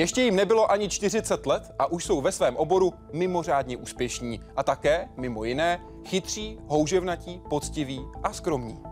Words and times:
Ještě 0.00 0.22
jim 0.22 0.36
nebylo 0.36 0.70
ani 0.70 0.88
40 0.88 1.46
let 1.46 1.74
a 1.78 1.86
už 1.86 2.04
jsou 2.04 2.20
ve 2.20 2.32
svém 2.32 2.56
oboru 2.56 2.92
mimořádně 3.12 3.76
úspěšní 3.76 4.40
a 4.56 4.62
také, 4.62 5.08
mimo 5.16 5.44
jiné, 5.44 5.80
chytří, 6.06 6.58
houževnatí, 6.66 7.42
poctiví 7.50 8.06
a 8.22 8.32
skromní. 8.32 8.82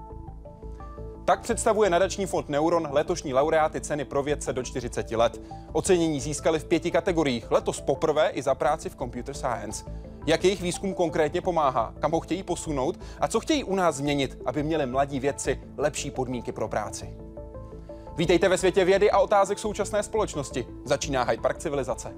Tak 1.24 1.40
představuje 1.40 1.90
nadační 1.90 2.26
fond 2.26 2.48
Neuron 2.48 2.88
letošní 2.90 3.34
laureáty 3.34 3.80
ceny 3.80 4.04
pro 4.04 4.22
vědce 4.22 4.52
do 4.52 4.62
40 4.62 5.10
let. 5.10 5.40
Ocenění 5.72 6.20
získali 6.20 6.58
v 6.58 6.64
pěti 6.64 6.90
kategoriích, 6.90 7.50
letos 7.50 7.80
poprvé 7.80 8.28
i 8.28 8.42
za 8.42 8.54
práci 8.54 8.90
v 8.90 8.96
computer 8.96 9.34
science. 9.34 9.84
Jak 10.26 10.44
jejich 10.44 10.62
výzkum 10.62 10.94
konkrétně 10.94 11.40
pomáhá, 11.40 11.94
kam 12.00 12.12
ho 12.12 12.20
chtějí 12.20 12.42
posunout 12.42 13.00
a 13.20 13.28
co 13.28 13.40
chtějí 13.40 13.64
u 13.64 13.74
nás 13.74 13.96
změnit, 13.96 14.38
aby 14.46 14.62
měli 14.62 14.86
mladí 14.86 15.20
vědci 15.20 15.60
lepší 15.76 16.10
podmínky 16.10 16.52
pro 16.52 16.68
práci. 16.68 17.27
Vítejte 18.18 18.48
ve 18.48 18.58
světě 18.58 18.84
vědy 18.84 19.10
a 19.10 19.18
otázek 19.18 19.58
současné 19.58 20.02
společnosti. 20.02 20.66
Začíná 20.84 21.22
Hyde 21.22 21.42
Park 21.42 21.58
civilizace. 21.58 22.14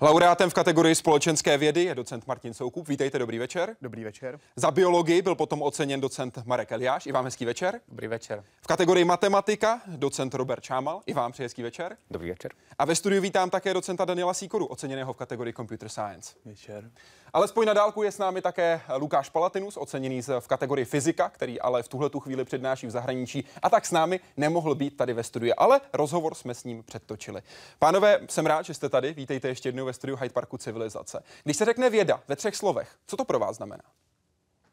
Laureátem 0.00 0.50
v 0.50 0.54
kategorii 0.54 0.94
společenské 0.94 1.58
vědy 1.58 1.84
je 1.84 1.94
docent 1.94 2.26
Martin 2.26 2.54
Soukup. 2.54 2.88
Vítejte, 2.88 3.18
dobrý 3.18 3.38
večer. 3.38 3.76
Dobrý 3.82 4.04
večer. 4.04 4.40
Za 4.56 4.70
biologii 4.70 5.22
byl 5.22 5.34
potom 5.34 5.62
oceněn 5.62 6.00
docent 6.00 6.38
Marek 6.44 6.72
Eliáš. 6.72 7.06
I 7.06 7.12
vám 7.12 7.24
hezký 7.24 7.44
večer. 7.44 7.80
Dobrý 7.88 8.06
večer. 8.06 8.44
V 8.62 8.66
kategorii 8.66 9.04
matematika 9.04 9.80
docent 9.86 10.34
Robert 10.34 10.62
Čámal. 10.62 11.00
I 11.06 11.14
vám 11.14 11.32
přeji 11.32 11.44
hezký 11.44 11.62
večer. 11.62 11.96
Dobrý 12.10 12.28
večer. 12.28 12.52
A 12.78 12.84
ve 12.84 12.94
studiu 12.94 13.22
vítám 13.22 13.50
také 13.50 13.74
docenta 13.74 14.04
Daniela 14.04 14.34
Sýkoru, 14.34 14.66
oceněného 14.66 15.12
v 15.12 15.16
kategorii 15.16 15.52
Computer 15.52 15.88
Science. 15.88 16.34
Večer. 16.44 16.90
Alespoň 17.34 17.66
na 17.66 17.72
dálku 17.72 18.02
je 18.02 18.12
s 18.12 18.18
námi 18.18 18.42
také 18.42 18.80
Lukáš 18.96 19.28
Palatinus, 19.28 19.76
oceněný 19.76 20.22
v 20.40 20.48
kategorii 20.48 20.84
fyzika, 20.84 21.28
který 21.28 21.60
ale 21.60 21.82
v 21.82 21.88
tuhle 21.88 22.10
tu 22.10 22.20
chvíli 22.20 22.44
přednáší 22.44 22.86
v 22.86 22.90
zahraničí 22.90 23.44
a 23.62 23.70
tak 23.70 23.86
s 23.86 23.90
námi 23.90 24.20
nemohl 24.36 24.74
být 24.74 24.96
tady 24.96 25.12
ve 25.12 25.24
studiu, 25.24 25.54
ale 25.56 25.80
rozhovor 25.92 26.34
jsme 26.34 26.54
s 26.54 26.64
ním 26.64 26.82
předtočili. 26.82 27.42
Pánové, 27.78 28.20
jsem 28.30 28.46
rád, 28.46 28.62
že 28.62 28.74
jste 28.74 28.88
tady. 28.88 29.12
Vítejte 29.12 29.48
ještě 29.48 29.68
jednou 29.68 29.84
ve 29.84 29.92
studiu 29.92 30.16
Hyde 30.16 30.32
Parku 30.32 30.58
civilizace. 30.58 31.22
Když 31.44 31.56
se 31.56 31.64
řekne 31.64 31.90
věda 31.90 32.22
ve 32.28 32.36
třech 32.36 32.56
slovech, 32.56 32.96
co 33.06 33.16
to 33.16 33.24
pro 33.24 33.38
vás 33.38 33.56
znamená? 33.56 33.84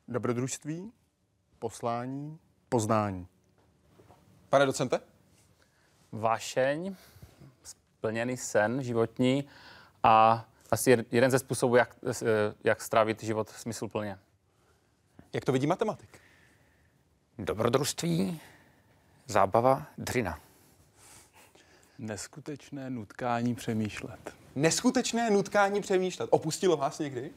Dobrodružství, 0.07 0.91
poslání, 1.59 2.39
poznání. 2.69 3.27
Pane 4.49 4.65
docente? 4.65 4.99
Vášeň, 6.11 6.95
splněný 7.63 8.37
sen 8.37 8.83
životní 8.83 9.43
a 10.03 10.45
asi 10.71 11.05
jeden 11.11 11.31
ze 11.31 11.39
způsobů, 11.39 11.75
jak, 11.75 11.95
jak 12.63 12.81
strávit 12.81 13.23
život 13.23 13.49
smysluplně. 13.49 14.19
Jak 15.33 15.45
to 15.45 15.51
vidí 15.51 15.67
matematik? 15.67 16.09
Dobrodružství, 17.39 18.41
zábava, 19.27 19.85
dřina. 19.97 20.39
Neskutečné 21.99 22.89
nutkání 22.89 23.55
přemýšlet. 23.55 24.33
Neskutečné 24.55 25.29
nutkání 25.29 25.81
přemýšlet. 25.81 26.27
Opustilo 26.31 26.77
vás 26.77 26.99
někdy? 26.99 27.31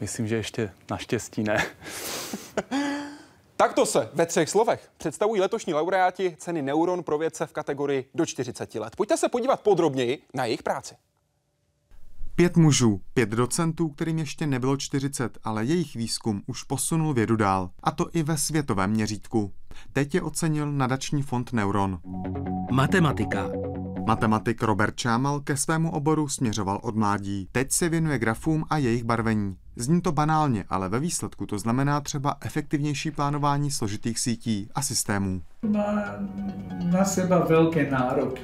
Myslím, 0.00 0.28
že 0.28 0.36
ještě 0.36 0.72
naštěstí 0.90 1.42
ne. 1.42 1.66
Takto 3.56 3.86
se 3.86 4.10
ve 4.12 4.26
třech 4.26 4.50
slovech 4.50 4.90
představují 4.96 5.40
letošní 5.40 5.74
laureáti 5.74 6.36
ceny 6.38 6.62
Neuron 6.62 7.02
pro 7.02 7.18
vědce 7.18 7.46
v 7.46 7.52
kategorii 7.52 8.10
do 8.14 8.26
40 8.26 8.74
let. 8.74 8.96
Pojďte 8.96 9.16
se 9.16 9.28
podívat 9.28 9.60
podrobněji 9.60 10.22
na 10.34 10.44
jejich 10.44 10.62
práci. 10.62 10.96
Pět 12.42 12.56
mužů, 12.56 13.00
pět 13.14 13.28
docentů, 13.28 13.88
kterým 13.88 14.18
ještě 14.18 14.46
nebylo 14.46 14.76
40, 14.76 15.38
ale 15.44 15.64
jejich 15.64 15.94
výzkum 15.94 16.42
už 16.46 16.62
posunul 16.62 17.14
vědu 17.14 17.36
dál. 17.36 17.70
A 17.82 17.90
to 17.90 18.06
i 18.12 18.22
ve 18.22 18.36
světovém 18.36 18.90
měřítku. 18.90 19.52
Teď 19.92 20.14
je 20.14 20.22
ocenil 20.22 20.72
nadační 20.72 21.22
fond 21.22 21.52
Neuron. 21.52 21.98
Matematika. 22.70 23.50
Matematik 24.06 24.62
Robert 24.62 24.96
Čámal 24.96 25.40
ke 25.40 25.56
svému 25.56 25.90
oboru 25.90 26.28
směřoval 26.28 26.80
od 26.82 26.96
mládí. 26.96 27.48
Teď 27.52 27.72
se 27.72 27.88
věnuje 27.88 28.18
grafům 28.18 28.64
a 28.70 28.78
jejich 28.78 29.04
barvení. 29.04 29.56
Zní 29.76 30.00
to 30.00 30.12
banálně, 30.12 30.64
ale 30.68 30.88
ve 30.88 31.00
výsledku 31.00 31.46
to 31.46 31.58
znamená 31.58 32.00
třeba 32.00 32.36
efektivnější 32.40 33.10
plánování 33.10 33.70
složitých 33.70 34.18
sítí 34.18 34.68
a 34.74 34.82
systémů. 34.82 35.42
Má 35.68 35.92
na 36.92 37.04
seba 37.04 37.38
velké 37.38 37.90
nároky. 37.90 38.42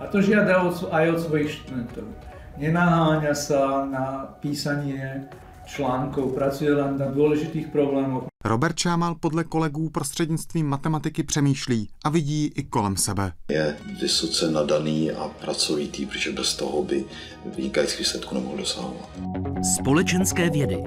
A 0.00 0.06
to 0.06 0.22
žiada 0.22 0.62
aj 0.90 1.10
od 1.10 1.20
svojich 1.20 1.50
študentov. 1.50 2.27
Nenaháňa 2.58 3.34
sa 3.38 3.86
na 3.86 4.34
písanie 4.42 5.30
článkov, 5.62 6.34
pracuje 6.34 6.74
len 6.74 6.98
na 6.98 7.06
dôležitých 7.06 7.70
problémoch. 7.70 8.26
Robert 8.44 8.74
Čámal 8.74 9.14
podle 9.14 9.44
kolegů 9.44 9.90
prostřednictvím 9.90 10.66
matematiky 10.66 11.22
přemýšlí 11.22 11.88
a 12.04 12.08
vidí 12.10 12.46
i 12.46 12.62
kolem 12.62 12.96
sebe. 12.96 13.32
Je 13.50 13.76
vysoce 14.00 14.50
nadaný 14.50 15.10
a 15.10 15.28
pracovitý, 15.28 16.06
protože 16.06 16.32
bez 16.32 16.56
toho 16.56 16.82
by 16.82 17.04
vynikající 17.56 17.98
výsledku 17.98 18.34
nemohl 18.34 18.56
dosahovat. 18.56 19.10
Společenské 19.78 20.50
vědy. 20.50 20.82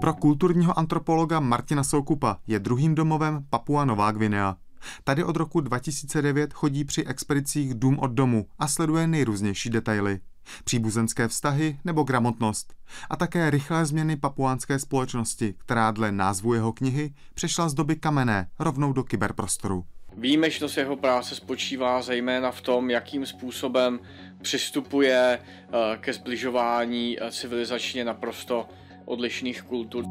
Pro 0.00 0.14
kulturního 0.14 0.78
antropologa 0.78 1.40
Martina 1.40 1.84
Soukupa 1.84 2.38
je 2.46 2.58
druhým 2.58 2.94
domovem 2.94 3.44
Papua 3.50 3.84
Nová 3.84 4.12
Gvinea. 4.12 4.56
Tady 5.04 5.24
od 5.24 5.36
roku 5.36 5.60
2009 5.60 6.52
chodí 6.52 6.84
při 6.84 7.04
expedicích 7.04 7.74
dům 7.74 7.98
od 7.98 8.10
domu 8.10 8.46
a 8.58 8.68
sleduje 8.68 9.06
nejrůznější 9.06 9.70
detaily 9.70 10.20
příbuzenské 10.64 11.28
vztahy 11.28 11.78
nebo 11.84 12.02
gramotnost 12.02 12.74
a 13.10 13.16
také 13.16 13.50
rychlé 13.50 13.86
změny 13.86 14.16
papuánské 14.16 14.78
společnosti, 14.78 15.54
která 15.58 15.90
dle 15.90 16.12
názvu 16.12 16.54
jeho 16.54 16.72
knihy 16.72 17.14
přešla 17.34 17.68
z 17.68 17.74
doby 17.74 17.96
kamenné 17.96 18.48
rovnou 18.58 18.92
do 18.92 19.04
kyberprostoru. 19.04 19.84
Výjimečnost 20.16 20.76
jeho 20.76 20.96
práce 20.96 21.34
spočívá 21.34 22.02
zejména 22.02 22.50
v 22.50 22.60
tom, 22.60 22.90
jakým 22.90 23.26
způsobem 23.26 24.00
přistupuje 24.42 25.38
eh, 25.38 25.96
ke 26.00 26.12
zbližování 26.12 27.16
eh, 27.20 27.32
civilizačně 27.32 28.04
naprosto 28.04 28.68
odlišných 29.04 29.62
kultur. 29.62 30.04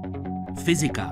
Fyzika. 0.63 1.09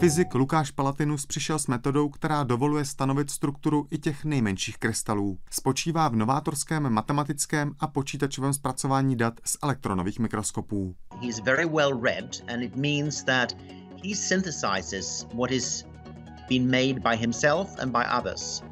Fyzik 0.00 0.34
Lukáš 0.34 0.70
Palatinus 0.70 1.26
přišel 1.26 1.58
s 1.58 1.66
metodou, 1.66 2.08
která 2.08 2.42
dovoluje 2.42 2.84
stanovit 2.84 3.30
strukturu 3.30 3.86
i 3.90 3.98
těch 3.98 4.24
nejmenších 4.24 4.78
krystalů. 4.78 5.38
Spočívá 5.50 6.08
v 6.08 6.16
novátorském 6.16 6.90
matematickém 6.90 7.72
a 7.80 7.86
počítačovém 7.86 8.52
zpracování 8.52 9.16
dat 9.16 9.34
z 9.44 9.56
elektronových 9.62 10.18
mikroskopů. 10.18 10.94
He's 11.22 11.40
very 11.40 11.66
well 11.66 12.00
read 12.00 12.36
and 12.54 12.62
it 12.62 12.76
means 12.76 13.22
that 13.22 13.56
he 14.04 14.14
synthesizes 14.14 15.26
what 15.34 15.50
is 15.50 15.84
been 16.48 16.70
made 16.70 17.00
by 17.00 17.16
himself 17.16 17.68
and 17.78 17.92
by 17.92 18.04
others 18.18 18.62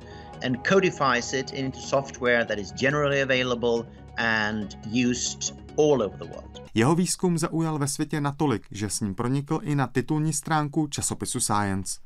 and 0.47 0.69
codifies 0.69 1.33
it 1.33 1.51
into 1.51 1.79
software 1.79 2.45
that 2.45 2.59
is 2.59 2.73
generally 2.73 3.23
available 3.23 3.87
and 4.19 4.79
used 4.93 5.66
all 5.79 6.03
over 6.03 6.19
the 6.19 6.25
world. 6.25 6.63
Jeho 6.75 6.95
výzkum 6.95 7.39
zaujal 7.39 7.79
ve 7.79 7.89
světě 7.89 8.21
natolik, 8.21 8.67
že 8.71 8.91
s 8.91 9.01
ním 9.01 9.15
pronikl 9.15 9.61
i 9.63 9.75
na 9.75 9.87
titulní 9.87 10.33
stránku 10.33 10.87
časopisu 10.87 11.41
Science. 11.41 12.01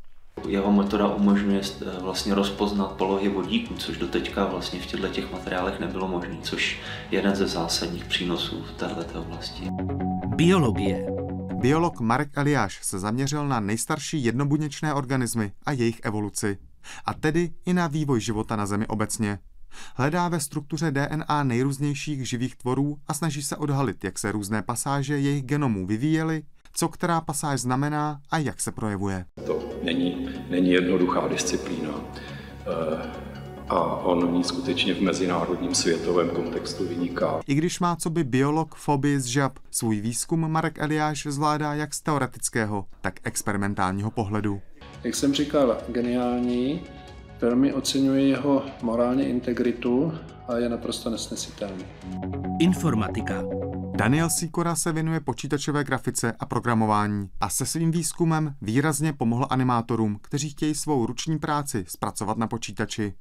Jeho 0.48 0.72
metoda 0.72 1.08
umožňuje 1.08 1.60
eh, 1.60 2.00
vlastně 2.00 2.34
rozpoznat 2.34 2.92
polohy 2.92 3.28
vodíků, 3.28 3.75
což 3.75 3.97
doteďka 3.97 4.44
vlastně 4.44 4.80
v 4.80 4.86
těchto 4.86 5.09
těch 5.09 5.32
materiálech 5.32 5.80
nebylo 5.80 6.09
možné, 6.09 6.38
což 6.42 6.80
je 7.10 7.19
jeden 7.19 7.36
ze 7.36 7.47
zásadních 7.47 8.04
přínosů 8.04 8.62
v 8.62 8.72
této 8.72 9.20
oblasti. 9.20 9.69
Biologie. 10.26 11.06
Biolog 11.54 12.00
Marek 12.00 12.28
Eliáš 12.34 12.78
se 12.82 12.98
zaměřil 12.98 13.48
na 13.48 13.60
nejstarší 13.60 14.24
jednobuněčné 14.24 14.95
organismy 14.95 15.53
a 15.66 15.72
jejich 15.72 16.00
evoluci. 16.03 16.59
A 17.04 17.15
tedy 17.15 17.50
i 17.66 17.72
na 17.72 17.86
vývoj 17.86 18.21
života 18.21 18.56
na 18.56 18.66
Zemi 18.66 18.86
obecně. 18.86 19.39
Hledá 19.97 20.28
ve 20.28 20.41
struktuře 20.41 20.91
DNA 20.91 21.43
nejrůznějších 21.43 22.28
živých 22.28 22.57
tvorů 22.57 22.97
a 23.09 23.15
snaží 23.15 23.43
se 23.43 23.57
odhalit, 23.57 24.05
jak 24.05 24.19
se 24.19 24.33
různé 24.33 24.63
pasáže 24.63 25.19
jejich 25.19 25.43
genomů 25.43 25.87
vyvíjely, 25.87 26.43
co 26.72 26.89
která 26.89 27.21
pasáž 27.21 27.61
znamená 27.61 28.21
a 28.31 28.39
jak 28.39 28.61
se 28.61 28.72
projevuje. 28.72 29.25
To 29.47 29.63
není, 29.83 30.28
není 30.51 30.71
jednoduchá 30.71 31.28
disciplína. 31.28 31.91
E, 32.67 33.31
a 33.69 33.97
on 33.97 34.27
v 34.28 34.31
ní 34.31 34.45
skutečně 34.45 34.95
v 34.95 35.01
mezinárodním 35.01 35.75
světovém 35.75 36.31
kontextu 36.31 36.89
vyniká. 36.89 37.41
I 37.47 37.55
když 37.55 37.81
má 37.81 37.97
co 37.97 38.11
by 38.11 38.25
biolog 38.25 38.75
fobii 38.75 39.21
z 39.21 39.25
žab, 39.25 39.59
svůj 39.71 40.01
výzkum 40.01 40.51
Marek 40.51 40.78
Eliáš 40.78 41.27
zvládá 41.31 41.75
jak 41.75 41.95
z 41.95 42.03
teoretického, 42.03 42.84
tak 43.01 43.15
experimentálního 43.25 44.11
pohledu. 44.11 44.61
Jak 45.05 45.15
jsem 45.15 45.34
říkal, 45.34 45.78
geniální, 45.89 46.81
Velmi 47.41 47.72
oceňuji 47.72 48.31
jeho 48.31 48.63
morální 48.83 49.25
integritu 49.25 50.13
a 50.48 50.57
je 50.57 50.69
naprosto 50.69 51.10
nesnesitelný. 51.10 51.84
Informatika. 52.60 53.42
Daniel 53.97 54.31
Sikora 54.31 54.77
se 54.77 54.92
věnuje 54.92 55.21
počítačové 55.21 55.84
grafice 55.84 56.33
a 56.39 56.47
programování 56.47 57.28
a 57.41 57.48
se 57.48 57.66
svým 57.66 57.91
výzkumem 57.91 58.54
výrazně 58.63 59.13
pomohl 59.13 59.47
animátorům, 59.51 60.19
kteří 60.22 60.51
chtějí 60.51 60.75
svou 60.75 61.07
ruční 61.07 61.39
práci 61.39 61.84
zpracovat 61.89 62.39
na 62.39 62.47
počítači. 62.47 63.15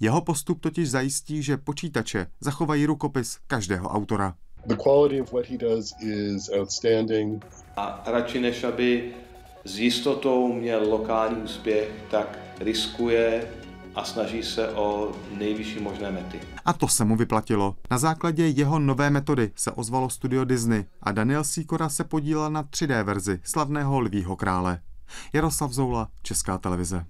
Jeho 0.00 0.20
postup 0.20 0.60
totiž 0.60 0.90
zajistí, 0.90 1.42
že 1.42 1.56
počítače 1.56 2.26
zachovají 2.40 2.86
rukopis 2.86 3.38
každého 3.46 3.88
autora. 3.88 4.34
The 4.66 4.76
quality 4.76 5.20
of 5.20 5.32
what 5.32 5.46
he 5.46 5.58
does 5.58 5.94
is 6.00 6.50
outstanding. 6.60 7.46
A 7.76 8.02
radši 8.06 8.40
než 8.40 8.64
aby 8.64 9.14
s 9.64 9.78
jistotou 9.78 10.52
měl 10.52 10.90
lokální 10.90 11.42
úspěch, 11.42 11.90
tak 12.10 12.38
riskuje 12.60 13.48
a 13.96 14.04
snaží 14.04 14.42
se 14.42 14.68
o 14.68 15.12
nejvyšší 15.38 15.80
možné 15.80 16.10
mety. 16.10 16.40
A 16.64 16.72
to 16.72 16.88
se 16.88 17.04
mu 17.04 17.16
vyplatilo. 17.16 17.76
Na 17.90 17.98
základě 17.98 18.46
jeho 18.46 18.78
nové 18.78 19.10
metody 19.10 19.52
se 19.56 19.70
ozvalo 19.70 20.10
studio 20.10 20.44
Disney 20.44 20.84
a 21.02 21.12
Daniel 21.12 21.44
Sikora 21.44 21.88
se 21.88 22.04
podílel 22.04 22.50
na 22.50 22.62
3D 22.62 23.04
verzi 23.04 23.40
slavného 23.44 24.00
Lvího 24.00 24.36
krále. 24.36 24.80
Jaroslav 25.32 25.72
Zoula, 25.72 26.08
Česká 26.22 26.58
televize. 26.58 27.06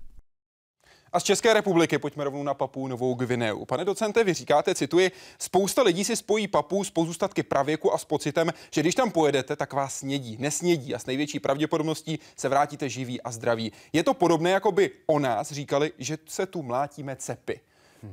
A 1.17 1.21
z 1.21 1.23
České 1.23 1.55
republiky 1.55 1.99
pojďme 1.99 2.25
rovnou 2.25 2.43
na 2.43 2.55
Papu 2.55 2.89
Novou 2.89 3.15
Gvineu. 3.15 3.65
Pane 3.65 3.85
docente, 3.85 4.25
vy 4.25 4.35
říkáte, 4.35 4.75
cituji, 4.75 5.11
spousta 5.39 5.83
lidí 5.83 6.05
si 6.05 6.17
spojí 6.17 6.49
Papu 6.49 6.85
s 6.85 6.91
pozůstatky 6.91 7.43
pravěku 7.43 7.95
a 7.95 7.99
s 7.99 8.05
pocitem, 8.05 8.53
že 8.71 8.81
když 8.81 8.95
tam 8.95 9.11
pojedete, 9.11 9.57
tak 9.57 9.73
vás 9.73 9.99
snědí, 9.99 10.37
nesnědí 10.41 10.95
a 10.95 10.99
s 10.99 11.07
největší 11.07 11.41
pravděpodobností 11.41 12.19
se 12.37 12.49
vrátíte 12.49 12.89
živí 12.89 13.23
a 13.23 13.31
zdraví. 13.31 13.73
Je 13.93 14.03
to 14.03 14.15
podobné, 14.15 14.51
jako 14.51 14.73
by 14.73 14.91
o 15.07 15.19
nás 15.19 15.53
říkali, 15.53 15.93
že 15.99 16.19
se 16.27 16.47
tu 16.47 16.63
mlátíme 16.63 17.17
cepy. 17.17 17.61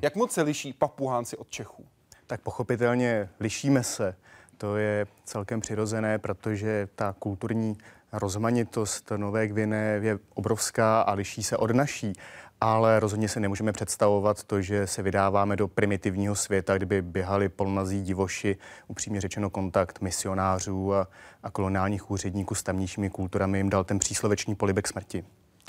Jak 0.01 0.15
moc 0.15 0.31
se 0.31 0.41
liší 0.41 0.73
Papuhánci 0.73 1.37
od 1.37 1.49
Čechů? 1.49 1.85
Tak 2.27 2.41
pochopitelně 2.41 3.29
lišíme 3.39 3.83
se. 3.83 4.15
To 4.57 4.77
je 4.77 5.07
celkem 5.25 5.61
přirozené, 5.61 6.19
protože 6.19 6.87
ta 6.95 7.15
kulturní 7.19 7.77
rozmanitost 8.13 9.11
Nové 9.17 9.47
Gvine 9.47 9.99
je 10.01 10.19
obrovská 10.33 11.01
a 11.01 11.13
liší 11.13 11.43
se 11.43 11.57
od 11.57 11.71
naší 11.71 12.13
ale 12.63 12.99
rozhodně 12.99 13.29
si 13.29 13.39
nemůžeme 13.39 13.71
představovat 13.71 14.43
to, 14.43 14.61
že 14.61 14.87
se 14.87 15.01
vydáváme 15.01 15.55
do 15.55 15.67
primitivního 15.67 16.35
světa, 16.35 16.77
kdyby 16.77 17.01
běhali 17.01 17.49
polnazí 17.49 18.03
divoši, 18.03 18.57
upřímně 18.87 19.21
řečeno 19.21 19.49
kontakt 19.49 20.01
misionářů 20.01 20.93
a, 20.93 21.07
a 21.43 21.51
koloniálních 21.51 22.11
úředníků 22.11 22.55
s 22.55 22.63
tamnějšími 22.63 23.09
kulturami 23.09 23.57
jim 23.57 23.69
dal 23.69 23.83
ten 23.83 23.99
přísloveční 23.99 24.55
polibek 24.55 24.87
smrti. 24.87 25.23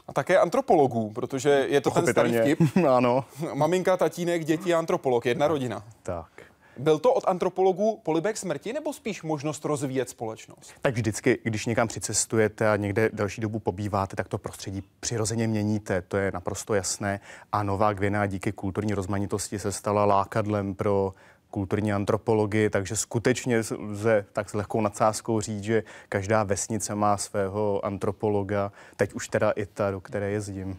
A 0.09 0.13
také 0.13 0.39
antropologů, 0.39 1.11
protože 1.11 1.67
je 1.69 1.81
to 1.81 1.91
ten 1.91 2.07
starý 2.07 2.39
vtip. 2.39 2.59
ano. 2.91 3.25
Maminka, 3.55 3.97
tatínek, 3.97 4.45
děti, 4.45 4.75
antropolog, 4.75 5.27
jedna 5.27 5.49
rodina. 5.49 5.85
Tak. 6.03 6.27
Byl 6.77 6.99
to 6.99 7.15
od 7.15 7.25
antropologů 7.27 8.01
polibek 8.03 8.37
smrti 8.37 8.73
nebo 8.73 8.93
spíš 8.93 9.23
možnost 9.23 9.65
rozvíjet 9.65 10.09
společnost? 10.09 10.73
Tak 10.81 10.95
vždycky, 10.95 11.39
když 11.43 11.67
někam 11.67 11.89
přicestujete 11.89 12.71
a 12.71 12.77
někde 12.77 13.11
další 13.13 13.41
dobu 13.41 13.59
pobýváte, 13.59 14.17
tak 14.17 14.29
to 14.29 14.39
prostředí 14.39 14.83
přirozeně 15.01 15.47
měníte, 15.47 16.03
to 16.03 16.17
je 16.17 16.31
naprosto 16.35 16.75
jasné. 16.75 17.21
A 17.53 17.63
Nová 17.63 17.93
Gvina 17.93 18.27
díky 18.27 18.53
kulturní 18.53 18.95
rozmanitosti 18.95 19.59
se 19.59 19.73
stala 19.73 20.05
lákadlem 20.05 20.75
pro 20.75 21.15
kulturní 21.51 21.93
antropologii, 21.93 22.71
takže 22.71 22.97
skutečně 22.97 23.63
lze 23.79 24.27
tak 24.33 24.51
s 24.51 24.55
lehkou 24.55 24.81
nadsázkou 24.81 25.41
říct, 25.41 25.63
že 25.63 25.83
každá 26.09 26.43
vesnice 26.43 26.95
má 26.95 27.17
svého 27.17 27.85
antropologa, 27.85 28.73
teď 28.97 29.13
už 29.13 29.29
teda 29.29 29.51
i 29.51 29.67
ta, 29.67 29.91
do 29.91 30.01
které 30.01 30.31
jezdím. 30.31 30.79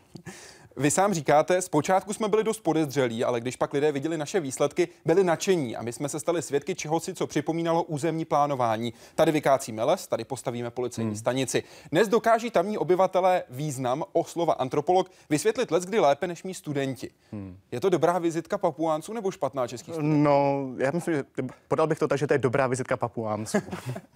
Vy 0.77 0.92
sám 0.92 1.13
říkáte, 1.13 1.62
zpočátku 1.62 2.13
jsme 2.13 2.27
byli 2.27 2.44
dost 2.44 2.60
podezřelí, 2.60 3.24
ale 3.24 3.42
když 3.42 3.56
pak 3.56 3.74
lidé 3.74 3.92
viděli 3.92 4.18
naše 4.18 4.39
výsledky, 4.39 4.88
byli 5.06 5.24
nadšení 5.24 5.75
a 5.75 5.81
my 5.81 5.94
jsme 5.94 6.10
se 6.10 6.19
stali 6.19 6.42
svědky 6.42 6.75
čehosi, 6.75 7.13
co 7.13 7.27
připomínalo 7.27 7.83
územní 7.83 8.25
plánování. 8.25 8.94
Tady 9.16 9.31
vykácíme 9.31 9.83
les, 9.83 10.07
tady 10.07 10.24
postavíme 10.24 10.72
policejní 10.72 11.10
hmm. 11.10 11.18
stanici. 11.18 11.63
Dnes 11.92 12.07
dokáží 12.07 12.51
tamní 12.51 12.77
obyvatelé 12.77 13.44
význam 13.50 14.04
o 14.13 14.24
slova 14.24 14.54
antropolog 14.54 15.12
vysvětlit 15.30 15.72
let 15.72 15.83
kdy 15.83 16.00
lépe 16.00 16.27
než 16.27 16.44
mý 16.44 16.54
studenti. 16.54 17.10
Hmm. 17.31 17.57
Je 17.72 17.80
to 17.80 17.89
dobrá 17.89 18.19
vizitka 18.19 18.57
papuánců 18.57 19.13
nebo 19.13 19.31
špatná 19.31 19.68
českých 19.68 19.94
studentů? 19.94 20.18
No, 20.18 20.69
já 20.77 20.92
myslím, 20.92 21.13
že 21.16 21.24
podal 21.68 21.88
bych 21.88 22.00
to 22.00 22.07
tak, 22.07 22.19
že 22.19 22.27
to 22.27 22.33
je 22.33 22.39
dobrá 22.39 22.68
vizitka 22.68 22.98
papuánců. 22.98 23.57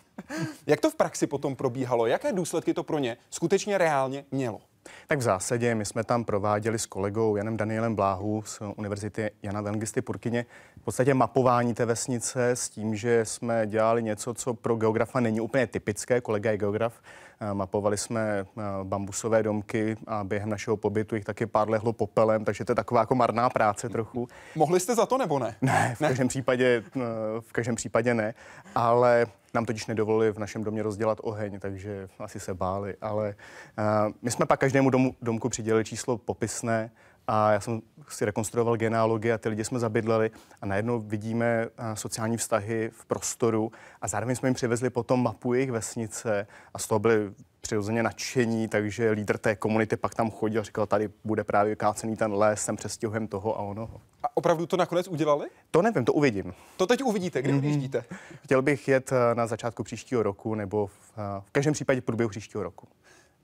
Jak 0.68 0.80
to 0.80 0.90
v 0.90 0.96
praxi 0.96 1.28
potom 1.28 1.56
probíhalo? 1.56 2.06
Jaké 2.06 2.34
důsledky 2.34 2.74
to 2.74 2.84
pro 2.84 3.00
ně 3.00 3.18
skutečně 3.30 3.78
reálně 3.78 4.26
mělo? 4.32 4.62
Tak 5.08 5.20
v 5.20 5.22
zásadě 5.22 5.76
my 5.76 5.86
jsme 5.86 6.04
tam 6.04 6.24
prováděli 6.24 6.80
s 6.80 6.86
kolegou 6.86 7.36
Janem 7.36 7.58
Danielem 7.58 7.96
Bláhu 7.96 8.44
z 8.46 8.62
Univerzity 8.76 9.32
Jana 9.44 9.62
Vengisty 9.62 10.02
Purkyně 10.02 10.46
v 10.82 10.84
podstatě 10.84 11.14
mapování 11.14 11.74
té 11.74 11.86
vesnice 11.86 12.50
s 12.50 12.70
tím, 12.70 12.96
že 12.96 13.26
jsme 13.26 13.68
dělali 13.68 14.04
něco, 14.04 14.34
co 14.34 14.54
pro 14.54 14.76
geografa 14.76 15.20
není 15.20 15.42
úplně 15.42 15.68
typické. 15.68 16.22
Kolega 16.22 16.52
je 16.52 16.58
geograf. 16.58 17.02
Eh, 17.42 17.54
mapovali 17.54 17.98
jsme 17.98 18.40
eh, 18.40 18.62
bambusové 18.84 19.44
domky 19.44 19.98
a 20.08 20.24
během 20.24 20.50
našeho 20.50 20.78
pobytu 20.78 21.16
jich 21.16 21.26
taky 21.26 21.46
pár 21.46 21.70
lehlo 21.70 21.94
popelem, 21.94 22.46
takže 22.46 22.66
to 22.66 22.72
je 22.72 22.76
taková 22.76 23.02
jako 23.02 23.16
marná 23.16 23.50
práce 23.50 23.90
trochu. 23.90 24.28
Mohli 24.56 24.80
jste 24.80 24.96
za 24.96 25.06
to 25.06 25.18
nebo 25.18 25.40
ne? 25.40 25.56
Ne, 25.62 25.96
v 25.96 26.00
každém, 26.00 26.26
ne. 26.26 26.30
Případě, 26.30 26.84
eh, 26.96 27.00
v 27.40 27.52
každém 27.52 27.76
případě 27.76 28.14
ne, 28.14 28.34
ale 28.76 29.26
nám 29.54 29.66
totiž 29.66 29.88
nedovolili 29.88 30.32
v 30.32 30.40
našem 30.40 30.64
domě 30.64 30.84
rozdělat 30.84 31.18
oheň, 31.22 31.60
takže 31.60 32.08
asi 32.20 32.40
se 32.40 32.54
báli. 32.54 32.96
Ale 33.02 33.36
uh, 33.78 34.14
my 34.22 34.32
jsme 34.32 34.46
pak 34.46 34.60
každému 34.60 34.90
domu, 34.90 35.16
domku 35.22 35.50
přidělili 35.50 35.86
číslo 35.86 36.18
popisné 36.18 36.92
a 37.32 37.52
já 37.52 37.60
jsem 37.60 37.82
si 38.10 38.26
rekonstruoval 38.26 38.78
genealogii 38.78 39.32
a 39.32 39.38
ty 39.38 39.50
lidi 39.50 39.64
jsme 39.64 39.80
zabydleli 39.80 40.32
a 40.62 40.66
najednou 40.66 41.00
vidíme 41.00 41.68
uh, 41.68 41.94
sociální 41.94 42.38
vztahy 42.38 42.90
v 42.94 43.06
prostoru 43.06 43.72
a 44.02 44.08
zároveň 44.08 44.36
jsme 44.36 44.50
jim 44.50 44.54
přivezli 44.54 44.90
potom 44.90 45.24
mapu 45.24 45.54
jejich 45.54 45.72
vesnice 45.72 46.48
a 46.74 46.80
z 46.80 46.88
toho 46.88 47.00
byli 47.00 47.32
přirozeně 47.62 48.04
nadšení, 48.04 48.68
takže 48.68 49.12
lídr 49.12 49.38
té 49.38 49.56
komunity 49.56 49.98
pak 49.98 50.16
tam 50.16 50.32
chodil 50.32 50.62
a 50.62 50.64
říkal, 50.64 50.86
tady 50.86 51.10
bude 51.24 51.44
právě 51.44 51.70
vykácený 51.70 52.16
ten 52.16 52.34
les, 52.34 52.64
jsem 52.64 52.76
přestěhujem 52.76 53.28
toho 53.28 53.60
a 53.60 53.62
onoho. 53.62 54.02
A 54.24 54.38
opravdu 54.38 54.66
to 54.66 54.78
nakonec 54.78 55.08
udělali? 55.08 55.48
To 55.72 55.82
nevím, 55.82 56.06
to 56.06 56.14
uvidím. 56.14 56.54
To 56.78 56.88
teď 56.88 57.04
uvidíte, 57.04 57.42
kdy 57.42 57.54
mm-hmm. 57.54 58.04
Chtěl 58.44 58.62
bych 58.62 58.88
jet 58.88 59.12
eh, 59.12 59.36
na 59.36 59.48
začátku 59.48 59.84
příštího 59.84 60.24
roku 60.24 60.56
nebo 60.56 60.88
v, 60.88 60.94
eh, 61.18 61.42
v 61.46 61.52
každém 61.52 61.74
případě 61.74 62.02
v 62.02 62.04
průběhu 62.04 62.30
příštího 62.30 62.64
roku. 62.64 62.88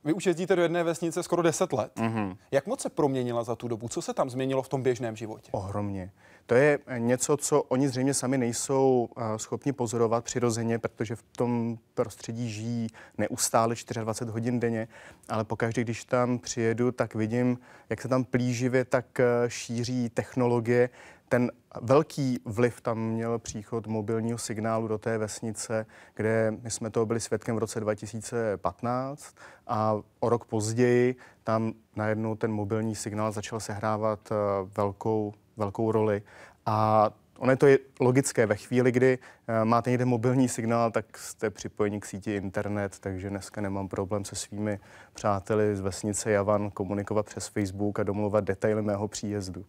Vy 0.06 0.14
už 0.14 0.26
jezdíte 0.26 0.56
do 0.56 0.62
jedné 0.62 0.84
vesnice 0.84 1.24
skoro 1.24 1.42
10 1.42 1.74
let. 1.74 1.92
Mm-hmm. 1.96 2.38
Jak 2.52 2.68
moc 2.68 2.82
se 2.82 2.90
proměnila 2.90 3.44
za 3.44 3.56
tu 3.56 3.68
dobu? 3.68 3.88
Co 3.88 4.02
se 4.02 4.14
tam 4.14 4.30
změnilo 4.30 4.62
v 4.62 4.70
tom 4.70 4.84
běžném 4.84 5.16
životě? 5.16 5.50
Ohromně. 5.52 6.12
To 6.46 6.56
je 6.56 6.80
něco, 6.98 7.38
co 7.38 7.62
oni 7.62 7.90
zřejmě 7.90 8.14
sami 8.14 8.38
nejsou 8.38 9.10
eh, 9.18 9.40
schopni 9.40 9.74
pozorovat 9.74 10.24
přirozeně, 10.24 10.80
protože 10.80 11.16
v 11.16 11.24
tom 11.24 11.78
prostředí 11.94 12.50
žijí 12.50 12.88
neustále 13.18 13.76
24 14.02 14.32
hodin 14.32 14.60
denně, 14.60 14.88
ale 15.30 15.44
pokaždé, 15.44 15.82
když 15.82 16.06
tam 16.06 16.40
přijedu, 16.40 16.92
tak 16.92 17.16
vidím, 17.16 17.58
jak 17.90 18.02
se 18.02 18.08
tam 18.08 18.24
plíživě 18.24 18.86
tak 18.86 19.20
eh, 19.20 19.26
šíří 19.48 20.10
technologie. 20.10 20.90
Ten 21.36 21.52
velký 21.82 22.40
vliv 22.46 22.82
tam 22.82 23.00
měl 23.00 23.40
příchod 23.40 23.88
mobilního 23.88 24.38
signálu 24.38 24.88
do 24.88 24.98
té 24.98 25.18
vesnice, 25.18 25.86
kde 26.14 26.54
my 26.62 26.72
jsme 26.72 26.90
toho 26.90 27.06
byli 27.06 27.20
svědkem 27.20 27.56
v 27.56 27.60
roce 27.60 27.80
2015 27.80 29.36
a 29.68 30.00
o 30.20 30.30
rok 30.30 30.46
později 30.46 31.16
tam 31.44 31.74
najednou 31.96 32.36
ten 32.36 32.52
mobilní 32.52 32.96
signál 32.96 33.32
začal 33.32 33.60
sehrávat 33.60 34.20
eh, 34.32 34.36
velkou 34.78 35.34
velkou 35.58 35.92
roli. 35.92 36.22
A 36.66 37.10
Ono 37.38 37.52
je 37.52 37.58
to 37.58 37.68
je 37.68 37.80
logické. 38.00 38.46
Ve 38.46 38.56
chvíli, 38.56 38.92
kdy 38.92 39.20
uh, 39.20 39.66
máte 39.66 39.90
někde 39.90 40.06
mobilní 40.06 40.50
signál, 40.50 40.92
tak 40.92 41.18
jste 41.18 41.50
připojeni 41.50 42.00
k 42.00 42.06
síti 42.06 42.36
internet, 42.36 43.00
takže 43.00 43.30
dneska 43.30 43.62
nemám 43.62 43.88
problém 43.88 44.26
se 44.26 44.36
svými 44.36 44.80
přáteli 45.14 45.76
z 45.76 45.82
vesnice 45.82 46.32
Javan 46.32 46.72
komunikovat 46.72 47.26
přes 47.26 47.48
Facebook 47.48 48.00
a 48.00 48.04
domluvat 48.04 48.44
detaily 48.44 48.82
mého 48.82 49.08
příjezdu. 49.08 49.66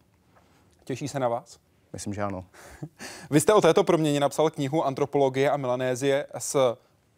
Těší 0.87 1.07
se 1.07 1.19
na 1.19 1.27
vás? 1.27 1.59
Myslím, 1.93 2.13
že 2.13 2.23
ano. 2.23 2.45
Vy 3.31 3.39
jste 3.39 3.53
o 3.53 3.61
této 3.61 3.83
proměně 3.83 4.19
napsal 4.19 4.49
knihu 4.49 4.85
Antropologie 4.85 5.51
a 5.51 5.57
Melanézie 5.57 6.27
z 6.39 6.55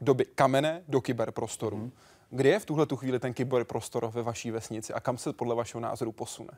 doby 0.01 0.25
kamene 0.25 0.83
do 0.88 1.01
kyberprostoru. 1.01 1.77
Hmm. 1.77 1.91
Kde 2.31 2.49
je 2.49 2.59
v 2.59 2.65
tuhle 2.65 2.85
tu 2.85 2.95
chvíli 2.95 3.19
ten 3.19 3.33
kyberprostor 3.33 4.11
ve 4.13 4.23
vaší 4.23 4.51
vesnici 4.51 4.93
a 4.93 4.99
kam 4.99 5.17
se 5.17 5.33
podle 5.33 5.55
vašeho 5.55 5.81
názoru 5.81 6.11
posune? 6.11 6.49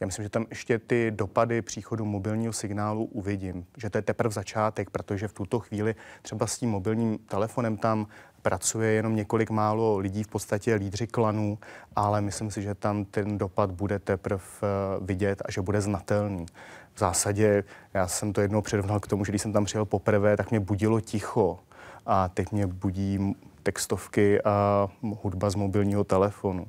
Já 0.00 0.06
myslím, 0.06 0.22
že 0.22 0.28
tam 0.28 0.46
ještě 0.50 0.78
ty 0.78 1.10
dopady 1.10 1.62
příchodu 1.62 2.04
mobilního 2.04 2.52
signálu 2.52 3.04
uvidím, 3.04 3.66
že 3.76 3.90
to 3.90 3.98
je 3.98 4.02
teprve 4.02 4.32
začátek, 4.32 4.90
protože 4.90 5.28
v 5.28 5.32
tuto 5.32 5.60
chvíli 5.60 5.94
třeba 6.22 6.46
s 6.46 6.58
tím 6.58 6.70
mobilním 6.70 7.18
telefonem 7.18 7.76
tam 7.76 8.06
pracuje 8.42 8.92
jenom 8.92 9.16
několik 9.16 9.50
málo 9.50 9.98
lidí, 9.98 10.22
v 10.22 10.28
podstatě 10.28 10.74
lídři 10.74 11.06
klanů, 11.06 11.58
ale 11.96 12.20
myslím 12.20 12.50
si, 12.50 12.62
že 12.62 12.74
tam 12.74 13.04
ten 13.04 13.38
dopad 13.38 13.70
bude 13.70 13.98
teprve 13.98 14.42
eh, 14.62 14.66
vidět 15.00 15.42
a 15.44 15.50
že 15.50 15.62
bude 15.62 15.80
znatelný. 15.80 16.46
V 16.94 16.98
zásadě 16.98 17.64
já 17.94 18.08
jsem 18.08 18.32
to 18.32 18.40
jednou 18.40 18.62
přirovnal 18.62 19.00
k 19.00 19.06
tomu, 19.06 19.24
že 19.24 19.32
když 19.32 19.42
jsem 19.42 19.52
tam 19.52 19.64
přijel 19.64 19.84
poprvé, 19.84 20.36
tak 20.36 20.50
mě 20.50 20.60
budilo 20.60 21.00
ticho 21.00 21.58
a 22.06 22.28
teď 22.28 22.52
mě 22.52 22.66
budí 22.66 23.36
textovky 23.62 24.42
a 24.42 24.88
hudba 25.22 25.50
z 25.50 25.54
mobilního 25.54 26.04
telefonu. 26.04 26.66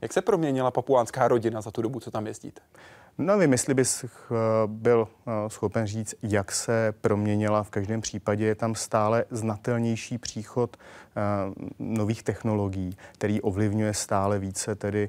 Jak 0.00 0.12
se 0.12 0.22
proměnila 0.22 0.70
papuánská 0.70 1.28
rodina 1.28 1.60
za 1.60 1.70
tu 1.70 1.82
dobu, 1.82 2.00
co 2.00 2.10
tam 2.10 2.26
jezdíte? 2.26 2.60
No 3.18 3.36
nevím, 3.36 3.52
jestli 3.52 3.74
bys 3.74 4.04
eh, 4.04 4.08
byl 4.66 5.08
eh, 5.26 5.30
schopen 5.50 5.86
říct, 5.86 6.14
jak 6.22 6.52
se 6.52 6.94
proměnila. 7.00 7.62
V 7.62 7.70
každém 7.70 8.00
případě 8.00 8.44
je 8.44 8.54
tam 8.54 8.74
stále 8.74 9.24
znatelnější 9.30 10.18
příchod 10.18 10.76
eh, 10.76 11.20
nových 11.78 12.22
technologií, 12.22 12.96
který 13.12 13.40
ovlivňuje 13.40 13.94
stále 13.94 14.38
více 14.38 14.74
tedy 14.74 15.08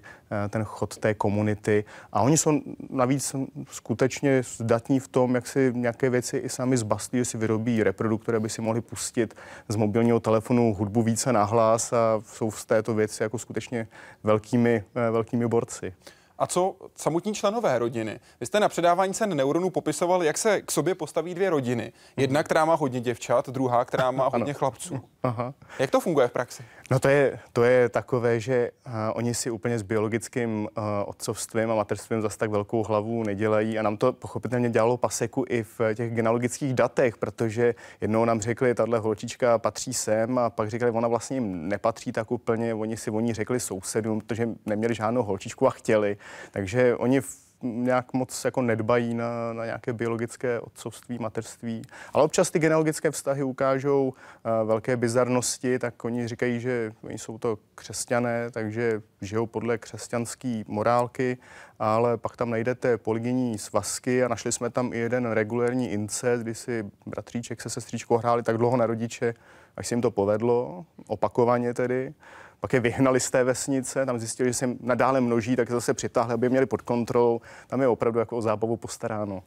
ten 0.50 0.64
chod 0.64 0.98
té 0.98 1.14
komunity. 1.14 1.86
A 2.14 2.22
oni 2.22 2.38
jsou 2.38 2.62
navíc 2.90 3.36
skutečně 3.72 4.44
zdatní 4.44 5.00
v 5.00 5.08
tom, 5.08 5.36
jak 5.36 5.48
si 5.48 5.72
nějaké 5.76 6.10
věci 6.10 6.38
i 6.38 6.50
sami 6.50 6.78
zbastlí, 6.78 7.20
že 7.20 7.26
si 7.26 7.38
vyrobí 7.38 7.84
reproduktor, 7.84 8.36
aby 8.36 8.50
si 8.50 8.62
mohli 8.62 8.82
pustit 8.82 9.36
z 9.70 9.76
mobilního 9.76 10.20
telefonu 10.20 10.74
hudbu 10.74 11.02
více 11.02 11.34
nahlas 11.34 11.94
a 11.94 12.22
jsou 12.26 12.52
z 12.52 12.66
této 12.66 12.94
věci 12.94 13.24
jako 13.24 13.38
skutečně 13.38 13.88
velkými, 14.24 14.84
velkými 15.12 15.48
borci. 15.48 15.94
A 16.40 16.48
co 16.48 16.76
samotní 16.96 17.34
členové 17.34 17.80
rodiny? 17.80 18.20
Vy 18.40 18.46
jste 18.46 18.60
na 18.60 18.70
předávání 18.70 19.14
cen 19.14 19.36
neuronů 19.36 19.70
popisoval, 19.70 20.24
jak 20.24 20.38
se 20.38 20.62
k 20.62 20.72
sobě 20.72 20.96
postaví 20.96 21.36
dvě 21.36 21.50
rodiny. 21.50 21.94
Jedna, 22.18 22.44
která 22.44 22.66
má 22.66 22.76
hodně 22.76 23.02
děvčat, 23.02 23.50
druhá, 23.50 23.86
která 23.86 24.12
má 24.12 24.30
hodně 24.34 24.54
chlapců. 24.54 25.00
Aha. 25.24 25.54
Jak 25.80 25.92
to 25.92 26.00
funguje 26.00 26.28
v 26.28 26.32
praxi? 26.32 26.64
No 26.92 27.00
to 27.00 27.08
je, 27.08 27.40
to 27.54 27.64
je 27.64 27.90
takové, 27.90 28.40
že 28.40 28.72
uh, 28.88 28.94
oni 29.14 29.34
si 29.34 29.52
úplně 29.52 29.80
s 29.80 29.82
biologickým 29.82 30.68
uh, 30.78 30.84
otcovstvím 31.06 31.72
a 31.72 31.76
mateřstvím 31.76 32.22
zase 32.22 32.38
tak 32.38 32.50
velkou 32.50 32.84
hlavu 32.84 33.24
nedělají 33.24 33.80
a 33.80 33.82
nám 33.82 33.98
to 33.98 34.14
pochopitelně 34.14 34.70
dělalo 34.70 34.98
paseku 34.98 35.46
i 35.50 35.64
v 35.64 35.96
těch 35.96 36.14
genealogických 36.14 36.74
datech, 36.74 37.18
protože 37.18 37.76
jednou 38.02 38.26
nám 38.26 38.42
řekli, 38.42 38.76
tahle 38.76 39.00
holčička 39.00 39.58
patří 39.58 39.94
sem 39.94 40.38
a 40.38 40.50
pak 40.50 40.70
řekli, 40.70 40.92
ona 40.92 41.08
vlastně 41.08 41.38
jim 41.38 41.70
nepatří 41.70 42.12
tak 42.12 42.32
úplně, 42.32 42.74
oni 42.74 42.98
si 42.98 43.12
o 43.12 43.20
ní 43.20 43.34
řekli 43.34 43.60
sousedům, 43.60 44.22
protože 44.22 44.50
neměli 44.66 44.96
žádnou 44.96 45.24
holčičku 45.24 45.68
a 45.68 45.70
chtěli. 45.70 46.18
Takže 46.52 46.96
oni 46.96 47.22
nějak 47.62 48.14
moc 48.14 48.46
jako 48.46 48.62
nedbají 48.62 49.14
na, 49.14 49.54
na 49.54 49.66
nějaké 49.66 49.94
biologické 49.94 50.60
otcovství, 50.60 51.20
mateřství. 51.20 51.82
Ale 52.14 52.24
občas 52.24 52.52
ty 52.52 52.60
genealogické 52.60 53.12
vztahy 53.12 53.44
ukážou 53.44 54.08
uh, 54.08 54.68
velké 54.68 54.98
bizarnosti, 54.98 55.80
tak 55.80 56.06
oni 56.06 56.28
říkají, 56.28 56.60
že 56.60 56.92
oni 57.04 57.18
jsou 57.18 57.38
to 57.38 57.58
křesťané, 57.76 58.52
takže 58.52 59.02
žijou 59.22 59.46
podle 59.46 59.78
křesťanské 59.78 60.64
morálky, 60.68 61.38
ale 61.80 62.18
pak 62.18 62.38
tam 62.38 62.50
najdete 62.50 62.98
polygenní 62.98 63.58
svazky 63.58 64.24
a 64.24 64.28
našli 64.28 64.52
jsme 64.52 64.70
tam 64.70 64.94
i 64.94 64.98
jeden 64.98 65.32
regulérní 65.32 65.92
incest, 65.92 66.44
kdy 66.44 66.56
si 66.56 66.86
bratříček 67.06 67.62
se 67.62 67.70
sestříčkou 67.70 68.18
hráli 68.18 68.44
tak 68.44 68.58
dlouho 68.58 68.78
na 68.78 68.86
rodiče, 68.86 69.34
až 69.78 69.88
se 69.88 69.96
jim 69.96 70.02
to 70.02 70.12
povedlo, 70.12 70.86
opakovaně 71.08 71.74
tedy 71.74 72.14
pak 72.60 72.74
je 72.74 72.80
vyhnali 72.80 73.20
z 73.20 73.32
té 73.32 73.44
vesnice, 73.44 74.06
tam 74.06 74.20
zjistili, 74.20 74.50
že 74.50 74.54
se 74.54 74.70
nadále 74.80 75.22
množí, 75.22 75.56
tak 75.56 75.72
zase 75.72 75.94
přitáhli, 75.94 76.34
aby 76.34 76.46
je 76.46 76.50
měli 76.50 76.66
pod 76.66 76.82
kontrolou. 76.82 77.42
Tam 77.68 77.82
je 77.82 77.88
opravdu 77.88 78.20
jako 78.20 78.38
o 78.38 78.42
zábavu 78.42 78.78
postaráno. 78.78 79.44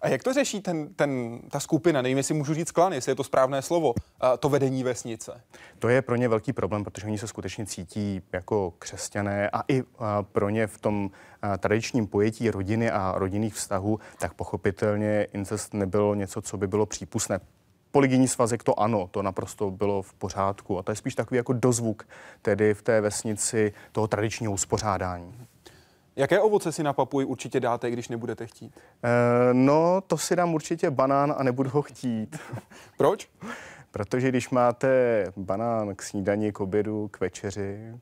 A 0.00 0.08
jak 0.08 0.22
to 0.22 0.32
řeší 0.32 0.60
ten, 0.60 0.94
ten, 0.94 1.40
ta 1.50 1.60
skupina, 1.60 2.02
nevím, 2.02 2.18
jestli 2.18 2.34
můžu 2.34 2.54
říct 2.54 2.70
klan, 2.70 2.92
jestli 2.92 3.12
je 3.12 3.16
to 3.16 3.24
správné 3.24 3.62
slovo, 3.62 3.94
to 4.38 4.48
vedení 4.48 4.84
vesnice? 4.84 5.40
To 5.78 5.88
je 5.88 6.02
pro 6.02 6.16
ně 6.16 6.28
velký 6.28 6.52
problém, 6.52 6.84
protože 6.84 7.06
oni 7.06 7.18
se 7.18 7.26
skutečně 7.26 7.66
cítí 7.66 8.22
jako 8.32 8.72
křesťané 8.78 9.50
a 9.50 9.62
i 9.68 9.82
pro 10.22 10.48
ně 10.48 10.66
v 10.66 10.78
tom 10.78 11.10
tradičním 11.58 12.06
pojetí 12.06 12.50
rodiny 12.50 12.90
a 12.90 13.14
rodinných 13.16 13.54
vztahů, 13.54 14.00
tak 14.18 14.34
pochopitelně 14.34 15.26
incest 15.32 15.74
nebylo 15.74 16.14
něco, 16.14 16.42
co 16.42 16.56
by 16.56 16.66
bylo 16.66 16.86
přípustné 16.86 17.40
polygenní 17.98 18.28
svazek 18.28 18.62
to 18.62 18.80
ano, 18.80 19.08
to 19.10 19.22
naprosto 19.22 19.70
bylo 19.70 20.02
v 20.02 20.14
pořádku. 20.14 20.78
A 20.78 20.82
to 20.82 20.92
je 20.92 20.96
spíš 20.96 21.14
takový 21.14 21.36
jako 21.36 21.52
dozvuk 21.52 22.08
tedy 22.42 22.74
v 22.74 22.82
té 22.82 23.00
vesnici 23.00 23.72
toho 23.92 24.08
tradičního 24.08 24.52
uspořádání. 24.52 25.46
Jaké 26.16 26.40
ovoce 26.40 26.72
si 26.72 26.82
na 26.82 26.92
papuji 26.92 27.26
určitě 27.26 27.60
dáte, 27.60 27.90
když 27.90 28.08
nebudete 28.08 28.46
chtít? 28.46 28.72
E, 29.02 29.54
no, 29.54 30.00
to 30.06 30.18
si 30.18 30.36
dám 30.36 30.54
určitě 30.54 30.90
banán 30.90 31.34
a 31.38 31.42
nebudu 31.42 31.70
ho 31.70 31.82
chtít. 31.82 32.38
Proč? 32.96 33.28
Protože 33.90 34.28
když 34.28 34.50
máte 34.50 35.24
banán 35.36 35.94
k 35.94 36.02
snídani, 36.02 36.52
k 36.52 36.60
obědu, 36.60 37.08
k 37.08 37.20
večeři, 37.20 37.94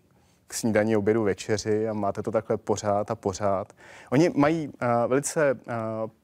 k 0.47 0.55
snídani, 0.55 0.97
obědu, 0.97 1.23
večeři 1.23 1.88
a 1.88 1.93
máte 1.93 2.23
to 2.23 2.31
takhle 2.31 2.57
pořád 2.57 3.11
a 3.11 3.15
pořád. 3.15 3.73
Oni 4.12 4.31
mají 4.35 4.69
uh, 4.69 4.73
velice 5.07 5.55
uh, 5.55 5.61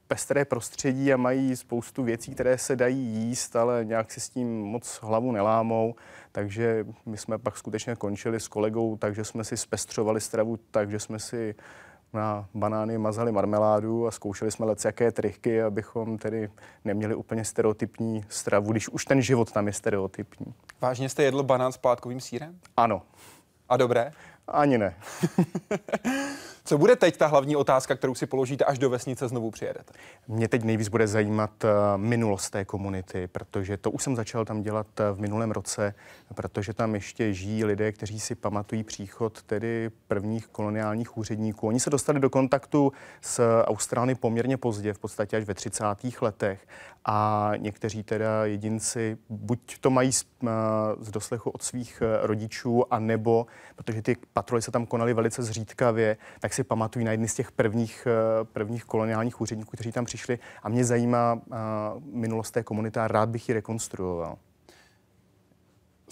pestré 0.09 0.45
prostředí 0.45 1.13
a 1.13 1.17
mají 1.17 1.57
spoustu 1.57 2.03
věcí, 2.03 2.35
které 2.35 2.59
se 2.59 2.77
dají 2.77 2.99
jíst, 2.99 3.57
ale 3.57 3.85
nějak 3.85 4.13
si 4.13 4.21
s 4.21 4.29
tím 4.29 4.63
moc 4.63 5.01
hlavu 5.03 5.33
nelámou. 5.33 5.95
Takže 6.33 6.87
my 7.07 7.17
jsme 7.17 7.39
pak 7.39 7.57
skutečně 7.57 7.97
končili 7.97 8.41
s 8.41 8.49
kolegou, 8.49 8.97
takže 8.97 9.25
jsme 9.25 9.45
si 9.45 9.57
zpestřovali 9.57 10.21
stravu, 10.21 10.59
takže 10.71 10.99
jsme 10.99 11.19
si 11.19 11.55
na 12.13 12.49
banány 12.55 12.99
mazali 12.99 13.33
marmeládu 13.33 14.07
a 14.07 14.11
zkoušeli 14.11 14.51
jsme 14.51 14.67
lec 14.67 14.85
jaké 14.85 15.13
triky, 15.13 15.63
abychom 15.63 16.19
tedy 16.19 16.51
neměli 16.85 17.15
úplně 17.15 17.45
stereotypní 17.45 18.25
stravu, 18.29 18.73
když 18.73 18.89
už 18.89 19.05
ten 19.05 19.23
život 19.23 19.53
tam 19.53 19.67
je 19.67 19.73
stereotypní. 19.73 20.55
Vážně 20.81 21.09
jste 21.09 21.23
jedl 21.23 21.43
banán 21.43 21.73
s 21.73 21.77
plátkovým 21.77 22.21
sírem? 22.21 22.59
Ano. 22.77 23.03
A 23.73 23.77
dobré? 23.77 24.13
Ani 24.49 24.79
ne. 24.79 24.95
Co 26.65 26.79
bude 26.79 26.97
teď 26.97 27.17
ta 27.17 27.27
hlavní 27.27 27.57
otázka, 27.57 27.97
kterou 27.97 28.15
si 28.15 28.27
položíte, 28.27 28.65
až 28.65 28.79
do 28.79 28.91
vesnice 28.91 29.29
znovu 29.29 29.51
přijedete? 29.51 29.93
Mě 30.29 30.49
teď 30.49 30.63
nejvíc 30.63 30.89
bude 30.89 31.07
zajímat 31.07 31.65
uh, 31.65 31.71
minulost 31.97 32.51
té 32.51 32.65
komunity, 32.65 33.27
protože 33.27 33.77
to 33.77 33.91
už 33.91 34.03
jsem 34.03 34.17
začal 34.17 34.45
tam 34.45 34.63
dělat 34.63 34.87
uh, 35.01 35.17
v 35.17 35.21
minulém 35.21 35.51
roce, 35.51 35.95
protože 36.35 36.73
tam 36.73 36.95
ještě 36.95 37.35
žijí 37.35 37.65
lidé, 37.65 37.93
kteří 37.93 38.21
si 38.21 38.35
pamatují 38.35 38.85
příchod 38.85 39.43
tedy 39.43 39.91
prvních 40.09 40.47
koloniálních 40.47 41.19
úředníků. 41.19 41.69
Oni 41.69 41.81
se 41.81 41.91
dostali 41.91 42.21
do 42.21 42.31
kontaktu 42.31 42.93
s 43.21 43.63
Austrálií 43.65 44.15
poměrně 44.15 44.57
pozdě, 44.57 44.93
v 44.93 44.99
podstatě 44.99 45.37
až 45.37 45.45
ve 45.45 45.55
30. 45.55 45.85
letech 46.21 46.67
a 47.05 47.51
někteří 47.57 48.03
teda 48.03 48.45
jedinci 48.45 49.19
buď 49.29 49.79
to 49.81 49.91
mají 49.91 50.13
z, 50.13 50.25
uh, 50.43 50.49
z 51.01 51.11
doslechu 51.11 51.51
od 51.51 51.63
svých 51.63 52.03
rodičů, 52.23 52.95
a 52.95 52.99
nebo, 52.99 53.47
protože 53.77 54.03
ty 54.03 54.17
patroly 54.33 54.63
se 54.63 54.71
tam 54.71 54.87
konaly 54.87 55.15
velice 55.15 55.43
zřídkavě, 55.43 56.17
tak 56.41 56.52
tak 56.53 56.57
si 56.57 56.65
pamatují 56.65 57.05
na 57.05 57.11
jedny 57.11 57.29
z 57.29 57.35
těch 57.35 57.53
prvních, 57.53 58.07
eh, 58.07 58.45
prvních 58.45 58.85
koloniálních 58.85 59.41
úředníků, 59.41 59.71
kteří 59.71 59.93
tam 59.93 60.05
přišli. 60.05 60.39
A 60.63 60.69
mě 60.69 60.85
zajímá 60.85 61.41
eh, 61.41 61.57
minulost 62.13 62.51
té 62.51 62.63
komunity 62.63 63.01
a 63.01 63.09
rád 63.09 63.29
bych 63.29 63.49
ji 63.49 63.55
rekonstruoval 63.55 64.39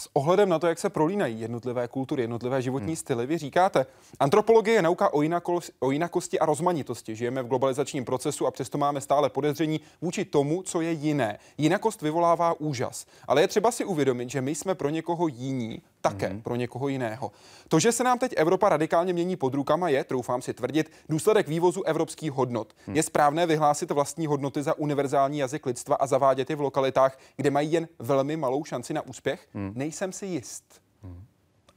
s 0.01 0.09
ohledem 0.13 0.49
na 0.49 0.59
to, 0.59 0.67
jak 0.67 0.79
se 0.79 0.91
prolínají 0.91 1.41
jednotlivé 1.41 1.89
kultury, 1.89 2.23
jednotlivé 2.23 2.63
životní 2.63 2.87
hmm. 2.87 2.97
styly, 2.97 3.27
vy 3.27 3.39
říkáte, 3.39 3.87
antropologie 4.21 4.75
je 4.75 4.83
nauka 4.83 5.15
o, 5.15 5.23
jinako, 5.23 5.61
o 5.81 5.91
jinakosti 5.91 6.39
a 6.39 6.47
rozmanitosti. 6.47 7.17
Žijeme 7.17 7.43
v 7.43 7.47
globalizačním 7.47 8.05
procesu 8.05 8.47
a 8.47 8.51
přesto 8.51 8.79
máme 8.79 9.01
stále 9.01 9.31
podezření 9.31 9.81
vůči 10.01 10.25
tomu, 10.25 10.63
co 10.63 10.81
je 10.81 10.93
jiné. 10.93 11.39
Jinakost 11.59 12.03
vyvolává 12.03 12.61
úžas, 12.61 13.07
ale 13.29 13.41
je 13.41 13.49
třeba 13.49 13.71
si 13.71 13.85
uvědomit, 13.85 14.31
že 14.31 14.41
my 14.41 14.55
jsme 14.55 14.75
pro 14.75 14.89
někoho 14.89 15.29
jiní, 15.29 15.83
také 16.01 16.29
hmm. 16.29 16.43
pro 16.43 16.57
někoho 16.57 16.89
jiného. 16.89 17.33
To, 17.69 17.81
že 17.81 17.93
se 17.93 18.05
nám 18.05 18.19
teď 18.19 18.35
Evropa 18.37 18.69
radikálně 18.69 19.13
mění 19.13 19.37
pod 19.37 19.55
rukama, 19.55 19.89
je, 19.89 20.05
troufám 20.05 20.43
si 20.43 20.55
tvrdit, 20.55 20.93
důsledek 21.09 21.49
vývozu 21.49 21.83
evropských 21.83 22.33
hodnot. 22.33 22.73
Hmm. 22.87 22.97
Je 22.97 23.03
správné 23.03 23.47
vyhlásit 23.47 23.91
vlastní 23.91 24.27
hodnoty 24.27 24.63
za 24.63 24.79
univerzální 24.79 25.39
jazyk 25.39 25.67
lidstva 25.67 25.97
a 25.97 26.07
zavádět 26.07 26.51
je 26.51 26.57
v 26.57 26.61
lokalitách, 26.61 27.19
kde 27.37 27.51
mají 27.51 27.73
jen 27.73 27.89
velmi 27.99 28.37
malou 28.37 28.65
šanci 28.65 28.95
na 28.95 29.03
úspěch? 29.03 29.49
Hmm 29.55 29.71
nejsem 29.81 30.13
si 30.13 30.27
jist. 30.27 30.81
Hmm. 31.03 31.25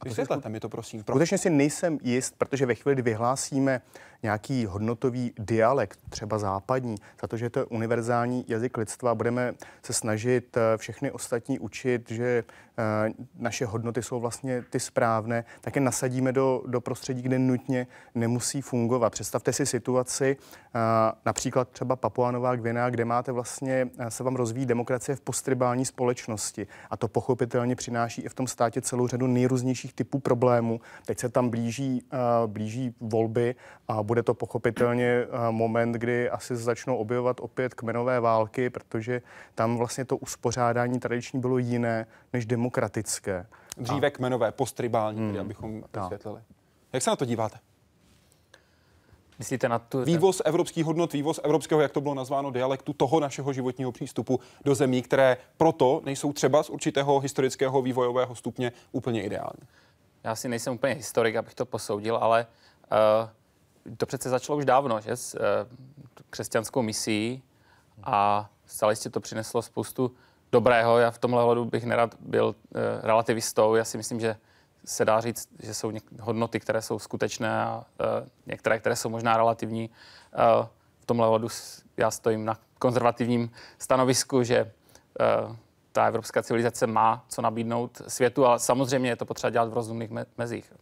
Vysvětlete 0.04 0.48
mi 0.48 0.60
to, 0.60 0.68
prosím. 0.68 1.04
Proč? 1.04 1.14
Skutečně 1.14 1.38
si 1.38 1.50
nejsem 1.50 1.98
jist, 2.02 2.34
protože 2.38 2.66
ve 2.66 2.74
chvíli, 2.74 2.94
kdy 2.94 3.02
vyhlásíme 3.02 3.82
nějaký 4.24 4.66
hodnotový 4.66 5.32
dialekt, 5.38 6.00
třeba 6.08 6.38
západní, 6.38 6.96
za 7.22 7.28
to, 7.28 7.36
že 7.36 7.50
to 7.50 7.58
je 7.58 7.64
univerzální 7.64 8.44
jazyk 8.48 8.76
lidstva, 8.76 9.14
budeme 9.14 9.54
se 9.82 9.92
snažit 9.92 10.56
eh, 10.56 10.78
všechny 10.78 11.10
ostatní 11.10 11.58
učit, 11.58 12.10
že 12.10 12.44
eh, 12.78 13.12
naše 13.38 13.66
hodnoty 13.66 14.02
jsou 14.02 14.20
vlastně 14.20 14.64
ty 14.70 14.80
správné, 14.80 15.44
tak 15.60 15.76
je 15.76 15.82
nasadíme 15.82 16.32
do, 16.32 16.62
do 16.66 16.80
prostředí, 16.80 17.22
kde 17.22 17.38
nutně 17.38 17.86
nemusí 18.14 18.62
fungovat. 18.62 19.10
Představte 19.10 19.52
si 19.52 19.66
situaci, 19.66 20.36
eh, 20.74 20.78
například 21.26 21.68
třeba 21.68 21.96
Papua 21.96 22.30
Nová 22.30 22.56
Gvinea, 22.56 22.90
kde 22.90 23.04
máte 23.04 23.32
vlastně, 23.32 23.88
se 24.08 24.24
vám 24.24 24.36
rozvíjí 24.36 24.66
demokracie 24.66 25.16
v 25.16 25.20
postribální 25.20 25.84
společnosti 25.84 26.66
a 26.90 26.96
to 26.96 27.08
pochopitelně 27.08 27.76
přináší 27.76 28.22
i 28.22 28.28
v 28.28 28.34
tom 28.34 28.46
státě 28.46 28.80
celou 28.80 29.06
řadu 29.06 29.26
nejrůznějších 29.26 29.92
typů 29.92 30.18
problémů. 30.18 30.80
Teď 31.06 31.18
se 31.18 31.28
tam 31.28 31.48
blíží, 31.48 32.02
blíží 32.46 32.94
volby 33.00 33.54
a 33.88 34.02
bude 34.02 34.13
to 34.22 34.34
pochopitelně 34.34 35.06
eh, 35.06 35.26
moment, 35.50 35.92
kdy 35.92 36.30
asi 36.30 36.56
začnou 36.56 36.96
objevovat 36.96 37.40
opět 37.40 37.74
kmenové 37.74 38.20
války, 38.20 38.70
protože 38.70 39.22
tam 39.54 39.76
vlastně 39.76 40.04
to 40.04 40.16
uspořádání 40.16 41.00
tradiční 41.00 41.40
bylo 41.40 41.58
jiné 41.58 42.06
než 42.32 42.46
demokratické. 42.46 43.46
Dříve 43.76 44.06
a... 44.06 44.10
kmenové, 44.10 44.52
postribální, 44.52 45.18
hmm, 45.18 45.40
abychom 45.40 45.82
vysvětlili. 46.00 46.40
Jak 46.92 47.02
se 47.02 47.10
na 47.10 47.16
to 47.16 47.24
díváte? 47.24 47.58
Myslíte 49.38 49.68
na 49.68 49.78
tu... 49.78 50.04
Vývoz 50.04 50.42
evropských 50.44 50.84
hodnot, 50.84 51.12
vývoz 51.12 51.40
evropského, 51.42 51.80
jak 51.80 51.92
to 51.92 52.00
bylo 52.00 52.14
nazváno, 52.14 52.50
dialektu 52.50 52.92
toho 52.92 53.20
našeho 53.20 53.52
životního 53.52 53.92
přístupu 53.92 54.40
do 54.64 54.74
zemí, 54.74 55.02
které 55.02 55.36
proto 55.56 56.02
nejsou 56.04 56.32
třeba 56.32 56.62
z 56.62 56.70
určitého 56.70 57.20
historického 57.20 57.82
vývojového 57.82 58.34
stupně 58.34 58.72
úplně 58.92 59.22
ideální. 59.22 59.62
Já 60.24 60.36
si 60.36 60.48
nejsem 60.48 60.74
úplně 60.74 60.94
historik, 60.94 61.36
abych 61.36 61.54
to 61.54 61.66
posoudil, 61.66 62.16
ale 62.16 62.46
uh, 62.92 63.28
to 63.96 64.06
přece 64.06 64.28
začalo 64.28 64.58
už 64.58 64.64
dávno, 64.64 65.00
že? 65.00 65.16
S 65.16 65.38
křesťanskou 66.30 66.82
misí 66.82 67.42
a 68.04 68.48
stále 68.66 68.92
jistě 68.92 69.10
to 69.10 69.20
přineslo 69.20 69.62
spoustu 69.62 70.14
dobrého. 70.52 70.98
Já 70.98 71.10
v 71.10 71.18
tomhle 71.18 71.42
hledu 71.44 71.64
bych 71.64 71.84
nerad 71.84 72.14
byl 72.20 72.54
relativistou. 73.02 73.74
Já 73.74 73.84
si 73.84 73.96
myslím, 73.96 74.20
že 74.20 74.36
se 74.84 75.04
dá 75.04 75.20
říct, 75.20 75.48
že 75.62 75.74
jsou 75.74 75.92
hodnoty, 76.20 76.60
které 76.60 76.82
jsou 76.82 76.98
skutečné 76.98 77.62
a 77.64 77.84
některé, 78.46 78.78
které 78.78 78.96
jsou 78.96 79.08
možná 79.08 79.36
relativní. 79.36 79.90
V 81.00 81.06
tomhle 81.06 81.28
hledu 81.28 81.48
já 81.96 82.10
stojím 82.10 82.44
na 82.44 82.58
konzervativním 82.78 83.50
stanovisku, 83.78 84.42
že 84.42 84.72
ta 85.92 86.06
evropská 86.06 86.42
civilizace 86.42 86.86
má 86.86 87.24
co 87.28 87.42
nabídnout 87.42 88.02
světu, 88.08 88.46
ale 88.46 88.58
samozřejmě 88.58 89.10
je 89.10 89.16
to 89.16 89.24
potřeba 89.24 89.50
dělat 89.50 89.68
v 89.68 89.74
rozumných 89.74 90.10
me- 90.10 90.26
mezích. 90.38 90.72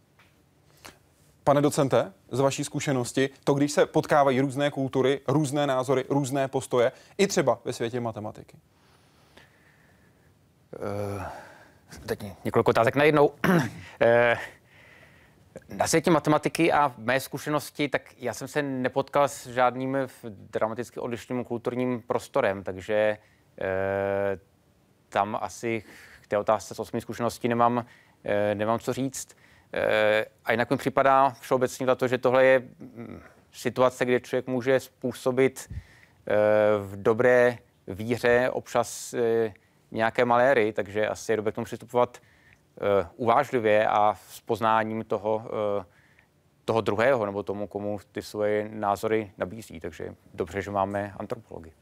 Pane 1.43 1.61
docente, 1.61 2.13
z 2.31 2.39
vaší 2.39 2.63
zkušenosti, 2.63 3.29
to, 3.43 3.53
když 3.53 3.71
se 3.71 3.85
potkávají 3.85 4.41
různé 4.41 4.71
kultury, 4.71 5.21
různé 5.27 5.67
názory, 5.67 6.05
různé 6.09 6.47
postoje, 6.47 6.91
i 7.17 7.27
třeba 7.27 7.59
ve 7.65 7.73
světě 7.73 7.99
matematiky? 7.99 8.57
Uh, 10.79 11.23
teď 12.05 12.23
několik 12.45 12.67
otázek 12.67 12.95
najednou. 12.95 13.27
uh, 13.27 13.57
na 15.77 15.87
světě 15.87 16.11
matematiky 16.11 16.71
a 16.71 16.87
v 16.87 16.97
mé 16.97 17.19
zkušenosti, 17.19 17.89
tak 17.89 18.01
já 18.17 18.33
jsem 18.33 18.47
se 18.47 18.61
nepotkal 18.61 19.27
s 19.27 19.47
žádným 19.47 19.97
dramaticky 20.29 20.99
odlišným 20.99 21.43
kulturním 21.43 22.01
prostorem, 22.01 22.63
takže 22.63 23.17
uh, 23.61 24.39
tam 25.13 25.37
asi 25.41 25.83
k 26.21 26.27
té 26.27 26.37
otázce 26.37 26.75
z 26.75 26.79
osmi 26.79 27.01
zkušeností 27.01 27.47
nemám, 27.47 27.85
eh, 28.23 28.55
nemám 28.55 28.79
co 28.79 28.93
říct. 28.93 29.37
Eh, 29.73 30.25
a 30.45 30.51
jinak 30.51 30.69
mi 30.69 30.77
připadá 30.77 31.29
všeobecně 31.29 31.85
za 31.85 31.95
to, 31.95 32.07
že 32.07 32.17
tohle 32.17 32.45
je 32.45 32.59
mm, 32.59 33.21
situace, 33.51 34.05
kde 34.05 34.19
člověk 34.19 34.47
může 34.47 34.79
způsobit 34.79 35.69
eh, 35.69 36.33
v 36.79 37.01
dobré 37.01 37.57
víře 37.87 38.49
občas 38.49 39.15
nějaké 39.91 40.25
maléry, 40.25 40.73
takže 40.73 41.07
asi 41.07 41.31
je 41.31 41.37
dobré 41.37 41.51
k 41.51 41.55
tomu 41.55 41.65
přistupovat 41.65 42.17
uvážlivě 43.15 43.87
a 43.87 44.15
s 44.29 44.39
poznáním 44.39 45.03
toho, 45.03 45.45
toho 46.65 46.81
druhého 46.81 47.25
nebo 47.25 47.43
tomu, 47.43 47.67
komu 47.67 47.99
ty 48.11 48.21
svoje 48.21 48.69
názory 48.73 49.31
nabízí. 49.37 49.79
Takže 49.79 50.15
dobře, 50.33 50.61
že 50.61 50.71
máme 50.71 51.13
antropologii. 51.17 51.73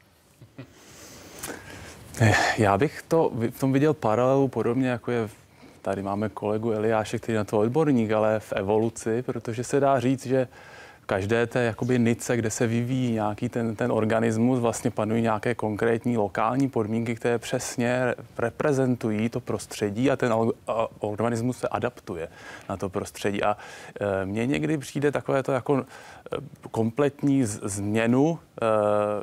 Já 2.58 2.78
bych 2.78 3.02
to 3.02 3.32
v 3.34 3.60
tom 3.60 3.74
viděl 3.74 3.94
paralelu 3.94 4.48
podobně, 4.48 4.90
jako 4.90 5.12
je 5.12 5.30
tady 5.82 6.04
máme 6.04 6.30
kolegu 6.30 6.72
Eliáše, 6.72 7.20
který 7.20 7.34
je 7.34 7.38
na 7.38 7.44
to 7.44 7.60
odborník, 7.60 8.12
ale 8.12 8.40
v 8.40 8.54
evoluci, 8.54 9.22
protože 9.22 9.64
se 9.64 9.80
dá 9.80 10.00
říct, 10.00 10.26
že 10.26 10.48
každé 11.12 11.48
té 11.48 11.64
jakoby 11.64 12.00
nice, 12.00 12.38
kde 12.38 12.50
se 12.50 12.68
vyvíjí 12.68 13.12
nějaký 13.12 13.50
ten, 13.50 13.76
ten 13.76 13.92
organismus, 13.92 14.60
vlastně 14.60 14.92
panují 14.92 15.22
nějaké 15.22 15.56
konkrétní 15.56 16.18
lokální 16.18 16.70
podmínky, 16.70 17.16
které 17.16 17.38
přesně 17.40 18.16
reprezentují 18.38 19.30
to 19.30 19.40
prostředí 19.40 20.12
a 20.12 20.16
ten 20.16 20.34
organismus 21.00 21.58
se 21.58 21.68
adaptuje 21.68 22.28
na 22.70 22.78
to 22.78 22.90
prostředí. 22.90 23.44
A 23.44 23.58
e, 24.00 24.26
mně 24.26 24.46
někdy 24.46 24.78
přijde 24.78 25.12
takové 25.12 25.44
to 25.44 25.52
jako 25.52 25.78
e, 25.78 25.84
kompletní 26.72 27.44
změnu 27.46 28.40
e, 28.40 28.66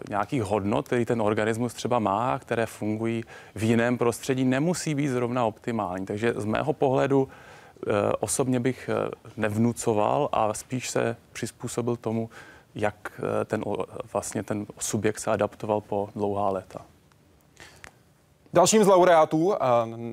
nějakých 0.09 0.42
hodnot, 0.42 0.87
který 0.87 1.04
ten 1.04 1.23
organismus 1.23 1.75
třeba 1.75 1.99
má, 1.99 2.38
které 2.38 2.66
fungují 2.66 3.25
v 3.54 3.62
jiném 3.62 3.99
prostředí, 3.99 4.45
nemusí 4.45 4.95
být 4.95 5.09
zrovna 5.09 5.45
optimální. 5.45 6.07
Takže 6.07 6.35
z 6.37 6.45
mého 6.45 6.73
pohledu 6.73 7.28
osobně 8.20 8.61
bych 8.61 8.88
eh, 8.88 9.11
nevnucoval 9.37 10.28
a 10.32 10.54
spíš 10.54 10.90
se 10.90 11.16
přizpůsobil 11.32 11.97
tomu, 11.97 12.30
jak 12.75 13.20
eh, 13.40 13.44
ten, 13.44 13.64
vlastně 14.12 14.42
ten 14.42 14.66
subjekt 14.78 15.18
se 15.18 15.30
adaptoval 15.30 15.80
po 15.80 16.08
dlouhá 16.16 16.50
léta. 16.50 16.87
Dalším 18.52 18.85
z 18.85 18.87
laureátů 18.87 19.55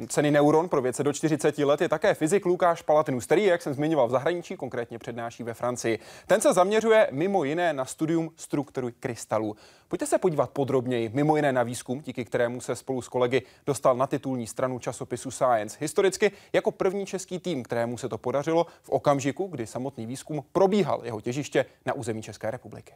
ceny 0.07 0.31
Neuron 0.31 0.69
pro 0.69 0.81
věce 0.81 1.03
do 1.03 1.13
40 1.13 1.57
let 1.57 1.81
je 1.81 1.89
také 1.89 2.13
fyzik 2.13 2.45
Lukáš 2.45 2.81
Palatinus, 2.81 3.25
který, 3.25 3.43
jak 3.43 3.61
jsem 3.61 3.73
zmiňoval, 3.73 4.07
v 4.07 4.11
zahraničí, 4.11 4.57
konkrétně 4.57 4.99
přednáší 4.99 5.43
ve 5.43 5.53
Francii. 5.53 5.99
Ten 6.27 6.41
se 6.41 6.53
zaměřuje 6.53 7.07
mimo 7.11 7.43
jiné 7.43 7.73
na 7.73 7.85
studium 7.85 8.31
struktury 8.35 8.91
krystalů. 8.99 9.55
Pojďte 9.87 10.05
se 10.05 10.17
podívat 10.17 10.49
podrobněji, 10.49 11.09
mimo 11.13 11.35
jiné 11.35 11.53
na 11.53 11.63
výzkum, 11.63 12.01
díky 12.01 12.25
kterému 12.25 12.61
se 12.61 12.75
spolu 12.75 13.01
s 13.01 13.07
kolegy 13.07 13.41
dostal 13.65 13.95
na 13.95 14.07
titulní 14.07 14.47
stranu 14.47 14.79
časopisu 14.79 15.31
Science. 15.31 15.77
Historicky 15.81 16.31
jako 16.53 16.71
první 16.71 17.05
český 17.05 17.39
tým, 17.39 17.63
kterému 17.63 17.97
se 17.97 18.09
to 18.09 18.17
podařilo 18.17 18.65
v 18.83 18.89
okamžiku, 18.89 19.47
kdy 19.47 19.67
samotný 19.67 20.05
výzkum 20.05 20.43
probíhal 20.51 21.01
jeho 21.03 21.21
těžiště 21.21 21.65
na 21.85 21.93
území 21.93 22.21
České 22.21 22.51
republiky. 22.51 22.93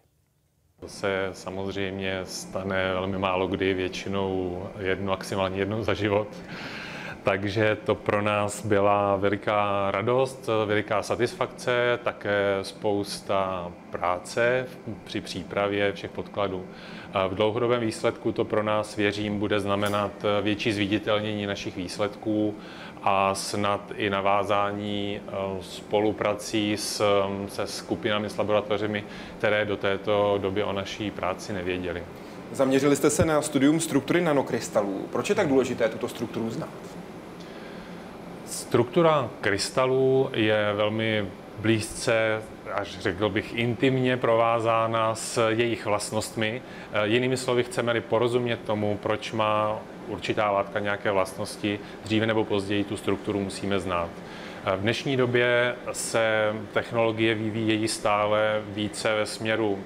To 0.79 0.87
se 0.87 1.29
samozřejmě 1.33 2.19
stane 2.23 2.93
velmi 2.93 3.17
málo 3.17 3.47
kdy, 3.47 3.73
většinou 3.73 4.63
jednu, 4.79 5.07
maximálně 5.07 5.59
jednou 5.59 5.83
za 5.83 5.93
život. 5.93 6.27
Takže 7.23 7.77
to 7.85 7.95
pro 7.95 8.21
nás 8.21 8.65
byla 8.65 9.15
veliká 9.15 9.91
radost, 9.91 10.49
veliká 10.65 11.03
satisfakce, 11.03 11.99
také 12.03 12.57
spousta 12.61 13.71
práce 13.91 14.67
při 15.03 15.21
přípravě 15.21 15.93
všech 15.93 16.11
podkladů. 16.11 16.65
V 17.29 17.35
dlouhodobém 17.35 17.81
výsledku 17.81 18.31
to 18.31 18.45
pro 18.45 18.63
nás, 18.63 18.95
věřím, 18.95 19.39
bude 19.39 19.59
znamenat 19.59 20.11
větší 20.41 20.71
zviditelnění 20.71 21.45
našich 21.45 21.77
výsledků 21.77 22.55
a 23.03 23.35
snad 23.35 23.91
i 23.95 24.09
navázání 24.09 25.21
eh, 25.27 25.31
spoluprací 25.61 26.77
s, 26.77 27.03
se 27.47 27.67
skupinami, 27.67 28.29
s 28.29 28.37
laboratořemi, 28.37 29.03
které 29.37 29.65
do 29.65 29.77
této 29.77 30.37
doby 30.41 30.63
o 30.63 30.73
naší 30.73 31.11
práci 31.11 31.53
nevěděli. 31.53 32.03
Zaměřili 32.51 32.95
jste 32.95 33.09
se 33.09 33.25
na 33.25 33.41
studium 33.41 33.79
struktury 33.79 34.21
nanokrystalů. 34.21 35.07
Proč 35.11 35.29
je 35.29 35.35
tak 35.35 35.47
důležité 35.47 35.89
tuto 35.89 36.07
strukturu 36.07 36.49
znát? 36.49 36.69
Struktura 38.45 39.29
krystalů 39.41 40.29
je 40.33 40.73
velmi 40.73 41.25
blízce, 41.59 42.41
až 42.73 42.99
řekl 42.99 43.29
bych, 43.29 43.55
intimně 43.55 44.17
provázána 44.17 45.15
s 45.15 45.49
jejich 45.49 45.85
vlastnostmi. 45.85 46.61
Eh, 46.93 47.07
jinými 47.07 47.37
slovy, 47.37 47.63
chceme-li 47.63 48.01
porozumět 48.01 48.59
tomu, 48.65 48.99
proč 49.03 49.31
má 49.31 49.79
určitá 50.09 50.51
látka 50.51 50.79
nějaké 50.79 51.11
vlastnosti, 51.11 51.79
dříve 52.03 52.25
nebo 52.25 52.45
později 52.45 52.83
tu 52.83 52.97
strukturu 52.97 53.39
musíme 53.39 53.79
znát. 53.79 54.09
Eh, 54.65 54.75
v 54.75 54.81
dnešní 54.81 55.17
době 55.17 55.75
se 55.91 56.53
technologie 56.73 57.35
vyvíjejí 57.35 57.87
stále 57.87 58.61
více 58.67 59.15
ve 59.15 59.25
směru 59.25 59.79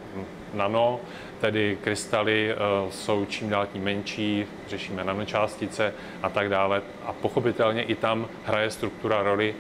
nano, 0.54 1.00
tedy 1.42 1.78
krystaly 1.82 2.52
eh, 2.52 2.56
jsou 2.92 3.26
čím 3.26 3.50
dál 3.50 3.68
tím 3.74 3.84
menší, 3.84 4.46
řešíme 4.68 5.04
nanočástice 5.04 5.94
a 6.24 6.30
tak 6.30 6.50
dále. 6.50 6.82
A 7.06 7.14
pochopitelně 7.14 7.84
i 7.84 7.96
tam 7.96 8.28
hraje 8.46 8.72
struktura 8.72 9.24
roli 9.24 9.56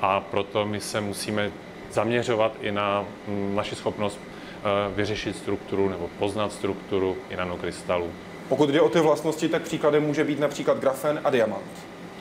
a 0.00 0.20
proto 0.20 0.66
my 0.66 0.80
se 0.80 1.00
musíme 1.00 1.50
zaměřovat 1.92 2.52
i 2.60 2.72
na 2.72 3.04
mm, 3.28 3.54
naši 3.54 3.74
schopnost 3.74 4.20
eh, 4.20 4.94
vyřešit 4.94 5.36
strukturu 5.36 5.88
nebo 5.88 6.10
poznat 6.18 6.52
strukturu 6.52 7.16
i 7.30 7.36
nanokrystalů. 7.36 8.12
Pokud 8.48 8.70
jde 8.70 8.80
o 8.80 8.88
ty 8.88 9.00
vlastnosti, 9.00 9.48
tak 9.48 9.62
příkladem 9.62 10.02
může 10.02 10.24
být 10.24 10.40
například 10.40 10.78
grafen 10.78 11.20
a 11.24 11.30
diamant. 11.30 11.64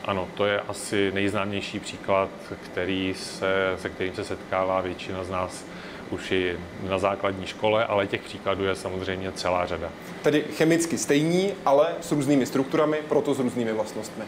Ano, 0.05 0.27
to 0.33 0.45
je 0.45 0.59
asi 0.59 1.11
nejznámější 1.11 1.79
příklad, 1.79 2.29
který 2.65 3.13
se, 3.17 3.75
se 3.81 3.89
kterým 3.89 4.15
se 4.15 4.23
setkává 4.23 4.81
většina 4.81 5.23
z 5.23 5.29
nás 5.29 5.65
už 6.09 6.31
i 6.31 6.57
na 6.89 6.99
základní 6.99 7.45
škole, 7.45 7.85
ale 7.85 8.07
těch 8.07 8.21
příkladů 8.21 8.63
je 8.63 8.75
samozřejmě 8.75 9.31
celá 9.31 9.65
řada. 9.65 9.89
Tedy 10.21 10.41
chemicky 10.41 10.97
stejní, 10.97 11.51
ale 11.65 11.87
s 12.01 12.11
různými 12.11 12.45
strukturami, 12.45 12.97
proto 13.09 13.33
s 13.33 13.39
různými 13.39 13.73
vlastnostmi. 13.73 14.23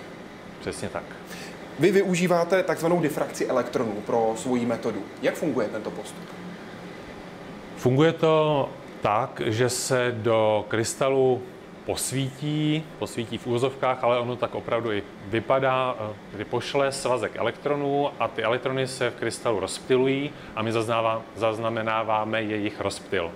Přesně 0.59 0.89
tak. 0.89 1.03
Vy 1.79 1.91
využíváte 1.91 2.63
takzvanou 2.63 3.01
difrakci 3.01 3.47
elektronů 3.47 3.93
pro 4.05 4.33
svoji 4.37 4.65
metodu. 4.65 5.03
Jak 5.21 5.35
funguje 5.35 5.67
tento 5.67 5.91
postup? 5.91 6.23
Funguje 7.77 8.13
to 8.13 8.69
tak, 9.01 9.41
že 9.45 9.69
se 9.69 10.15
do 10.17 10.65
krystalu 10.67 11.41
posvítí, 11.85 12.83
posvítí 12.99 13.37
v 13.37 13.47
úvozovkách, 13.47 14.03
ale 14.03 14.19
ono 14.19 14.35
tak 14.35 14.55
opravdu 14.55 14.91
i 14.91 15.03
vypadá, 15.27 15.95
eh, 15.99 16.13
kdy 16.33 16.45
pošle 16.45 16.91
svazek 16.91 17.35
elektronů 17.35 18.09
a 18.19 18.27
ty 18.27 18.43
elektrony 18.43 18.87
se 18.87 19.09
v 19.09 19.15
krystalu 19.15 19.59
rozptilují 19.59 20.31
a 20.55 20.61
my 20.61 20.71
zaznamenáváme 21.35 22.43
jejich 22.43 22.81
rozptyl. 22.81 23.31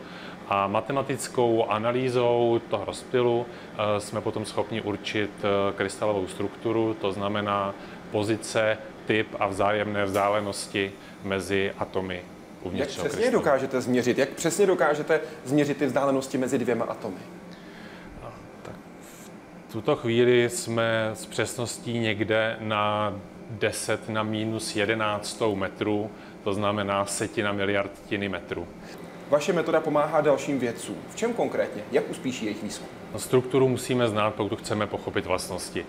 A 0.47 0.67
matematickou 0.67 1.65
analýzou 1.69 2.62
toho 2.69 2.85
rozptylu 2.85 3.45
eh, 3.45 3.99
jsme 3.99 4.21
potom 4.21 4.45
schopni 4.45 4.81
určit 4.81 5.31
eh, 5.43 5.73
krystalovou 5.73 6.27
strukturu, 6.27 6.93
to 7.01 7.12
znamená 7.12 7.73
pozice, 8.12 8.77
typ 9.05 9.27
a 9.39 9.47
vzájemné 9.47 10.05
vzdálenosti 10.05 10.91
mezi 11.23 11.71
atomy 11.77 12.21
Jak 12.71 12.88
přesně 12.88 13.09
krystalu. 13.09 13.31
dokážete 13.31 13.81
změřit? 13.81 14.17
Jak 14.17 14.29
přesně 14.29 14.65
dokážete 14.65 15.21
změřit 15.45 15.77
ty 15.77 15.85
vzdálenosti 15.85 16.38
mezi 16.38 16.57
dvěma 16.57 16.85
atomy? 16.85 17.38
V 19.69 19.71
tuto 19.71 19.95
chvíli 19.95 20.49
jsme 20.49 21.10
s 21.13 21.25
přesností 21.25 21.99
někde 21.99 22.58
na 22.60 23.13
10 23.49 24.10
na 24.10 24.23
minus 24.23 24.75
11 24.75 25.41
metrů, 25.55 26.12
to 26.43 26.53
znamená 26.53 27.05
setina 27.05 27.51
miliardtiny 27.51 28.29
metru. 28.29 28.67
Vaše 29.29 29.53
metoda 29.53 29.79
pomáhá 29.79 30.21
dalším 30.21 30.60
vědcům. 30.60 30.95
V 31.10 31.15
čem 31.15 31.34
konkrétně? 31.34 31.84
Jak 31.91 32.10
uspíší 32.10 32.45
jejich 32.45 32.63
výzkum? 32.63 32.88
Strukturu 33.17 33.67
musíme 33.67 34.08
znát, 34.08 34.36
pokud 34.36 34.60
chceme 34.60 34.88
pochopit 34.88 35.25
vlastnosti. 35.25 35.86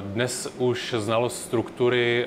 Dnes 0.00 0.54
už 0.58 0.94
znalost 0.98 1.44
struktury 1.44 2.26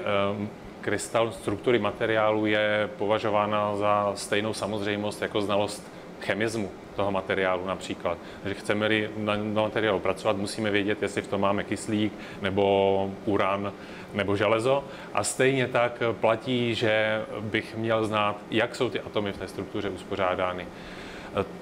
krystal, 0.81 1.31
struktury 1.31 1.79
materiálu 1.79 2.45
je 2.45 2.89
považována 2.97 3.75
za 3.75 4.11
stejnou 4.15 4.53
samozřejmost 4.53 5.21
jako 5.21 5.41
znalost 5.41 5.91
chemismu 6.21 6.71
toho 6.95 7.11
materiálu 7.11 7.65
například. 7.65 8.17
Takže 8.43 8.59
chceme-li 8.59 9.09
na, 9.17 9.35
na 9.35 9.61
materiálu 9.61 9.99
pracovat, 9.99 10.37
musíme 10.37 10.71
vědět, 10.71 11.01
jestli 11.01 11.21
v 11.21 11.27
tom 11.27 11.41
máme 11.41 11.63
kyslík 11.63 12.13
nebo 12.41 13.11
uran 13.25 13.73
nebo 14.13 14.35
železo. 14.35 14.83
A 15.13 15.23
stejně 15.23 15.67
tak 15.67 16.03
platí, 16.19 16.75
že 16.75 17.21
bych 17.39 17.75
měl 17.75 18.05
znát, 18.05 18.41
jak 18.51 18.75
jsou 18.75 18.89
ty 18.89 18.99
atomy 18.99 19.31
v 19.31 19.37
té 19.37 19.47
struktuře 19.47 19.89
uspořádány. 19.89 20.67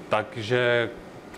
Takže 0.10 0.90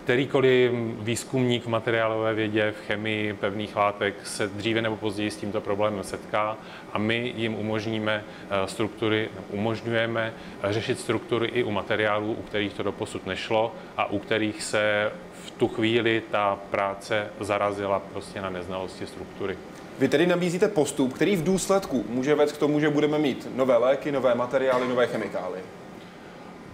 kterýkoliv 0.04 0.72
výzkumník 0.98 1.64
v 1.64 1.68
materiálové 1.68 2.34
vědě, 2.34 2.74
v 2.76 2.86
chemii 2.86 3.32
pevných 3.32 3.76
látek 3.76 4.14
se 4.26 4.46
dříve 4.48 4.82
nebo 4.82 4.96
později 4.96 5.30
s 5.30 5.36
tímto 5.36 5.60
problémem 5.60 6.04
setká 6.04 6.56
a 6.92 6.98
my 6.98 7.32
jim 7.36 7.54
umožníme 7.54 8.24
eh, 8.24 8.68
struktury, 8.68 9.28
umožňujeme 9.50 10.34
řešit 10.64 11.00
struktury 11.00 11.48
i 11.48 11.62
u 11.62 11.70
materiálů, 11.70 12.32
u 12.32 12.42
kterých 12.42 12.72
to 12.74 12.82
doposud 12.82 13.26
nešlo 13.26 13.74
a 13.96 14.10
u 14.10 14.18
kterých 14.18 14.62
se 14.62 15.12
v 15.44 15.50
tu 15.50 15.68
chvíli 15.68 16.22
ta 16.30 16.58
práce 16.70 17.26
zarazila 17.40 17.98
prostě 18.12 18.40
na 18.40 18.50
neznalosti 18.50 19.06
struktury. 19.06 19.56
Vy 19.98 20.08
tedy 20.08 20.26
nabízíte 20.26 20.68
postup, 20.68 21.12
který 21.12 21.36
v 21.36 21.44
důsledku 21.44 22.04
může 22.08 22.34
vést 22.34 22.52
k 22.52 22.58
tomu, 22.58 22.80
že 22.80 22.90
budeme 22.90 23.18
mít 23.18 23.48
nové 23.54 23.76
léky, 23.76 24.12
nové 24.12 24.34
materiály, 24.34 24.88
nové 24.88 25.06
chemikálie. 25.06 25.62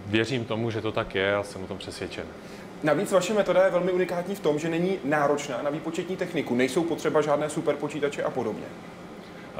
Věřím 0.05 0.45
tomu, 0.45 0.71
že 0.71 0.81
to 0.81 0.91
tak 0.91 1.15
je 1.15 1.35
a 1.35 1.43
jsem 1.43 1.63
o 1.63 1.67
tom 1.67 1.77
přesvědčen. 1.77 2.25
Navíc 2.83 3.11
vaše 3.11 3.33
metoda 3.33 3.65
je 3.65 3.71
velmi 3.71 3.91
unikátní 3.91 4.35
v 4.35 4.39
tom, 4.39 4.59
že 4.59 4.69
není 4.69 4.99
náročná 5.03 5.61
na 5.61 5.69
výpočetní 5.69 6.15
techniku, 6.17 6.55
nejsou 6.55 6.83
potřeba 6.83 7.21
žádné 7.21 7.49
superpočítače 7.49 8.23
a 8.23 8.29
podobně. 8.29 8.65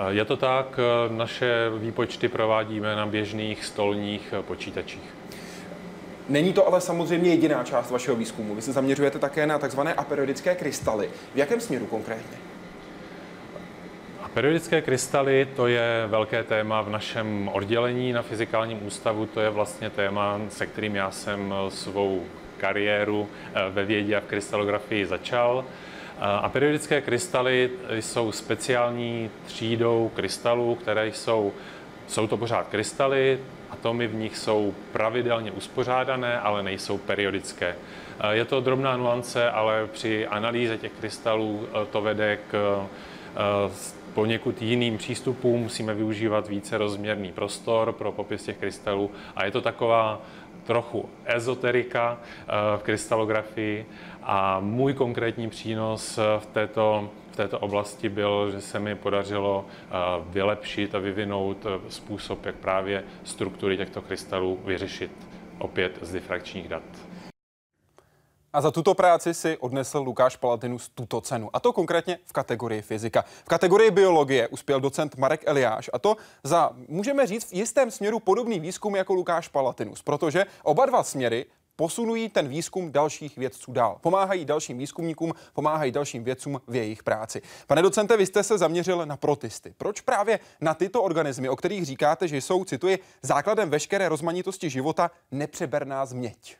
Je 0.10 0.26
to 0.26 0.38
tak, 0.38 0.80
naše 1.10 1.70
výpočty 1.78 2.28
provádíme 2.28 2.96
na 2.96 3.06
běžných 3.06 3.66
stolních 3.66 4.34
počítačích. 4.42 5.14
Není 6.30 6.54
to 6.54 6.68
ale 6.68 6.82
samozřejmě 6.82 7.30
jediná 7.30 7.64
část 7.64 7.92
vašeho 7.92 8.18
výzkumu. 8.18 8.56
Vy 8.56 8.62
se 8.62 8.72
zaměřujete 8.72 9.20
také 9.20 9.48
na 9.48 9.60
tzv. 9.60 9.80
aperiodické 9.98 10.56
krystaly. 10.56 11.10
V 11.34 11.38
jakém 11.38 11.60
směru 11.60 11.86
konkrétně? 11.86 12.38
Periodické 14.34 14.82
krystaly, 14.82 15.48
to 15.56 15.68
je 15.68 16.04
velké 16.08 16.44
téma 16.44 16.82
v 16.82 16.90
našem 16.90 17.50
oddělení 17.54 18.14
na 18.14 18.22
fyzikálním 18.22 18.88
ústavu. 18.88 19.26
To 19.26 19.40
je 19.40 19.50
vlastně 19.50 19.90
téma, 19.90 20.42
se 20.50 20.66
kterým 20.66 20.96
já 20.96 21.12
jsem 21.12 21.54
svou 21.70 22.24
kariéru 22.58 23.28
eh, 23.28 23.70
ve 23.70 23.86
vědě 23.86 24.15
a 24.15 24.20
v 24.20 24.24
krystalografii 24.24 25.06
začal. 25.06 25.65
Eh, 25.65 26.20
a 26.20 26.50
periodické 26.50 27.02
krystaly 27.02 27.70
jsou 27.89 28.32
speciální 28.32 29.30
třídou 29.46 30.12
krystalů, 30.15 30.76
které 30.76 31.08
jsou, 31.08 31.54
jsou 32.08 32.28
to 32.28 32.38
pořád 32.38 32.67
krystaly, 32.67 33.39
atomy 33.70 34.08
v 34.08 34.15
nich 34.15 34.38
jsou 34.38 34.74
pravidelně 34.91 35.52
uspořádané, 35.52 36.39
ale 36.39 36.63
nejsou 36.63 36.98
periodické. 36.98 37.76
Eh, 38.20 38.36
je 38.36 38.46
to 38.46 38.62
drobná 38.62 38.98
nuance, 38.98 39.52
ale 39.52 39.88
při 39.91 40.28
analýze 40.28 40.78
těch 40.78 40.91
krystalů 40.91 41.67
to 41.91 42.02
vede 42.02 42.38
k 42.52 42.88
poněkud 44.17 44.62
jiným 44.62 44.98
přístupům. 44.98 45.62
Musíme 45.62 45.93
využívat 45.93 46.48
více 46.48 46.78
rozměrný 46.78 47.32
prostor 47.32 47.93
pro 47.93 48.12
popis 48.12 48.43
těch 48.43 48.58
krystalů 48.58 49.12
a 49.36 49.46
je 49.46 49.52
to 49.52 49.62
taková 49.62 50.22
trochu 50.68 51.10
ezoterika 51.26 52.18
eh, 52.20 52.78
v 52.78 52.84
krystalografii 52.84 53.86
a 54.24 54.60
můj 54.60 54.94
konkrétní 54.94 55.50
přínos 55.50 56.20
v 56.40 56.46
této, 56.46 57.10
v 57.32 57.36
této 57.36 57.60
oblasti 57.60 58.10
byl, 58.10 58.52
že 58.52 58.62
se 58.62 58.80
mi 58.80 58.96
podařilo 58.96 59.66
eh, 59.66 59.94
vylepšit 60.30 60.96
a 60.96 61.00
vyvinout 61.00 61.66
eh, 61.66 61.80
způsob, 61.90 62.46
jak 62.46 62.56
právě 62.56 63.04
struktury 63.24 63.78
těchto 63.78 64.02
krystalů 64.02 64.60
vyřešit 64.66 65.12
opět 65.60 66.00
z 66.02 66.14
difrakčních 66.14 66.68
dat. 66.68 67.07
A 68.54 68.62
za 68.62 68.72
tuto 68.72 68.94
práci 68.94 69.34
si 69.34 69.58
odnesl 69.58 69.98
Lukáš 69.98 70.36
Palatinus 70.36 70.90
tuto 70.90 71.22
cenu. 71.22 71.50
A 71.54 71.60
to 71.60 71.74
konkrétně 71.74 72.20
v 72.26 72.34
kategorii 72.34 72.82
fyzika. 72.82 73.22
V 73.22 73.50
kategorii 73.50 73.92
biologie 73.92 74.48
uspěl 74.48 74.80
docent 74.80 75.16
Marek 75.16 75.42
Eliáš. 75.46 75.90
A 75.94 76.00
to 76.00 76.18
za, 76.44 76.72
můžeme 76.88 77.28
říct, 77.28 77.52
v 77.52 77.54
jistém 77.54 77.92
směru 77.92 78.20
podobný 78.20 78.60
výzkum 78.60 78.96
jako 78.96 79.14
Lukáš 79.14 79.48
Palatinus. 79.48 80.02
Protože 80.02 80.46
oba 80.64 80.86
dva 80.86 81.04
směry 81.04 81.46
posunují 81.76 82.30
ten 82.30 82.48
výzkum 82.48 82.92
dalších 82.92 83.38
vědců 83.38 83.74
dál. 83.74 83.98
Pomáhají 84.02 84.46
dalším 84.46 84.78
výzkumníkům, 84.78 85.34
pomáhají 85.54 85.92
dalším 85.92 86.24
vědcům 86.24 86.62
v 86.68 86.76
jejich 86.76 87.04
práci. 87.04 87.42
Pane 87.68 87.82
docente, 87.82 88.18
vy 88.18 88.26
jste 88.26 88.44
se 88.44 88.58
zaměřil 88.58 89.06
na 89.06 89.18
protisty. 89.18 89.74
Proč 89.78 90.02
právě 90.02 90.40
na 90.62 90.74
tyto 90.74 91.04
organismy, 91.04 91.50
o 91.50 91.56
kterých 91.56 91.86
říkáte, 91.86 92.28
že 92.28 92.38
jsou, 92.38 92.66
cituji, 92.66 93.00
základem 93.22 93.70
veškeré 93.70 94.10
rozmanitosti 94.10 94.70
života, 94.70 95.12
nepřeberná 95.32 96.06
změť? 96.06 96.58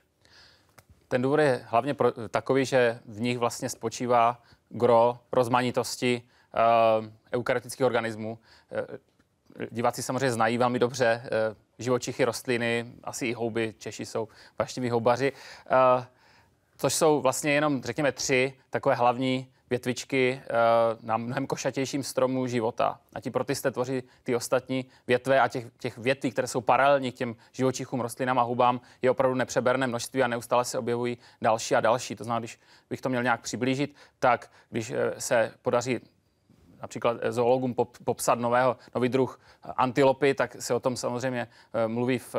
Ten 1.08 1.22
důvod 1.22 1.40
je 1.40 1.66
hlavně 1.66 1.94
pro, 1.94 2.12
takový, 2.30 2.66
že 2.66 3.00
v 3.06 3.20
nich 3.22 3.38
vlastně 3.38 3.70
spočívá 3.70 4.42
gro 4.70 5.20
rozmanitosti 5.32 6.22
uh, 7.02 7.06
eukaryotických 7.34 7.86
organismů. 7.86 8.40
Uh, 8.90 9.68
diváci 9.72 10.04
samozřejmě 10.04 10.32
znají 10.32 10.58
velmi 10.58 10.80
dobře 10.80 11.22
uh, 11.24 11.58
živočichy, 11.80 12.26
rostliny, 12.26 12.94
asi 13.04 13.26
i 13.28 13.34
houby, 13.34 13.76
Češi 13.78 14.06
jsou 14.06 14.28
vaštiví 14.60 14.90
houbaři, 14.90 15.32
uh, 15.32 16.04
což 16.78 16.94
jsou 16.94 17.22
vlastně 17.22 17.52
jenom, 17.52 17.84
řekněme, 17.84 18.12
tři 18.12 18.54
takové 18.70 18.96
hlavní 18.96 19.52
větvičky 19.70 20.42
eh, 20.44 20.54
na 21.02 21.18
mnohem 21.18 21.48
košatějším 21.48 22.04
stromu 22.04 22.48
života. 22.48 23.00
A 23.14 23.22
ti 23.22 23.32
protisté 23.32 23.72
tvoří 23.72 24.04
ty 24.24 24.36
ostatní 24.36 24.86
větve 25.08 25.40
a 25.40 25.48
těch, 25.48 25.66
těch 25.80 25.98
větví, 25.98 26.32
které 26.32 26.48
jsou 26.48 26.62
paralelní 26.62 27.12
k 27.12 27.16
těm 27.16 27.36
živočichům, 27.52 28.02
rostlinám 28.02 28.40
a 28.40 28.42
hubám, 28.42 28.82
je 29.02 29.12
opravdu 29.12 29.36
nepřeberné 29.36 29.88
množství 29.88 30.24
a 30.24 30.28
neustále 30.28 30.66
se 30.66 30.80
objevují 30.80 31.18
další 31.42 31.76
a 31.76 31.80
další. 31.80 32.16
To 32.16 32.24
znamená, 32.24 32.40
když 32.40 32.60
bych 32.90 33.02
to 33.02 33.10
měl 33.10 33.24
nějak 33.24 33.42
přiblížit, 33.42 33.96
tak 34.20 34.52
když 34.70 34.92
eh, 34.92 35.14
se 35.18 35.54
podaří 35.62 36.00
například 36.82 37.18
zoologům 37.30 37.76
popsat 38.04 38.40
nového, 38.40 38.78
nový 38.96 39.10
druh 39.10 39.40
antilopy, 39.76 40.34
tak 40.34 40.56
se 40.60 40.74
o 40.74 40.80
tom 40.80 40.98
samozřejmě 40.98 41.48
eh, 41.74 41.88
mluví 41.88 42.20
v, 42.20 42.36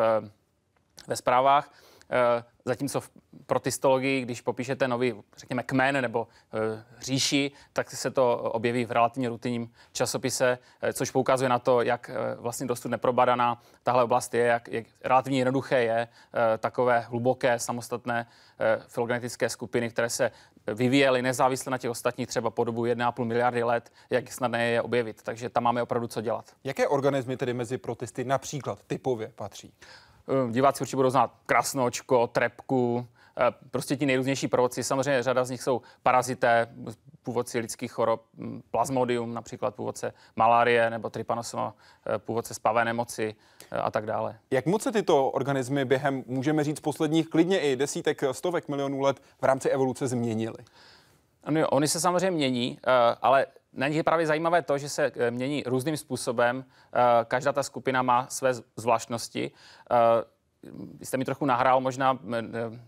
ve 1.06 1.16
zprávách. 1.16 1.72
Eh, 2.10 2.44
zatímco 2.68 3.00
v 3.00 3.10
protistologii, 3.46 4.22
když 4.22 4.40
popíšete 4.40 4.88
nový, 4.88 5.14
řekněme, 5.36 5.62
kmen 5.62 6.00
nebo 6.00 6.28
e, 6.54 6.84
říši, 7.00 7.52
tak 7.72 7.90
se 7.90 8.10
to 8.10 8.36
objeví 8.36 8.84
v 8.84 8.92
relativně 8.92 9.28
rutinním 9.28 9.72
časopise, 9.92 10.58
e, 10.82 10.92
což 10.92 11.10
poukazuje 11.10 11.48
na 11.48 11.58
to, 11.58 11.82
jak 11.82 12.10
vlastně 12.38 12.66
dosud 12.66 12.88
neprobadaná 12.88 13.62
tahle 13.82 14.04
oblast 14.04 14.34
je, 14.34 14.44
jak, 14.44 14.68
jak 14.68 14.86
relativně 15.04 15.40
jednoduché 15.40 15.82
je 15.82 16.08
takové 16.58 17.00
hluboké 17.00 17.58
samostatné 17.58 18.26
filogenetické 18.88 19.48
skupiny, 19.48 19.90
které 19.90 20.10
se 20.10 20.30
vyvíjely 20.66 21.22
nezávisle 21.22 21.70
na 21.70 21.78
těch 21.78 21.90
ostatních 21.90 22.28
třeba 22.28 22.50
po 22.50 22.64
dobu 22.64 22.84
1,5 22.84 23.24
miliardy 23.24 23.62
let, 23.62 23.92
jak 24.10 24.32
snadné 24.32 24.70
je 24.70 24.82
objevit. 24.82 25.22
Takže 25.22 25.48
tam 25.48 25.64
máme 25.64 25.82
opravdu 25.82 26.06
co 26.06 26.20
dělat. 26.20 26.52
Jaké 26.64 26.88
organismy 26.88 27.36
tedy 27.36 27.54
mezi 27.54 27.78
protisty 27.78 28.24
například 28.24 28.84
typově 28.86 29.32
patří? 29.34 29.74
Eh, 30.28 30.52
diváci 30.52 30.80
určitě 30.80 30.96
budou 30.96 31.10
znát 31.10 31.30
krasnočko, 31.46 32.26
trepku, 32.26 33.06
eh, 33.40 33.54
prostě 33.70 33.96
ti 33.96 34.06
nejrůznější 34.06 34.48
prvoci. 34.48 34.84
Samozřejmě 34.84 35.22
řada 35.22 35.44
z 35.44 35.50
nich 35.50 35.62
jsou 35.62 35.82
parazité, 36.02 36.66
původci 37.22 37.58
lidských 37.58 37.92
chorob, 37.92 38.22
hm, 38.38 38.62
plasmodium, 38.70 39.34
například 39.34 39.74
původce 39.74 40.14
malárie 40.36 40.90
nebo 40.90 41.10
trypanosoma, 41.10 41.74
eh, 42.06 42.18
původce 42.18 42.54
spavé 42.54 42.84
nemoci 42.84 43.34
a 43.70 43.90
tak 43.90 44.06
dále. 44.06 44.38
Jak 44.50 44.66
moc 44.66 44.82
se 44.82 44.92
tyto 44.92 45.30
organismy 45.30 45.84
během, 45.84 46.24
můžeme 46.26 46.64
říct, 46.64 46.80
posledních 46.80 47.28
klidně 47.28 47.60
i 47.60 47.76
desítek, 47.76 48.22
stovek 48.32 48.68
milionů 48.68 49.00
let 49.00 49.22
v 49.40 49.44
rámci 49.44 49.68
evoluce 49.68 50.08
změnily? 50.08 50.58
Oni 51.70 51.88
se 51.88 52.00
samozřejmě 52.00 52.30
mění, 52.30 52.78
ale 53.22 53.46
na 53.72 53.88
nich 53.88 53.96
je 53.96 54.02
právě 54.02 54.26
zajímavé 54.26 54.62
to, 54.62 54.78
že 54.78 54.88
se 54.88 55.12
eh, 55.16 55.30
mění 55.30 55.62
různým 55.66 55.96
způsobem. 55.96 56.64
Eh, 56.92 57.24
každá 57.24 57.52
ta 57.52 57.62
skupina 57.62 58.02
má 58.02 58.26
své 58.28 58.52
zvláštnosti. 58.76 59.50
Eh, 59.90 61.04
jste 61.04 61.16
mi 61.16 61.24
trochu 61.24 61.46
nahrál, 61.46 61.80
možná 61.80 62.18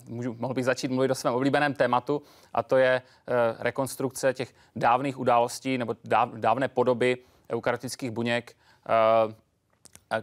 můžu, 0.09 0.37
mohl 0.39 0.55
bych 0.55 0.65
začít 0.65 0.91
mluvit 0.91 1.11
o 1.11 1.15
svém 1.15 1.35
oblíbeném 1.35 1.75
tématu, 1.75 2.23
a 2.55 2.63
to 2.63 2.77
je 2.77 3.03
rekonstrukce 3.59 4.35
těch 4.35 4.55
dávných 4.77 5.19
událostí 5.19 5.79
nebo 5.79 5.97
dáv, 6.05 6.29
dávné 6.35 6.69
podoby 6.69 7.19
eukaryotických 7.53 8.11
buněk, 8.11 8.57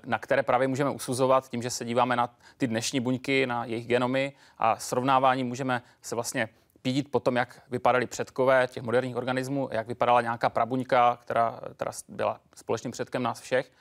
na 0.05 0.19
které 0.19 0.43
právě 0.43 0.67
můžeme 0.67 0.89
usuzovat 0.89 1.49
tím, 1.49 1.61
že 1.61 1.69
se 1.69 1.85
díváme 1.85 2.15
na 2.15 2.35
ty 2.57 2.67
dnešní 2.67 2.99
buňky, 2.99 3.47
na 3.47 3.65
jejich 3.65 3.87
genomy 3.87 4.33
a 4.57 4.75
srovnávání 4.77 5.43
můžeme 5.43 5.81
se 6.01 6.15
vlastně 6.15 6.49
vidět 6.83 7.11
potom, 7.11 7.35
jak 7.35 7.61
vypadali 7.69 8.07
předkové 8.07 8.67
těch 8.67 8.83
moderních 8.83 9.15
organismů, 9.15 9.69
jak 9.71 9.87
vypadala 9.87 10.21
nějaká 10.21 10.49
prabuňka, 10.49 11.19
která, 11.21 11.59
která 11.75 11.91
byla 12.07 12.39
společným 12.55 12.91
předkem 12.91 13.23
nás 13.23 13.41
všech. 13.41 13.71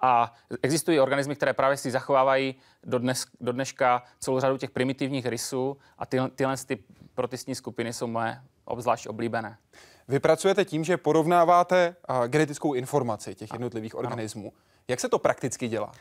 A 0.00 0.34
existují 0.62 1.00
organismy, 1.00 1.36
které 1.36 1.52
právě 1.52 1.76
si 1.76 1.90
zachovávají 1.90 2.54
do, 2.84 2.98
dnes, 2.98 3.26
do 3.40 3.52
dneška 3.52 4.02
celou 4.18 4.40
řadu 4.40 4.56
těch 4.56 4.70
primitivních 4.70 5.26
rysů 5.26 5.76
a 5.98 6.06
ty, 6.06 6.18
tyhle 6.34 6.56
ty 6.66 6.78
protistní 7.14 7.54
skupiny 7.54 7.92
jsou 7.92 8.06
moje 8.06 8.40
obzvlášť 8.64 9.06
oblíbené. 9.06 9.56
Vy 10.08 10.20
pracujete 10.20 10.64
tím, 10.64 10.84
že 10.84 10.96
porovnáváte 10.96 11.96
uh, 12.08 12.24
genetickou 12.26 12.74
informaci 12.74 13.34
těch 13.34 13.52
jednotlivých 13.52 13.94
organismů. 13.94 14.52
Jak 14.88 15.00
se 15.00 15.08
to 15.08 15.18
prakticky 15.18 15.68
dělá? 15.68 15.92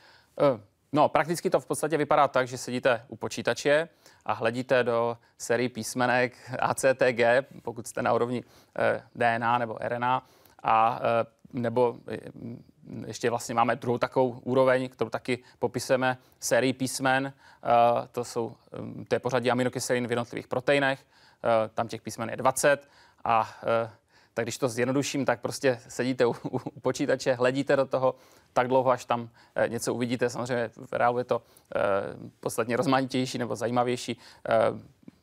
Uh, 0.53 0.59
No, 0.95 1.10
prakticky 1.10 1.49
to 1.49 1.60
v 1.60 1.65
podstatě 1.65 1.97
vypadá 1.97 2.27
tak, 2.27 2.47
že 2.47 2.58
sedíte 2.58 3.06
u 3.08 3.15
počítače 3.15 3.89
a 4.25 4.34
hledíte 4.34 4.84
do 4.84 5.17
sérii 5.38 5.69
písmenek 5.69 6.38
ACTG, 6.60 7.21
pokud 7.62 7.88
jste 7.88 8.01
na 8.01 8.13
úrovni 8.13 8.43
eh, 8.77 9.03
DNA 9.15 9.58
nebo 9.58 9.77
RNA, 9.82 10.27
a 10.63 10.99
eh, 11.01 11.25
nebo 11.53 11.95
eh, 12.08 12.17
ještě 13.08 13.29
vlastně 13.29 13.56
máme 13.56 13.75
druhou 13.75 13.97
takovou 13.97 14.39
úroveň, 14.43 14.89
kterou 14.89 15.10
taky 15.10 15.43
popisujeme 15.60 16.17
sérii 16.39 16.73
písmen. 16.73 17.34
Eh, 17.63 18.08
to, 18.12 18.23
jsou, 18.23 18.56
eh, 18.73 19.06
to 19.06 19.15
je 19.15 19.19
pořadí 19.19 19.51
aminokyselin 19.51 20.08
v 20.08 20.12
jednotlivých 20.12 20.47
proteinech. 20.47 21.06
Eh, 21.43 21.69
tam 21.73 21.88
těch 21.88 22.01
písmen 22.01 22.29
je 22.29 22.38
20 22.38 22.89
a 23.23 23.49
eh, 23.63 23.89
tak 24.34 24.46
když 24.46 24.58
to 24.58 24.69
zjednoduším, 24.69 25.26
tak 25.26 25.41
prostě 25.41 25.80
sedíte 25.88 26.26
u, 26.26 26.30
u, 26.30 26.58
u 26.74 26.80
počítače, 26.80 27.34
hledíte 27.34 27.76
do 27.76 27.86
toho 27.86 28.15
tak 28.54 28.67
dlouho, 28.67 28.91
až 28.91 29.06
tam 29.06 29.30
e, 29.56 29.69
něco 29.69 29.93
uvidíte. 29.93 30.30
Samozřejmě 30.30 30.69
v 30.76 30.93
reálu 30.93 31.17
je 31.17 31.24
to 31.24 31.41
e, 31.76 31.80
podstatně 32.39 32.78
rozmanitější 32.78 33.38
nebo 33.38 33.56
zajímavější. 33.56 34.12
E, 34.12 34.17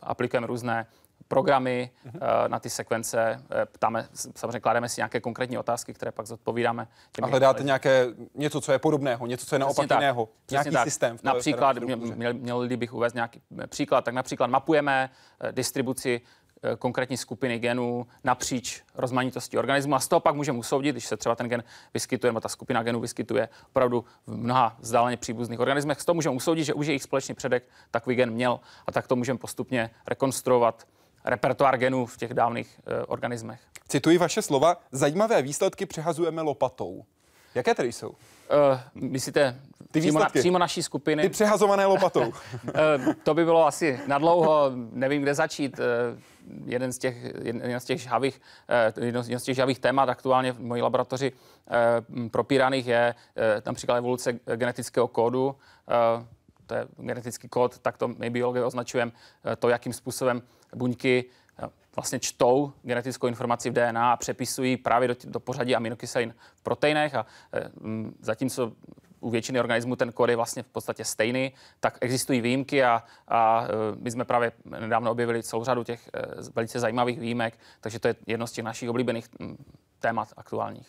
aplikujeme 0.01 0.47
různé 0.47 0.87
programy 1.29 1.91
mm-hmm. 2.07 2.49
na 2.49 2.59
ty 2.59 2.71
sekvence, 2.71 3.43
ptáme, 3.73 4.09
samozřejmě 4.13 4.61
klademe 4.61 4.89
si 4.89 5.01
nějaké 5.01 5.21
konkrétní 5.21 5.59
otázky, 5.59 5.95
které 5.95 6.13
pak 6.13 6.27
zodpovídáme. 6.27 6.89
A 7.23 7.27
hledáte 7.27 7.63
nějaké 7.63 8.07
něco, 8.35 8.61
co 8.61 8.73
je 8.73 8.79
podobného, 8.79 9.27
něco, 9.27 9.47
co 9.47 9.55
je 9.55 9.59
naopak 9.59 9.89
tak, 9.89 9.99
jiného, 9.99 10.29
nějaký 10.51 10.71
tak. 10.71 10.85
systém. 10.85 11.19
V 11.19 11.23
například, 11.23 11.77
měl, 11.79 12.35
měl 12.35 12.69
bych 12.69 12.93
uvést 12.93 13.15
nějaký 13.15 13.43
příklad, 13.67 14.05
tak 14.05 14.15
například 14.15 14.51
mapujeme 14.51 15.11
distribuci 15.51 16.21
konkrétní 16.79 17.17
skupiny 17.17 17.59
genů 17.59 18.07
napříč 18.25 18.83
rozmanitostí 18.95 19.59
organismu 19.59 19.95
a 19.95 20.01
z 20.01 20.09
toho 20.09 20.21
pak 20.21 20.35
můžeme 20.35 20.59
usoudit, 20.59 20.93
když 20.93 21.07
se 21.07 21.17
třeba 21.17 21.35
ten 21.35 21.49
gen 21.49 21.65
vyskytuje, 21.95 22.33
nebo 22.33 22.41
ta 22.41 22.49
skupina 22.49 22.83
genů 22.83 23.01
vyskytuje 23.01 23.49
opravdu 23.69 24.05
v 24.27 24.37
mnoha 24.37 24.77
vzdáleně 24.81 25.17
příbuzných 25.17 25.61
organismech, 25.61 26.01
z 26.01 26.05
toho 26.05 26.15
můžeme 26.15 26.37
usoudit, 26.37 26.65
že 26.65 26.75
už 26.75 26.87
jejich 26.87 27.03
společný 27.03 27.35
předek 27.35 27.65
takový 27.91 28.17
gen 28.17 28.31
měl 28.31 28.61
a 28.87 28.93
tak 28.93 29.07
to 29.07 29.17
můžeme 29.17 29.39
postupně 29.39 29.91
rekonstruovat 30.07 30.87
repertoár 31.25 31.79
genů 31.79 32.07
v 32.07 32.17
těch 32.17 32.35
dávných 32.35 32.81
e, 32.87 33.05
organismech. 33.05 33.61
Cituji 33.89 34.19
vaše 34.19 34.43
slova, 34.43 34.77
zajímavé 34.93 35.43
výsledky 35.43 35.87
přehazujeme 35.87 36.43
lopatou. 36.43 37.05
Jaké 37.55 37.75
tedy 37.75 37.93
jsou? 37.93 38.09
Uh, 38.09 38.17
myslíte 38.95 39.61
ty 39.91 40.01
přímo, 40.01 40.19
na, 40.19 40.29
přímo 40.29 40.59
naší 40.59 40.83
skupiny? 40.83 41.23
Ty 41.23 41.29
přehazované 41.29 41.87
lopatou. 41.87 42.29
uh, 42.29 42.33
to 43.23 43.35
by 43.35 43.45
bylo 43.45 43.67
asi 43.67 44.01
nadlouho, 44.07 44.71
nevím, 44.93 45.23
kde 45.23 45.35
začít. 45.35 45.79
Uh, 45.79 45.85
jeden 46.65 46.93
z 46.93 46.99
těch, 46.99 47.17
jeden 47.43 47.81
z 47.81 47.85
těch 47.85 48.01
žhavých, 48.01 48.41
jedno 49.01 49.23
z 49.23 49.43
těch 49.43 49.57
žhavých 49.57 49.79
témat 49.79 50.09
aktuálně 50.09 50.53
v 50.53 50.61
mojí 50.61 50.83
laboratoři 50.83 51.33
propíraných 52.31 52.87
je 52.87 53.15
například 53.67 53.97
evoluce 53.97 54.33
genetického 54.57 55.09
kódu. 55.09 55.57
To 56.67 56.75
je 56.75 56.87
genetický 56.97 57.49
kód, 57.49 57.79
tak 57.79 57.97
to 57.97 58.09
my 58.09 58.31
biologové 58.31 58.65
označujeme 58.65 59.13
to, 59.59 59.69
jakým 59.69 59.93
způsobem 59.93 60.43
buňky 60.75 61.25
vlastně 61.97 62.19
čtou 62.19 62.73
genetickou 62.83 63.27
informaci 63.27 63.71
v 63.71 63.73
DNA 63.73 64.13
a 64.13 64.17
přepisují 64.17 64.77
právě 64.77 65.09
do, 65.09 65.15
do 65.25 65.41
pořadí 65.41 65.77
aminokyselin 65.77 66.35
v 66.55 66.63
proteinech 66.63 67.15
a 67.15 67.27
e, 67.55 67.71
zatímco 68.21 68.73
u 69.21 69.31
většiny 69.31 69.61
organismů 69.61 69.97
ten 69.97 70.13
kód 70.13 70.31
je 70.31 70.37
vlastně 70.37 70.63
v 70.63 70.67
podstatě 70.67 71.05
stejný, 71.05 71.53
tak 71.81 71.99
existují 72.01 72.41
výjimky 72.41 72.85
a, 72.85 73.03
a 73.29 73.65
my 73.99 74.11
jsme 74.11 74.25
právě 74.25 74.53
nedávno 74.65 75.11
objevili 75.11 75.43
celou 75.43 75.65
řadu 75.65 75.85
těch 75.85 76.09
e, 76.15 76.23
velice 76.55 76.81
zajímavých 76.81 77.21
výjimek, 77.21 77.59
takže 77.81 77.99
to 77.99 78.09
je 78.09 78.15
jedno 78.27 78.47
z 78.47 78.53
těch 78.53 78.65
našich 78.65 78.91
oblíbených 78.91 79.29
témat 79.99 80.29
aktuálních. 80.37 80.89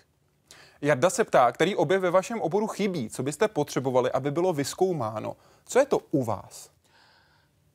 Jarda 0.82 1.10
se 1.10 1.24
ptá, 1.24 1.52
který 1.52 1.76
objev 1.76 2.02
ve 2.02 2.12
vašem 2.12 2.42
oboru 2.42 2.68
chybí, 2.68 3.10
co 3.10 3.24
byste 3.24 3.48
potřebovali, 3.48 4.12
aby 4.12 4.32
bylo 4.32 4.54
vyskoumáno. 4.54 5.36
Co 5.66 5.80
je 5.80 5.86
to 5.86 6.00
u 6.12 6.24
vás? 6.24 6.70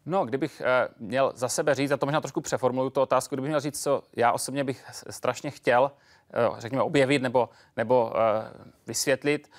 No, 0.06 0.24
kdybych 0.24 0.62
eh, 0.64 0.88
měl 0.98 1.32
za 1.34 1.48
sebe 1.48 1.74
říct, 1.74 1.90
a 1.90 1.96
to 1.96 2.06
možná 2.06 2.20
trošku 2.20 2.40
přeformuluju 2.40 2.90
tu 2.90 3.00
otázku, 3.00 3.34
kdybych 3.34 3.48
měl 3.48 3.60
říct, 3.60 3.82
co 3.82 4.02
já 4.16 4.32
osobně 4.32 4.64
bych 4.64 4.84
strašně 5.10 5.50
chtěl, 5.50 5.90
řekněme, 6.58 6.82
objevit 6.82 7.22
nebo, 7.22 7.48
nebo 7.76 8.12
vysvětlit, 8.86 9.50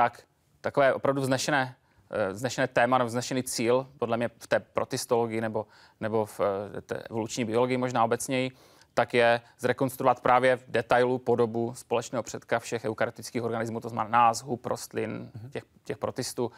tak 0.00 0.22
takové 0.60 0.94
opravdu 0.94 1.22
vznešené, 1.22 1.76
eh, 2.10 2.32
vznešené 2.32 2.68
téma 2.68 2.98
nebo 2.98 3.08
vznešený 3.08 3.42
cíl, 3.42 3.86
podle 3.98 4.16
mě 4.16 4.28
v 4.38 4.46
té 4.46 4.60
protistologii 4.60 5.40
nebo, 5.40 5.66
nebo 6.00 6.26
v 6.26 6.40
eh, 6.40 6.80
té 6.80 6.94
evoluční 7.10 7.44
biologii 7.44 7.76
možná 7.76 8.04
obecněji, 8.04 8.50
tak 8.94 9.14
je 9.14 9.40
zrekonstruovat 9.58 10.20
právě 10.20 10.56
v 10.56 10.64
detailu 10.68 11.18
podobu 11.18 11.74
společného 11.74 12.22
předka 12.22 12.58
všech 12.58 12.84
eukaryotických 12.84 13.42
organismů, 13.42 13.80
to 13.80 13.88
znamená 13.88 14.18
nás, 14.18 14.42
hub, 14.42 14.66
rostlin, 14.66 15.30
těch, 15.50 15.64
těch 15.84 15.98
protistů. 15.98 16.46
Uh, 16.46 16.52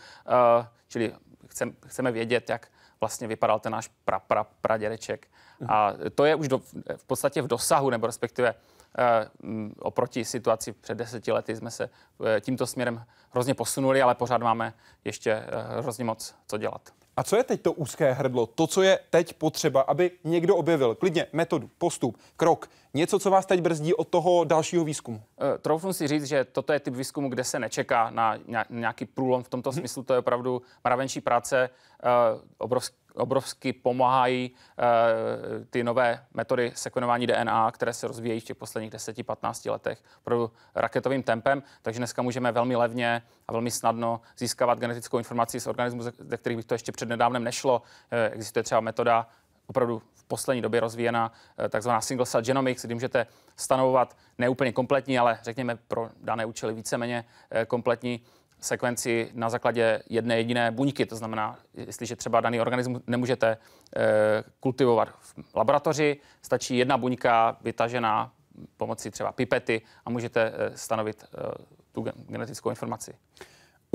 čili 0.88 1.14
chcem, 1.48 1.76
chceme 1.87 2.12
vědět, 2.12 2.50
jak 2.50 2.68
vlastně 3.00 3.28
vypadal 3.28 3.61
ten 3.61 3.72
náš 3.72 3.90
pra, 4.05 4.18
pra, 4.18 4.44
pradědeček. 4.44 5.28
A 5.68 5.92
to 6.14 6.24
je 6.24 6.35
už 6.35 6.48
do, 6.48 6.59
v 6.96 7.05
podstatě 7.07 7.42
v 7.42 7.46
dosahu, 7.46 7.90
nebo 7.90 8.07
respektive 8.07 8.55
oproti 9.78 10.24
situaci 10.24 10.72
před 10.72 10.94
deseti 10.94 11.33
lety 11.33 11.57
jsme 11.57 11.70
se 11.70 11.90
uh, 12.18 12.26
tímto 12.40 12.66
směrem 12.66 13.05
hrozně 13.31 13.55
posunuli, 13.55 14.02
ale 14.02 14.14
pořád 14.14 14.42
máme 14.42 14.74
ještě 15.05 15.35
uh, 15.37 15.83
hrozně 15.83 16.05
moc 16.05 16.35
co 16.48 16.59
dělat. 16.59 16.81
A 17.16 17.22
co 17.22 17.37
je 17.37 17.44
teď 17.44 17.62
to 17.62 17.72
úzké 17.72 18.12
hrdlo? 18.12 18.46
To, 18.46 18.66
co 18.66 18.83
je 18.83 18.98
teď 19.11 19.33
potřeba, 19.35 19.81
aby 19.81 20.11
někdo 20.24 20.57
objevil? 20.57 20.94
Klidně 20.94 21.26
metodu, 21.33 21.70
postup, 21.78 22.18
krok, 22.37 22.70
něco, 22.94 23.18
co 23.18 23.31
vás 23.31 23.46
teď 23.46 23.61
brzdí 23.61 23.94
od 23.94 24.09
toho 24.09 24.44
dalšího 24.44 24.85
výzkumu? 24.85 25.16
Uh, 25.16 25.59
troufnu 25.59 25.92
si 25.92 26.09
říct, 26.09 26.24
že 26.24 26.44
toto 26.44 26.72
je 26.72 26.81
typ 26.81 26.94
výzkumu, 26.94 27.28
kde 27.28 27.44
se 27.44 27.59
nečeká 27.59 28.11
na 28.11 28.38
nějaký 28.70 29.05
průlom 29.05 29.42
v 29.42 29.48
tomto 29.48 29.70
hmm. 29.70 29.78
smyslu. 29.78 30.02
To 30.02 30.12
je 30.12 30.18
opravdu 30.18 30.62
mravenčí 30.85 31.20
práce, 31.20 31.70
obrovský 32.59 32.96
obrovsky 33.14 33.72
pomáhají 33.72 34.51
uh, 34.51 35.64
ty 35.70 35.85
nové 35.85 36.25
metody 36.35 36.72
sekvenování 36.75 37.27
DNA, 37.27 37.70
které 37.70 37.92
se 37.92 38.09
rozvíjejí 38.09 38.40
v 38.40 38.44
těch 38.44 38.57
posledních 38.57 38.92
10-15 38.92 39.70
letech 39.70 40.03
opravdu 40.20 40.51
raketovým 40.75 41.22
tempem, 41.22 41.62
takže 41.83 42.01
dneska 42.01 42.22
můžeme 42.22 42.53
velmi 42.53 42.77
levně 42.77 43.22
a 43.48 43.53
velmi 43.53 43.70
snadno 43.70 44.20
získávat 44.38 44.79
genetickou 44.79 45.18
informaci 45.18 45.61
z 45.61 45.66
organismů, 45.66 46.03
ze 46.03 46.37
kterých 46.37 46.57
by 46.57 46.62
to 46.62 46.75
ještě 46.75 46.92
před 46.92 47.09
nedávnem 47.09 47.44
nešlo. 47.44 47.79
Uh, 47.79 48.18
existuje 48.33 48.62
třeba 48.62 48.81
metoda 48.81 49.27
opravdu 49.66 50.03
v 50.14 50.25
poslední 50.25 50.62
době 50.62 50.81
rozvíjená 50.81 51.33
uh, 51.59 51.68
takzvaná 51.68 52.01
single 52.01 52.27
cell 52.27 52.42
genomics, 52.42 52.85
kdy 52.85 52.94
můžete 52.94 53.27
stanovovat 53.57 54.16
neúplně 54.38 54.72
kompletní, 54.72 55.18
ale 55.18 55.38
řekněme 55.42 55.77
pro 55.88 56.11
dané 56.20 56.46
účely 56.46 56.75
víceméně 56.75 57.25
kompletní 57.66 58.20
sekvenci 58.64 59.31
na 59.35 59.51
základě 59.51 60.03
jedné 60.09 60.37
jediné 60.37 60.70
buňky. 60.70 61.07
To 61.07 61.16
znamená, 61.16 61.59
jestliže 61.75 62.16
třeba 62.16 62.40
daný 62.40 62.61
organismus 62.61 63.03
nemůžete 63.07 63.48
e, 63.48 63.59
kultivovat 64.61 65.09
v 65.09 65.55
laboratoři, 65.55 66.16
stačí 66.42 66.77
jedna 66.77 66.98
buňka 66.98 67.57
vytažená 67.61 68.33
pomocí 68.77 69.11
třeba 69.11 69.33
pipety 69.33 69.83
a 70.05 70.11
můžete 70.11 70.53
e, 70.55 70.77
stanovit 70.77 71.22
e, 71.22 71.27
tu 71.92 72.05
genetickou 72.29 72.70
informaci. 72.70 73.14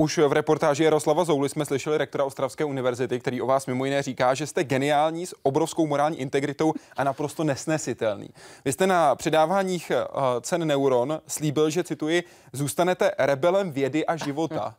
Už 0.00 0.18
v 0.18 0.32
reportáži 0.32 0.84
Jaroslava 0.84 1.24
Zouly 1.24 1.48
jsme 1.48 1.64
slyšeli 1.64 1.98
rektora 1.98 2.24
Ostravské 2.24 2.64
univerzity, 2.64 3.20
který 3.20 3.42
o 3.42 3.46
vás 3.46 3.66
mimo 3.66 3.84
jiné 3.84 4.02
říká, 4.02 4.34
že 4.34 4.46
jste 4.46 4.64
geniální 4.64 5.26
s 5.26 5.34
obrovskou 5.42 5.86
morální 5.86 6.20
integritou 6.20 6.74
a 6.96 7.04
naprosto 7.04 7.44
nesnesitelný. 7.44 8.28
Vy 8.64 8.72
jste 8.72 8.86
na 8.86 9.14
předáváních 9.14 9.90
eh, 9.90 10.04
cen 10.40 10.66
Neuron 10.66 11.20
slíbil, 11.26 11.70
že 11.70 11.84
cituji, 11.84 12.24
zůstanete 12.52 13.12
rebelem 13.18 13.72
vědy 13.72 14.06
a 14.06 14.16
života. 14.16 14.74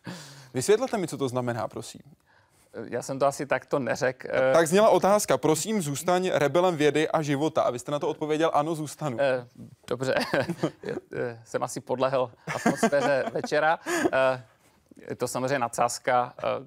Vysvětlete 0.54 0.98
mi, 0.98 1.08
co 1.08 1.18
to 1.18 1.28
znamená, 1.28 1.68
prosím. 1.68 2.02
Já 2.84 3.02
jsem 3.02 3.18
to 3.18 3.26
asi 3.26 3.46
takto 3.46 3.78
neřekl. 3.78 4.28
Tak 4.52 4.68
zněla 4.68 4.88
otázka. 4.88 5.38
Prosím, 5.38 5.82
zůstaň 5.82 6.30
rebelem 6.34 6.76
vědy 6.76 7.08
a 7.08 7.22
života. 7.22 7.62
A 7.62 7.70
vy 7.70 7.78
jste 7.78 7.92
na 7.92 7.98
to 7.98 8.08
odpověděl, 8.08 8.50
ano, 8.54 8.74
zůstanu. 8.74 9.16
Eh, 9.20 9.46
dobře. 9.88 10.14
jsem 11.44 11.62
asi 11.62 11.80
podlehl 11.80 12.30
atmosféře 12.54 13.24
večera. 13.32 13.78
Je 15.08 15.16
to 15.16 15.28
samozřejmě 15.28 15.58
nadsázka. 15.58 16.34
Eh, 16.38 16.66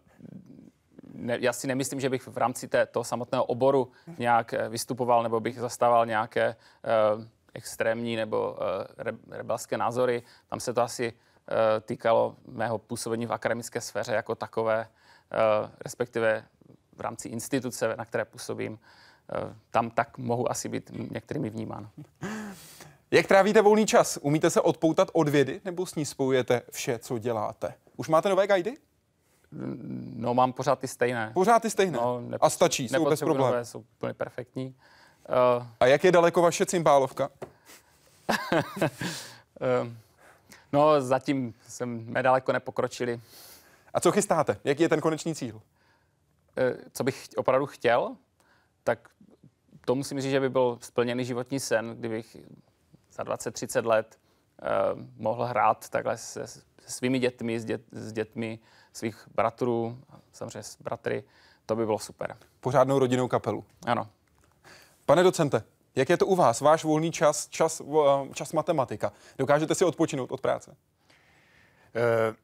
ne, 1.13 1.37
já 1.41 1.53
si 1.53 1.67
nemyslím, 1.67 1.99
že 1.99 2.09
bych 2.09 2.27
v 2.27 2.37
rámci 2.37 2.67
té, 2.67 2.85
toho 2.85 3.03
samotného 3.03 3.45
oboru 3.45 3.91
nějak 4.17 4.53
eh, 4.53 4.69
vystupoval 4.69 5.23
nebo 5.23 5.39
bych 5.39 5.59
zastával 5.59 6.05
nějaké 6.05 6.55
uh, 7.15 7.23
extrémní 7.53 8.15
nebo 8.15 8.51
uh, 8.51 8.57
re, 8.97 9.11
rebelské 9.29 9.77
názory. 9.77 10.23
Tam 10.47 10.59
se 10.59 10.73
to 10.73 10.81
asi 10.81 11.13
uh, 11.13 11.55
týkalo 11.81 12.35
mého 12.47 12.77
působení 12.77 13.25
v 13.25 13.33
akademické 13.33 13.81
sféře 13.81 14.13
jako 14.13 14.35
takové, 14.35 14.87
uh, 15.33 15.69
respektive 15.81 16.43
v 16.95 17.01
rámci 17.01 17.29
instituce, 17.29 17.95
na 17.95 18.05
které 18.05 18.25
působím. 18.25 18.73
Uh, 18.73 19.53
tam 19.71 19.89
tak 19.89 20.17
mohu 20.17 20.51
asi 20.51 20.69
být 20.69 20.91
některými 21.11 21.49
vnímán. 21.49 21.89
Jak 23.11 23.27
trávíte 23.27 23.61
volný 23.61 23.85
čas? 23.85 24.19
Umíte 24.21 24.49
se 24.49 24.61
odpoutat 24.61 25.07
od 25.13 25.29
vědy 25.29 25.61
nebo 25.65 25.85
s 25.85 25.95
ní 25.95 26.05
spojujete 26.05 26.61
vše, 26.71 26.99
co 26.99 27.17
děláte? 27.17 27.73
Už 27.97 28.07
máte 28.07 28.29
nové 28.29 28.47
guidy? 28.47 28.77
No, 30.15 30.33
mám 30.33 30.53
pořád 30.53 30.79
ty 30.79 30.87
stejné. 30.87 31.31
Pořád 31.33 31.61
ty 31.61 31.69
stejné? 31.69 31.97
No, 31.97 32.21
A 32.41 32.49
stačí, 32.49 32.89
jsou 32.89 33.09
bez 33.09 33.19
problémů. 33.19 33.45
nové, 33.47 33.65
Jsou 33.65 33.79
úplně 33.79 34.13
perfektní. 34.13 34.75
Uh, 35.57 35.65
A 35.79 35.85
jak 35.85 36.03
je 36.03 36.11
daleko 36.11 36.41
vaše 36.41 36.65
cymbálovka? 36.65 37.29
uh, 38.29 39.87
no, 40.73 41.01
zatím 41.01 41.53
jsme 41.67 42.23
daleko 42.23 42.51
nepokročili. 42.51 43.21
A 43.93 43.99
co 43.99 44.11
chystáte? 44.11 44.57
Jaký 44.63 44.83
je 44.83 44.89
ten 44.89 45.01
konečný 45.01 45.35
cíl? 45.35 45.61
Eh, 46.57 46.73
Co 46.93 47.03
bych 47.03 47.27
opravdu 47.35 47.65
chtěl, 47.65 48.15
tak 48.83 49.09
to 49.85 49.95
musím 49.95 50.21
říct, 50.21 50.31
že 50.31 50.39
by 50.39 50.49
byl 50.49 50.77
splněný 50.81 51.25
životní 51.25 51.59
sen, 51.59 51.95
kdybych 51.99 52.37
za 53.11 53.23
20-30 53.23 53.85
let 53.85 54.17
uh, 54.19 54.26
mohl 55.17 55.43
hrát 55.43 55.89
takhle 55.89 56.17
se, 56.17 56.47
se 56.47 56.61
svými 56.87 57.19
dětmi, 57.19 57.59
s, 57.59 57.65
dět, 57.65 57.81
s 57.91 58.13
dětmi 58.13 58.59
svých 58.93 59.27
bratrů, 59.35 59.97
samozřejmě 60.33 60.63
s 60.63 60.81
bratry. 60.81 61.23
To 61.65 61.75
by 61.75 61.85
bylo 61.85 61.99
super. 61.99 62.37
Pořádnou 62.59 62.99
rodinnou 62.99 63.27
kapelu. 63.27 63.65
Ano. 63.85 64.07
Pane 65.05 65.23
docente, 65.23 65.63
jak 65.95 66.09
je 66.09 66.17
to 66.17 66.25
u 66.25 66.35
vás? 66.35 66.61
Váš 66.61 66.83
volný 66.83 67.11
čas, 67.11 67.47
čas, 67.47 67.81
eh, 67.81 68.33
čas 68.33 68.53
matematika. 68.53 69.13
Dokážete 69.37 69.75
si 69.75 69.85
odpočinout 69.85 70.31
od 70.31 70.41
práce? 70.41 70.75
Eh, 71.95 72.35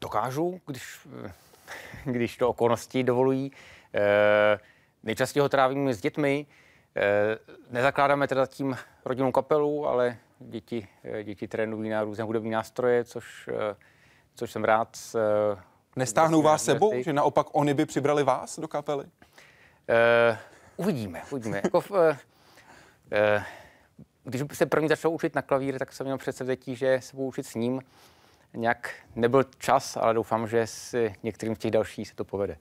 dokážu, 0.00 0.60
když, 0.66 1.08
eh, 1.24 1.32
když 2.04 2.36
to 2.36 2.48
okolnosti 2.48 3.04
dovolují. 3.04 3.52
Eh, 3.94 4.58
nejčastěji 5.02 5.40
ho 5.40 5.48
trávím 5.48 5.88
s 5.88 6.00
dětmi. 6.00 6.46
Eh, 6.96 7.38
nezakládáme 7.70 8.28
teda 8.28 8.46
tím 8.46 8.76
rodinnou 9.04 9.32
kapelu, 9.32 9.86
ale 9.88 10.16
děti, 10.38 10.88
eh, 11.04 11.24
děti 11.24 11.48
trénují 11.48 11.90
na 11.90 12.02
různé 12.04 12.24
hudební 12.24 12.50
nástroje, 12.50 13.04
což, 13.04 13.48
eh, 13.52 13.76
což 14.34 14.52
jsem 14.52 14.64
rád. 14.64 14.98
eh, 15.16 15.60
Nestáhnou 15.96 16.42
vlastně 16.42 16.74
vás 16.74 16.80
sebou, 16.80 17.02
že 17.02 17.12
naopak 17.12 17.46
oni 17.52 17.74
by 17.74 17.86
přibrali 17.86 18.22
vás 18.22 18.58
do 18.58 18.68
kapely? 18.68 19.04
Eh, 19.88 20.38
uvidíme, 20.76 21.22
uvidíme. 21.30 21.60
Jako 21.64 21.80
v, 21.80 21.90
eh, 21.92 22.18
eh, 23.12 23.44
když 24.24 24.42
se 24.52 24.66
první 24.66 24.88
začal 24.88 25.10
učit 25.10 25.34
na 25.34 25.42
klavír, 25.42 25.78
tak 25.78 25.92
jsem 25.92 26.06
měl 26.06 26.18
předsevzetí, 26.18 26.76
že 26.76 27.00
se 27.02 27.16
budu 27.16 27.28
učit 27.28 27.46
s 27.46 27.54
ním. 27.54 27.82
Nějak 28.54 28.90
nebyl 29.16 29.44
čas, 29.58 29.96
ale 29.96 30.14
doufám, 30.14 30.48
že 30.48 30.66
s 30.66 31.08
některým 31.22 31.56
z 31.56 31.58
těch 31.58 31.70
dalších 31.70 32.08
se 32.08 32.14
to 32.14 32.24
povede. 32.24 32.56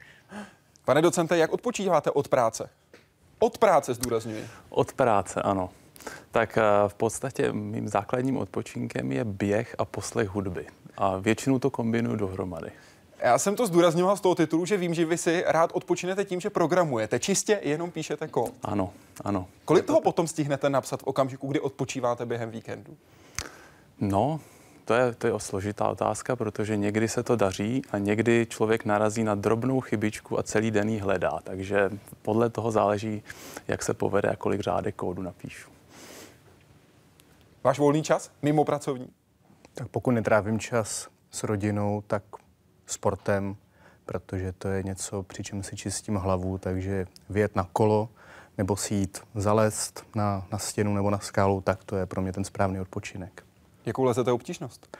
Pane 0.85 1.01
docente, 1.01 1.37
jak 1.37 1.51
odpočíváte 1.53 2.11
od 2.11 2.27
práce? 2.27 2.69
Od 3.39 3.57
práce 3.57 3.93
zdůrazňuji. 3.93 4.47
Od 4.69 4.93
práce, 4.93 5.41
ano. 5.41 5.69
Tak 6.31 6.57
eh, 6.57 6.61
v 6.87 6.93
podstatě 6.93 7.53
mým 7.53 7.87
základním 7.87 8.37
odpočinkem 8.37 9.11
je 9.11 9.23
běh 9.23 9.75
a 9.77 9.85
poslech 9.85 10.29
hudby. 10.29 10.65
A 10.97 11.17
většinou 11.17 11.59
to 11.59 11.69
kombinuju 11.69 12.15
dohromady. 12.15 12.71
Já 13.19 13.37
jsem 13.37 13.55
to 13.55 13.67
zdůrazňoval 13.67 14.17
z 14.17 14.21
toho 14.21 14.35
titulu, 14.35 14.65
že 14.65 14.77
vím, 14.77 14.93
že 14.93 15.05
vy 15.05 15.17
si 15.17 15.43
rád 15.47 15.71
odpočinete 15.73 16.25
tím, 16.25 16.39
že 16.39 16.49
programujete. 16.49 17.19
Čistě 17.19 17.59
jenom 17.63 17.91
píšete 17.91 18.27
kód. 18.27 18.53
Ano, 18.63 18.93
ano. 19.23 19.47
Kolik 19.65 19.85
toho 19.85 20.01
potom 20.01 20.27
stihnete 20.27 20.69
napsat 20.69 20.99
v 20.99 21.03
okamžiku, 21.03 21.47
kdy 21.47 21.59
odpočíváte 21.59 22.25
během 22.25 22.51
víkendu? 22.51 22.97
No, 23.99 24.39
to 24.85 24.93
je, 24.93 25.13
to 25.13 25.27
je 25.27 25.33
složitá 25.37 25.87
otázka, 25.87 26.35
protože 26.35 26.77
někdy 26.77 27.07
se 27.07 27.23
to 27.23 27.35
daří 27.35 27.81
a 27.91 27.97
někdy 27.97 28.47
člověk 28.49 28.85
narazí 28.85 29.23
na 29.23 29.35
drobnou 29.35 29.81
chybičku 29.81 30.39
a 30.39 30.43
celý 30.43 30.71
den 30.71 30.89
ji 30.89 30.99
hledá. 30.99 31.39
Takže 31.43 31.89
podle 32.21 32.49
toho 32.49 32.71
záleží, 32.71 33.23
jak 33.67 33.83
se 33.83 33.93
povede 33.93 34.29
a 34.29 34.35
kolik 34.35 34.61
řádek 34.61 34.95
kódu 34.95 35.21
napíšu. 35.21 35.69
Váš 37.63 37.79
volný 37.79 38.03
čas, 38.03 38.31
mimo 38.41 38.65
pracovní? 38.65 39.07
Tak 39.73 39.87
pokud 39.87 40.11
netrávím 40.11 40.59
čas 40.59 41.07
s 41.31 41.43
rodinou, 41.43 42.03
tak 42.07 42.23
sportem, 42.85 43.55
protože 44.05 44.51
to 44.51 44.67
je 44.67 44.83
něco, 44.83 45.23
při 45.23 45.43
čem 45.43 45.63
si 45.63 45.75
čistím 45.75 46.15
hlavu, 46.15 46.57
takže 46.57 47.05
vyjet 47.29 47.55
na 47.55 47.69
kolo 47.73 48.09
nebo 48.57 48.75
si 48.75 48.95
jít 48.95 49.21
zalézt 49.35 50.05
na, 50.15 50.47
na 50.51 50.57
stěnu 50.57 50.93
nebo 50.93 51.09
na 51.09 51.19
skálu, 51.19 51.61
tak 51.61 51.83
to 51.83 51.95
je 51.95 52.05
pro 52.05 52.21
mě 52.21 52.33
ten 52.33 52.43
správný 52.43 52.79
odpočinek. 52.79 53.43
Jakou 53.85 54.03
lezete 54.03 54.31
obtížnost? 54.31 54.97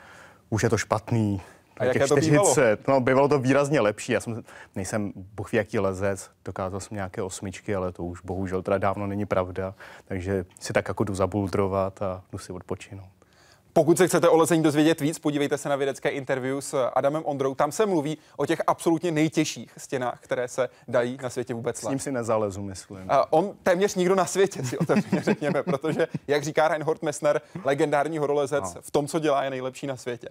Už 0.50 0.62
je 0.62 0.70
to 0.70 0.78
špatný. 0.78 1.40
A 1.78 1.84
jaké 1.84 1.98
těch 1.98 2.08
to 2.08 2.16
bývalo? 2.16 2.52
40. 2.52 2.88
No, 2.88 3.00
bývalo 3.00 3.28
to 3.28 3.38
výrazně 3.38 3.80
lepší. 3.80 4.12
Já 4.12 4.20
jsem, 4.20 4.44
nejsem 4.74 5.12
ví 5.16 5.44
jaký 5.52 5.78
lezec, 5.78 6.30
dokázal 6.44 6.80
jsem 6.80 6.94
nějaké 6.94 7.22
osmičky, 7.22 7.74
ale 7.74 7.92
to 7.92 8.04
už 8.04 8.20
bohužel 8.20 8.62
teda 8.62 8.78
dávno 8.78 9.06
není 9.06 9.26
pravda. 9.26 9.74
Takže 10.04 10.44
si 10.60 10.72
tak 10.72 10.88
jako 10.88 11.04
jdu 11.04 11.14
zabuldrovat 11.14 12.02
a 12.02 12.22
jdu 12.32 12.38
si 12.38 12.52
odpočinout. 12.52 13.08
Pokud 13.72 13.98
se 13.98 14.06
chcete 14.08 14.28
o 14.28 14.36
lezení 14.36 14.62
dozvědět 14.62 15.00
víc, 15.00 15.18
podívejte 15.18 15.58
se 15.58 15.68
na 15.68 15.76
vědecké 15.76 16.08
interview 16.08 16.58
s 16.60 16.86
Adamem 16.94 17.22
Ondrou. 17.26 17.54
Tam 17.54 17.72
se 17.72 17.86
mluví 17.86 18.18
o 18.36 18.46
těch 18.46 18.62
absolutně 18.66 19.10
nejtěžších 19.10 19.72
stěnách, 19.76 20.18
které 20.20 20.48
se 20.48 20.68
dají 20.88 21.18
na 21.22 21.30
světě 21.30 21.54
vůbec 21.54 21.78
S 21.78 21.88
ním 21.88 21.98
si 21.98 22.12
nezalezu, 22.12 22.62
myslím. 22.62 22.98
A 23.08 23.32
on 23.32 23.54
téměř 23.62 23.94
nikdo 23.94 24.14
na 24.14 24.24
světě 24.26 24.64
si 24.64 24.78
otevřeně 24.78 25.22
řekněme, 25.24 25.62
protože, 25.62 26.08
jak 26.26 26.42
říká 26.44 26.68
Reinhold 26.68 27.02
Messner, 27.02 27.40
legendární 27.64 28.18
horolezec, 28.18 28.74
No. 28.74 28.80
v 28.82 28.90
tom, 28.90 29.06
co 29.06 29.18
dělá, 29.18 29.44
je 29.44 29.50
nejlepší 29.50 29.86
na 29.86 29.96
světě. 29.96 30.28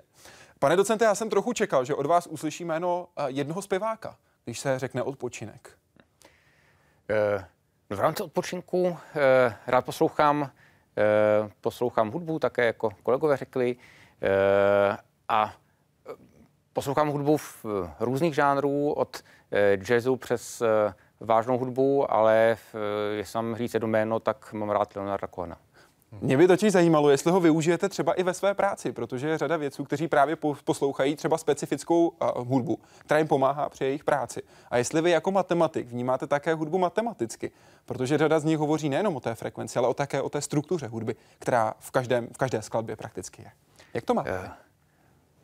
Pane 0.63 0.76
docente, 0.76 1.06
já 1.06 1.15
jsem 1.15 1.30
trochu 1.30 1.54
čekal, 1.54 1.86
že 1.86 1.95
od 1.95 2.06
vás 2.06 2.28
uslyší 2.28 2.65
jméno 2.65 3.08
eh, 3.17 3.23
jednoho 3.28 3.62
zpěváka, 3.62 4.15
když 4.45 4.60
se 4.60 4.80
řekne 4.80 5.04
odpočinek. 5.04 5.69
Eh, 7.10 7.45
no 7.89 7.97
v 7.97 7.99
rámci 7.99 8.23
odpočinku 8.23 8.97
eh, 9.15 9.56
rád 9.67 9.86
poslouchám, 9.86 10.52
poslouchám 11.62 12.12
hudbu, 12.12 12.39
také 12.39 12.65
jako 12.65 12.89
kolegové 13.04 13.38
řekli, 13.38 13.76
a 15.30 15.54
poslouchám 16.73 17.08
hudbu 17.08 17.38
v 17.38 17.65
různých 17.99 18.36
žánrů, 18.36 18.93
od 18.93 19.23
jazzu 19.89 20.15
přes 20.15 20.63
vážnou 21.19 21.58
hudbu, 21.58 22.13
ale 22.13 22.58
jestli 23.12 23.38
mám 23.38 23.56
říct 23.56 23.73
jedno 23.73 23.88
jméno, 23.88 24.19
tak 24.19 24.54
mám 24.54 24.69
rád 24.69 24.95
Leonarda 24.95 25.28
Cohena. 25.28 25.58
Mě 26.21 26.38
by 26.38 26.47
totiž 26.47 26.71
zajímalo, 26.71 27.10
jestli 27.10 27.32
ho 27.32 27.39
využijete 27.39 27.89
třeba 27.89 28.13
i 28.13 28.23
ve 28.23 28.34
své 28.34 28.54
práci, 28.54 28.91
protože 28.91 29.30
je 29.30 29.38
řada 29.38 29.58
vědců, 29.58 29.84
kteří 29.84 30.08
právě 30.08 30.36
po- 30.36 30.56
poslouchají 30.63 31.15
třeba 31.15 31.38
specifickou 31.38 32.08
uh, 32.08 32.47
hudbu, 32.47 32.80
která 32.99 33.17
jim 33.17 33.28
pomáhá 33.28 33.69
při 33.69 33.84
jejich 33.84 34.04
práci. 34.04 34.41
A 34.71 34.78
jestli 34.78 35.02
vy 35.02 35.12
jako 35.12 35.32
matematik 35.32 35.88
vnímáte 35.88 36.28
také 36.28 36.54
hudbu 36.54 36.78
matematicky, 36.78 37.52
protože 37.86 38.17
řada 38.17 38.39
z 38.39 38.43
nich 38.43 38.58
hovoří 38.58 38.89
nejenom 38.89 39.15
o 39.15 39.19
té 39.19 39.36
frekvenci, 39.36 39.80
ale 39.80 39.88
o 39.88 39.93
také 39.93 40.21
o 40.21 40.30
té 40.30 40.41
struktuře 40.41 40.88
hudby, 40.88 41.15
která 41.39 41.73
v, 41.80 41.91
každém, 41.91 42.28
v 42.28 42.38
každé 42.38 42.62
skladbě 42.62 42.95
prakticky 42.95 43.41
je. 43.41 43.52
Jak 43.93 44.06
to 44.06 44.13
máte? 44.13 44.52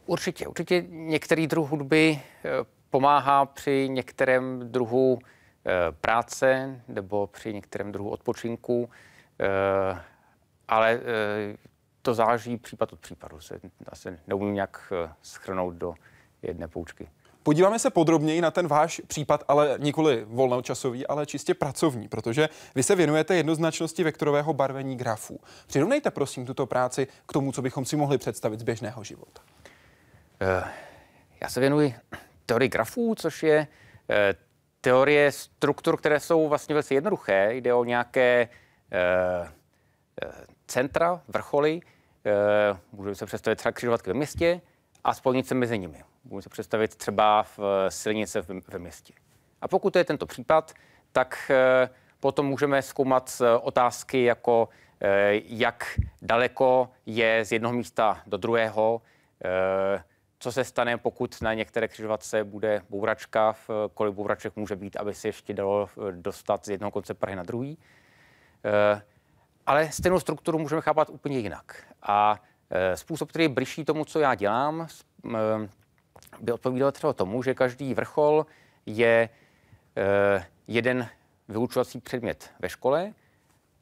Určitě, 0.05 0.47
určitě 0.47 0.86
některý 0.89 1.47
druh 1.47 1.69
hudby 1.69 2.21
eh, 2.45 2.49
pomáhá 2.89 3.45
při 3.45 3.89
některém 3.89 4.60
druhu 4.71 5.19
eh, 5.19 5.71
práce 6.01 6.82
nebo 6.88 7.27
při 7.27 7.53
některém 7.53 7.91
druhu 7.91 8.10
odpočinku, 8.10 8.89
eh, 9.39 10.01
ale 10.69 10.91
eh, 10.91 11.58
to 12.01 12.13
záleží 12.13 12.58
případ 12.58 12.93
od 12.93 12.99
případu. 12.99 13.39
Se 13.39 13.60
asi 13.88 14.19
neumím 14.27 14.53
nějak 14.53 14.93
eh, 15.05 15.13
schrnout 15.21 15.75
do 15.75 15.93
jedné 16.41 16.67
poučky. 16.67 17.10
Podíváme 17.43 17.79
se 17.79 17.89
podrobněji 17.89 18.41
na 18.41 18.51
ten 18.51 18.67
váš 18.67 19.01
případ, 19.08 19.43
ale 19.47 19.75
nikoli 19.77 20.25
volnočasový, 20.27 21.08
ale 21.08 21.25
čistě 21.25 21.53
pracovní, 21.53 22.08
protože 22.08 22.49
vy 22.75 22.84
se 22.84 22.95
věnujete 22.95 23.36
jednoznačnosti 23.36 24.03
vektorového 24.03 24.53
barvení 24.53 24.97
grafů. 24.97 25.39
Přirovnejte 25.67 26.12
prosím 26.12 26.45
tuto 26.45 26.65
práci 26.65 27.08
k 27.25 27.34
tomu, 27.34 27.51
co 27.51 27.62
bychom 27.62 27.86
si 27.86 27.95
mohli 27.95 28.17
představit 28.17 28.60
z 28.60 28.63
běžného 28.63 29.03
života. 29.03 29.41
Eh, 30.41 30.63
Já 31.41 31.49
se 31.49 31.60
věnuji 31.60 31.95
teorii 32.45 32.69
grafů, 32.69 33.15
což 33.15 33.43
je 33.43 33.67
teorie 34.82 35.32
struktur, 35.32 35.97
které 35.97 36.19
jsou 36.19 36.49
vlastně 36.49 36.75
velice 36.75 36.93
jednoduché. 36.93 37.49
Jde 37.53 37.73
o 37.73 37.84
nějaké 37.84 38.49
centra, 40.69 41.21
vrcholy, 41.27 41.82
eh, 42.25 42.32
můžeme 42.91 43.15
se 43.15 43.25
představit 43.25 43.55
třeba 43.55 43.71
křižovatky 43.71 44.10
ve 44.10 44.13
městě 44.13 44.62
a 45.03 45.13
spojnice 45.13 45.55
mezi 45.55 45.79
nimi. 45.79 46.03
Můžeme 46.23 46.41
se 46.41 46.49
představit 46.49 46.95
třeba 46.95 47.43
v 47.43 47.60
eh, 47.60 47.91
silnice 47.91 48.41
ve 48.67 48.79
městě. 48.79 49.13
A 49.62 49.67
pokud 49.67 49.93
to 49.93 49.99
je 49.99 50.05
tento 50.05 50.25
případ, 50.25 50.73
tak 51.12 51.51
eh, 51.53 51.89
potom 52.19 52.45
můžeme 52.45 52.82
zkoumat 52.82 53.41
otázky 53.62 54.23
jako 54.23 54.69
jak 55.46 56.00
daleko 56.21 56.89
je 57.06 57.46
z 57.46 57.52
jednoho 57.52 57.75
místa 57.75 58.21
do 58.27 58.37
druhého, 58.37 59.02
co 60.39 60.52
se 60.52 60.63
stane, 60.63 60.98
pokud 60.98 61.41
na 61.41 61.54
některé 61.54 61.87
křižovatce 61.87 62.44
bude 62.44 62.81
bouračka, 62.89 63.56
kolik 63.94 64.13
bouraček 64.13 64.56
může 64.56 64.75
být, 64.75 64.96
aby 64.96 65.13
se 65.13 65.27
ještě 65.27 65.54
dalo 65.54 65.89
dostat 66.12 66.65
z 66.65 66.69
jednoho 66.69 66.91
konce 66.91 67.13
Prahy 67.13 67.35
na 67.35 67.44
druhý. 67.44 67.77
Ale 69.70 69.92
stejnou 69.92 70.20
strukturu 70.20 70.60
můžeme 70.60 70.82
chápat 70.82 71.10
úplně 71.10 71.40
jinak. 71.40 71.84
A 72.02 72.42
eh, 72.70 72.98
způsob, 72.98 73.30
který 73.30 73.46
je 73.46 73.50
bližší 73.50 73.86
tomu, 73.86 74.06
co 74.06 74.20
já 74.20 74.36
dělám, 74.36 74.88
m, 75.24 75.38
by 76.40 76.52
odpovídal 76.52 76.92
třeba 76.92 77.13
tomu, 77.13 77.44
že 77.44 77.54
každý 77.54 77.94
vrchol 77.94 78.46
je 78.86 79.30
eh, 79.98 80.46
jeden 80.67 81.10
vyučovací 81.48 82.00
předmět 82.00 82.52
ve 82.60 82.70
škole 82.70 83.13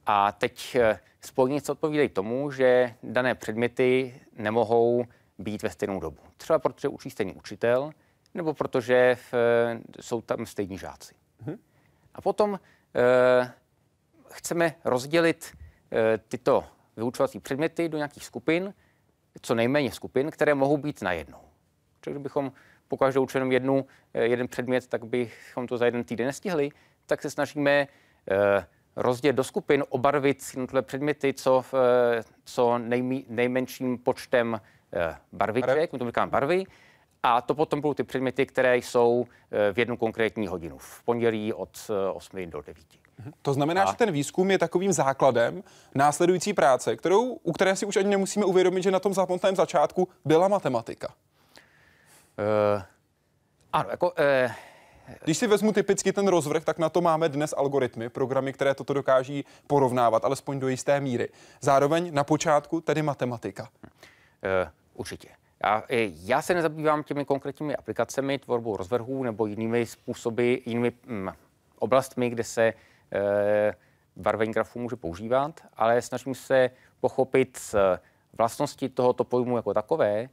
a 0.06 0.32
teď 0.32 0.78
spojnice 1.22 1.72
odpovídají 1.72 2.10
tomu, 2.10 2.52
že 2.52 2.96
dané 3.04 3.36
předměty 3.36 4.16
nemohou 4.38 5.06
být 5.38 5.64
ve 5.64 5.70
stejnou 5.70 6.00
dobu. 6.00 6.22
Třeba 6.38 6.60
protože 6.60 6.88
učí 6.88 7.10
stejný 7.10 7.34
učitel, 7.34 7.92
nebo 8.34 8.54
protože 8.54 9.18
v, 9.32 9.34
jsou 10.02 10.22
tam 10.22 10.46
stejní 10.46 10.78
žáci. 10.78 11.14
Hmm. 11.40 11.58
A 12.16 12.22
potom 12.22 12.60
e, 12.96 13.52
chceme 14.30 14.76
rozdělit 14.86 15.54
e, 15.54 15.66
tyto 16.28 16.64
vyučovací 16.98 17.40
předměty 17.40 17.90
do 17.90 17.98
nějakých 17.98 18.26
skupin, 18.26 18.74
co 19.42 19.56
nejméně 19.56 19.92
skupin, 19.92 20.32
které 20.32 20.54
mohou 20.54 20.78
být 20.78 21.02
najednou. 21.02 21.40
Takže 22.00 22.20
kdybychom 22.20 22.52
pokaždé 22.88 23.20
učili 23.20 23.40
jenom 23.40 23.52
jednu, 23.52 23.86
eh, 24.14 24.24
jeden 24.26 24.48
předmět, 24.48 24.88
tak 24.88 25.06
bychom 25.06 25.68
to 25.68 25.78
za 25.78 25.86
jeden 25.86 26.04
týden 26.04 26.28
nestihli, 26.28 26.70
tak 27.06 27.22
se 27.22 27.30
snažíme 27.30 27.88
eh, 28.32 28.66
rozdělit 28.96 29.34
do 29.34 29.44
skupin, 29.44 29.84
obarvit 29.90 30.44
jednotlivé 30.54 30.82
předměty, 30.82 31.34
co, 31.34 31.62
v, 31.62 31.74
eh, 31.74 32.24
co 32.44 32.78
nejmí, 32.78 33.26
nejmenším 33.30 33.98
počtem 33.98 34.62
barviček, 35.32 35.94
my 35.94 36.00
to 36.00 36.06
říkáme 36.06 36.32
barvy, 36.32 36.64
a 37.24 37.42
to 37.42 37.56
potom 37.56 37.82
budou 37.82 37.94
ty 37.94 38.04
předměty, 38.04 38.46
které 38.46 38.78
jsou 38.78 39.26
v 39.74 39.80
jednu 39.80 39.98
konkrétní 39.98 40.48
hodinu, 40.48 40.78
v 40.78 41.04
pondělí 41.04 41.54
od 41.54 41.92
8 42.14 42.50
do 42.50 42.62
9. 42.62 43.07
To 43.41 43.53
znamená, 43.53 43.84
a... 43.84 43.91
že 43.91 43.97
ten 43.97 44.11
výzkum 44.11 44.51
je 44.51 44.57
takovým 44.57 44.93
základem 44.93 45.63
následující 45.95 46.53
práce, 46.53 46.95
kterou, 46.95 47.24
u 47.24 47.51
které 47.51 47.76
si 47.76 47.86
už 47.86 47.95
ani 47.95 48.09
nemusíme 48.09 48.45
uvědomit, 48.45 48.84
že 48.84 48.91
na 48.91 48.99
tom 48.99 49.13
samotném 49.13 49.55
začátku 49.55 50.07
byla 50.26 50.47
matematika. 50.47 51.07
Uh, 51.07 52.82
ano, 53.74 53.89
jako... 53.91 54.11
Uh, 54.11 54.51
když 55.24 55.38
si 55.38 55.47
vezmu 55.47 55.74
typicky 55.74 56.13
ten 56.13 56.28
rozvrh, 56.28 56.63
tak 56.63 56.78
na 56.80 56.89
to 56.89 57.01
máme 57.01 57.30
dnes 57.30 57.53
algoritmy, 57.57 58.09
programy, 58.09 58.53
které 58.53 58.76
toto 58.76 58.93
dokáží 58.93 59.45
porovnávat, 59.68 60.26
alespoň 60.26 60.59
do 60.59 60.68
jisté 60.68 60.99
míry. 60.99 61.30
Zároveň 61.61 62.13
na 62.13 62.24
počátku 62.24 62.82
tedy 62.82 63.01
matematika. 63.01 63.63
Uh, 63.63 64.70
určitě. 64.93 65.28
Já, 65.63 65.84
já 66.24 66.41
se 66.41 66.53
nezabývám 66.53 67.03
těmi 67.03 67.26
konkrétními 67.26 67.76
aplikacemi, 67.76 68.39
tvorbou 68.39 68.78
rozvrhů 68.78 69.24
nebo 69.24 69.45
jinými 69.45 69.86
způsoby, 69.86 70.55
jinými 70.65 70.91
mm, 71.05 71.30
oblastmi, 71.80 72.30
kde 72.30 72.43
se 72.43 72.74
Eh, 72.74 72.74
barvení 74.16 74.53
grafů 74.53 74.80
může 74.80 74.95
používat, 74.95 75.62
ale 75.74 76.01
snažím 76.01 76.36
se 76.36 76.70
pochopit 76.99 77.76
vlastnosti 78.38 78.89
tohoto 78.89 79.24
pojmu 79.24 79.58
jako 79.58 79.74
takové 79.74 80.30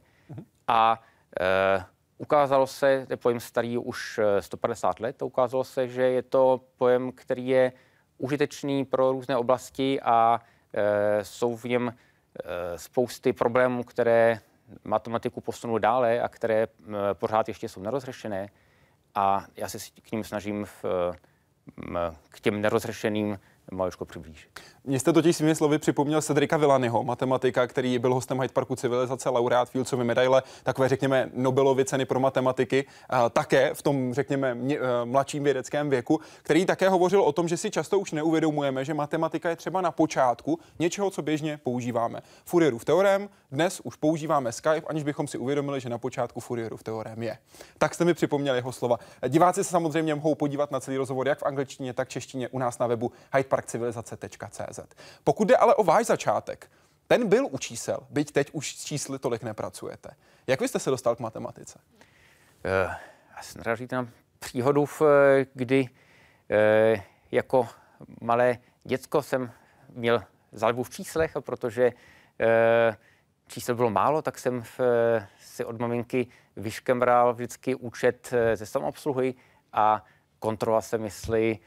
a 0.67 1.01
e, 1.39 1.85
ukázalo 2.17 2.67
se, 2.67 3.07
je 3.09 3.17
pojem 3.17 3.39
starý 3.39 3.77
už 3.77 4.19
150 4.39 4.99
let, 4.99 5.21
a 5.21 5.25
ukázalo 5.25 5.63
se, 5.63 5.87
že 5.87 6.01
je 6.01 6.21
to 6.21 6.61
pojem, 6.77 7.11
který 7.11 7.47
je 7.47 7.71
užitečný 8.17 8.85
pro 8.85 9.11
různé 9.11 9.37
oblasti 9.37 10.01
a 10.01 10.41
e, 10.73 11.23
jsou 11.23 11.55
v 11.55 11.63
něm 11.63 11.93
e, 11.93 12.77
spousty 12.77 13.33
problémů, 13.33 13.83
které 13.83 14.39
matematiku 14.83 15.41
posunou 15.41 15.77
dále 15.77 16.21
a 16.21 16.27
které 16.27 16.63
e, 16.63 16.67
pořád 17.13 17.47
ještě 17.47 17.69
jsou 17.69 17.81
nerozřešené. 17.81 18.49
A 19.15 19.45
já 19.55 19.69
se 19.69 19.77
k 20.01 20.11
ním 20.11 20.23
snažím 20.23 20.65
v, 20.65 20.85
k 22.29 22.39
těm 22.39 22.61
nerozřešeným 22.61 23.39
maličko 23.71 24.05
přiblížit. 24.05 24.74
Mně 24.87 24.99
jste 24.99 25.13
totiž 25.13 25.35
svými 25.35 25.55
slovy 25.55 25.77
připomněl 25.77 26.21
Cedrika 26.21 26.57
Villanyho, 26.57 27.03
matematika, 27.03 27.67
který 27.67 27.99
byl 27.99 28.13
hostem 28.13 28.41
Hyde 28.41 28.53
Parku 28.53 28.75
civilizace, 28.75 29.29
laureát 29.29 29.69
Fieldsovy 29.69 30.03
medaile, 30.03 30.43
takové, 30.63 30.89
řekněme, 30.89 31.29
Nobelovy 31.33 31.85
ceny 31.85 32.05
pro 32.05 32.19
matematiky, 32.19 32.85
také 33.33 33.73
v 33.73 33.81
tom, 33.81 34.13
řekněme, 34.13 34.57
eh, 34.69 34.77
mladším 35.05 35.43
vědeckém 35.43 35.89
věku, 35.89 36.19
který 36.43 36.65
také 36.65 36.89
hovořil 36.89 37.21
o 37.21 37.31
tom, 37.31 37.47
že 37.47 37.57
si 37.57 37.71
často 37.71 37.99
už 37.99 38.11
neuvědomujeme, 38.11 38.85
že 38.85 38.93
matematika 38.93 39.49
je 39.49 39.55
třeba 39.55 39.81
na 39.81 39.91
počátku 39.91 40.59
něčeho, 40.79 41.09
co 41.11 41.21
běžně 41.21 41.59
používáme. 41.63 42.21
Fourierův 42.45 42.85
teorem, 42.85 43.29
dnes 43.51 43.81
už 43.83 43.95
používáme 43.95 44.51
Skype, 44.51 44.87
aniž 44.87 45.03
bychom 45.03 45.27
si 45.27 45.37
uvědomili, 45.37 45.79
že 45.79 45.89
na 45.89 45.97
počátku 45.97 46.39
Fourierův 46.39 46.83
teorem 46.83 47.23
je. 47.23 47.37
Tak 47.77 47.93
jste 47.93 48.05
mi 48.05 48.13
připomněli 48.13 48.57
jeho 48.57 48.71
slova. 48.71 48.99
Diváci 49.27 49.63
se 49.63 49.69
samozřejmě 49.69 50.15
mohou 50.15 50.35
podívat 50.35 50.71
na 50.71 50.79
celý 50.79 50.97
rozhovor 50.97 51.27
jak 51.27 51.39
v 51.39 51.43
angličtině, 51.43 51.93
tak 51.93 52.07
v 52.07 52.11
češtině 52.11 52.49
u 52.49 52.59
nás 52.59 52.79
na 52.79 52.87
webu 52.87 53.11
hydeparkcivilizace.cz. 53.33 54.74
Pokud 55.23 55.47
jde 55.47 55.57
ale 55.57 55.75
o 55.75 55.83
váš 55.83 56.05
začátek, 56.05 56.71
ten 57.07 57.29
byl 57.29 57.47
u 57.51 57.57
čísel, 57.57 57.99
byť 58.09 58.31
teď 58.31 58.49
už 58.51 58.75
s 58.75 58.85
čísly 58.85 59.19
tolik 59.19 59.43
nepracujete. 59.43 60.09
Jak 60.47 60.61
vy 60.61 60.67
jste 60.67 60.79
se 60.79 60.89
dostal 60.89 61.15
k 61.15 61.19
matematice? 61.19 61.79
Uh, 61.79 62.91
já 63.37 63.41
jsem 63.41 63.75
říct 63.75 63.91
na 63.91 64.07
příhodu, 64.39 64.85
eh, 65.01 65.45
kdy 65.53 65.89
uh, 65.89 66.99
jako 67.31 67.67
malé 68.21 68.57
děcko 68.83 69.21
jsem 69.21 69.51
měl 69.89 70.23
zálibu 70.51 70.83
v 70.83 70.89
číslech, 70.89 71.31
protože 71.39 71.91
uh, 71.91 72.95
čísel 73.47 73.75
bylo 73.75 73.89
málo, 73.89 74.21
tak 74.21 74.39
jsem 74.39 74.61
v, 74.61 74.79
si 75.39 75.65
od 75.65 75.79
maminky 75.79 76.27
vyškemral 76.55 77.33
vždycky 77.33 77.75
účet 77.75 78.33
ze 78.53 78.65
samoobsluhy 78.65 79.33
a 79.73 80.05
kontroloval 80.39 80.81
jsem, 80.81 81.03
jestli 81.03 81.59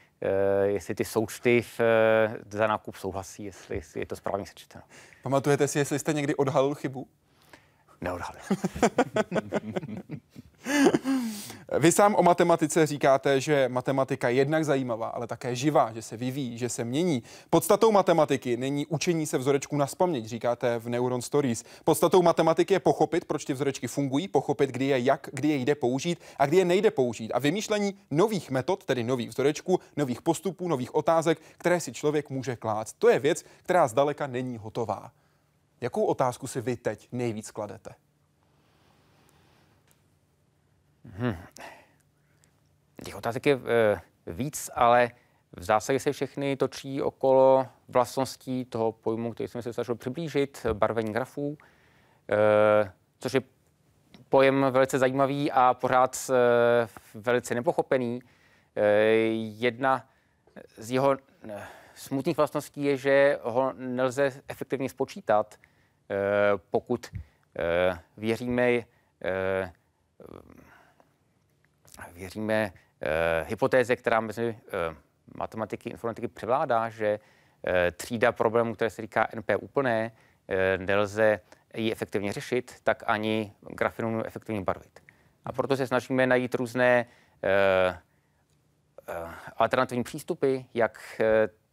jestli 0.65 0.95
ty 0.95 1.05
součty 1.05 1.63
v, 1.63 1.81
eh, 1.81 2.37
za 2.51 2.67
nákup 2.67 2.97
souhlasí, 2.97 3.45
jestli, 3.45 3.77
jestli 3.77 4.01
je 4.01 4.07
to 4.07 4.17
správně 4.17 4.47
sečteno. 4.47 4.85
Pamatujete 5.23 5.69
si, 5.69 5.79
jestli 5.79 5.99
jste 5.99 6.13
někdy 6.13 6.35
odhalil 6.35 6.75
chybu? 6.75 7.09
Neodhalil. 8.01 8.43
Vy 11.73 11.93
sám 11.93 12.15
o 12.15 12.23
matematice 12.23 12.87
říkáte, 12.87 13.41
že 13.41 13.69
matematika 13.69 14.29
je 14.29 14.35
jednak 14.35 14.65
zajímavá, 14.65 15.09
ale 15.09 15.27
také 15.27 15.57
živá, 15.57 15.93
že 15.93 16.03
se 16.03 16.17
vyvíjí, 16.17 16.59
že 16.59 16.69
se 16.69 16.85
mění. 16.85 17.23
Podstatou 17.51 17.93
matematiky 17.93 18.57
není 18.57 18.87
učení 18.87 19.27
se 19.27 19.39
vzorečků 19.39 19.77
na 19.77 19.87
spaměť, 19.87 20.27
říkáte 20.27 20.79
v 20.79 20.89
Neuron 20.89 21.23
Stories. 21.23 21.65
Podstatou 21.85 22.23
matematiky 22.23 22.75
je 22.75 22.81
pochopit, 22.81 23.25
proč 23.25 23.45
ty 23.45 23.53
vzorečky 23.53 23.87
fungují, 23.87 24.29
pochopit, 24.29 24.71
kdy 24.71 24.85
je 24.85 25.01
jak, 25.01 25.29
kdy 25.33 25.49
je 25.49 25.57
jde 25.57 25.75
použít 25.75 26.19
a 26.39 26.47
kdy 26.47 26.57
je 26.57 26.65
nejde 26.65 26.91
použít. 26.91 27.33
A 27.33 27.39
vymýšlení 27.39 27.95
nových 28.11 28.51
metod, 28.51 28.85
tedy 28.85 29.05
nových 29.05 29.29
vzorečků, 29.29 29.81
nových 29.97 30.23
postupů, 30.23 30.69
nových 30.69 30.95
otázek, 30.95 31.41
které 31.59 31.81
si 31.81 31.93
člověk 31.93 32.31
může 32.31 32.57
klást. 32.57 32.97
To 32.99 33.09
je 33.09 33.19
věc, 33.19 33.45
která 33.63 33.89
zdaleka 33.89 34.27
není 34.27 34.59
hotová. 34.59 35.11
Jakou 35.81 36.05
otázku 36.05 36.47
si 36.47 36.61
vy 36.61 36.77
teď 36.77 37.09
nejvíc 37.13 37.51
kladete? 37.51 38.08
Hmm. 41.05 41.37
Těch 43.05 43.17
otázek 43.17 43.47
je 43.47 43.55
e, 43.55 44.01
víc, 44.27 44.71
ale 44.75 45.11
v 45.57 45.63
zásadě 45.63 46.01
se 46.01 46.13
všechny 46.13 46.57
točí 46.57 47.03
okolo 47.03 47.67
vlastností 47.89 48.65
toho 48.65 48.93
pojmu, 48.93 49.33
který 49.33 49.49
jsem 49.49 49.63
se 49.63 49.73
snažil 49.73 49.95
přiblížit, 49.95 50.67
barvení 50.73 51.13
grafů, 51.13 51.59
e, 52.31 52.93
což 53.19 53.35
je 53.35 53.41
pojem 54.29 54.67
velice 54.71 54.99
zajímavý 54.99 55.53
a 55.53 55.75
pořád 55.75 56.31
e, 56.31 56.89
velice 57.15 57.55
nepochopený. 57.55 58.21
Jedna 59.57 60.09
z 60.77 60.91
jeho 60.91 61.17
smutných 61.95 62.37
vlastností 62.37 62.85
je, 62.85 62.97
že 62.97 63.39
ho 63.43 63.73
nelze 63.73 64.33
efektivně 64.49 64.89
spočítat, 64.89 65.55
pokud 66.71 67.07
věříme 68.17 68.73
věříme 72.13 72.73
eh, 73.01 73.45
hypotéze, 73.49 73.97
která 73.97 74.21
mezi 74.21 74.59
eh, 74.69 74.97
matematiky, 75.35 75.91
informatiky 75.91 76.29
převládá, 76.29 76.89
že 76.89 77.21
eh, 77.67 77.91
třída 77.91 78.33
problémů, 78.33 78.75
které 78.75 78.91
se 78.91 79.03
říká 79.03 79.29
NP 79.37 79.51
úplné, 79.61 80.13
nelze 80.77 81.41
ji 81.75 81.93
efektivně 81.93 82.33
řešit, 82.33 82.75
tak 82.85 83.03
ani 83.07 83.53
grafinu 83.61 84.25
efektivně 84.25 84.63
barvit. 84.63 85.01
A 85.45 85.53
proto 85.53 85.77
se 85.77 85.87
snažíme 85.87 86.27
najít 86.27 86.55
různé 86.55 87.07
alternativní 89.57 90.05
přístupy, 90.05 90.59
jak 90.75 91.21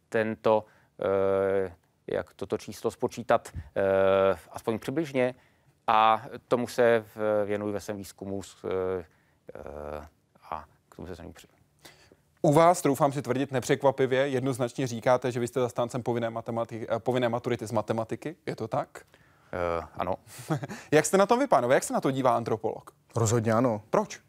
tento, 0.08 0.64
jak 2.06 2.34
toto 2.34 2.58
číslo 2.58 2.90
spočítat 2.90 3.52
aspoň 4.50 4.78
přibližně 4.78 5.34
a 5.86 6.26
tomu 6.48 6.66
se 6.66 7.04
věnuji 7.44 7.72
ve 7.72 7.80
svém 7.80 7.96
výzkumu 7.96 8.42
s, 8.42 8.64
tomu 10.96 11.08
se 11.08 11.22
při... 11.32 11.46
U 12.42 12.52
vás, 12.52 12.82
troufám 12.82 13.12
si 13.12 13.22
tvrdit 13.22 13.52
nepřekvapivě, 13.52 14.28
jednoznačně 14.28 14.86
říkáte, 14.86 15.32
že 15.32 15.40
vy 15.40 15.48
jste 15.48 15.60
zastáncem 15.60 16.02
povinné, 16.02 16.30
matematiky, 16.30 16.86
eh, 16.90 16.98
povinné 16.98 17.28
maturity 17.28 17.66
z 17.66 17.72
matematiky. 17.72 18.36
Je 18.46 18.56
to 18.56 18.68
tak? 18.68 19.02
Uh, 19.78 19.84
ano. 19.94 20.14
jak 20.90 21.06
jste 21.06 21.16
na 21.18 21.26
tom 21.26 21.38
vy, 21.38 21.46
pánové? 21.46 21.74
Jak 21.74 21.84
se 21.84 21.92
na 21.92 22.00
to 22.00 22.10
dívá 22.10 22.36
antropolog? 22.36 22.90
Rozhodně 23.16 23.52
ano. 23.52 23.82
Proč? 23.90 24.20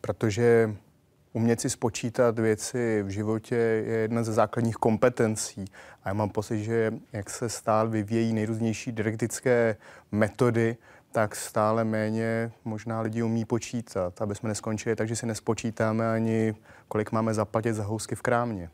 Protože 0.00 0.76
umět 1.32 1.60
si 1.60 1.70
spočítat 1.70 2.38
věci 2.38 3.02
v 3.02 3.08
životě 3.08 3.54
je 3.54 3.96
jedna 3.96 4.22
ze 4.22 4.32
základních 4.32 4.76
kompetencí. 4.76 5.64
A 6.04 6.08
já 6.08 6.14
mám 6.14 6.30
pocit, 6.30 6.64
že 6.64 6.92
jak 7.12 7.30
se 7.30 7.48
stále 7.48 7.88
vyvějí 7.88 8.32
nejrůznější 8.32 8.92
didaktické 8.92 9.76
metody, 10.12 10.76
tak 11.12 11.36
stále 11.36 11.84
méně 11.84 12.52
možná 12.64 13.00
lidi 13.00 13.22
umí 13.22 13.44
počítat, 13.44 14.22
aby 14.22 14.34
jsme 14.34 14.48
neskončili 14.48 14.96
takže 14.96 15.16
si 15.16 15.26
nespočítáme 15.26 16.12
ani, 16.12 16.54
kolik 16.88 17.12
máme 17.12 17.34
zaplatit 17.34 17.72
za 17.72 17.84
housky 17.84 18.14
v 18.14 18.22
krámě. 18.22 18.70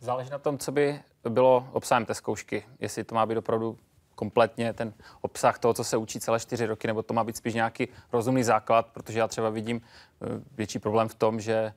Záleží 0.00 0.30
na 0.30 0.38
tom, 0.38 0.58
co 0.58 0.72
by 0.72 1.00
bylo 1.28 1.68
obsahem 1.72 2.06
té 2.06 2.14
zkoušky. 2.14 2.64
Jestli 2.80 3.04
to 3.04 3.14
má 3.14 3.26
být 3.26 3.36
opravdu 3.36 3.78
kompletně 4.14 4.72
ten 4.72 4.92
obsah 5.20 5.58
toho, 5.58 5.74
co 5.74 5.84
se 5.84 5.96
učí 5.96 6.20
celé 6.20 6.40
čtyři 6.40 6.66
roky, 6.66 6.86
nebo 6.86 7.02
to 7.02 7.14
má 7.14 7.24
být 7.24 7.36
spíš 7.36 7.54
nějaký 7.54 7.88
rozumný 8.12 8.42
základ, 8.42 8.86
protože 8.86 9.18
já 9.18 9.28
třeba 9.28 9.50
vidím 9.50 9.80
eh, 9.80 10.26
větší 10.56 10.78
problém 10.78 11.08
v 11.08 11.14
tom, 11.14 11.40
že 11.40 11.54
eh, 11.54 11.72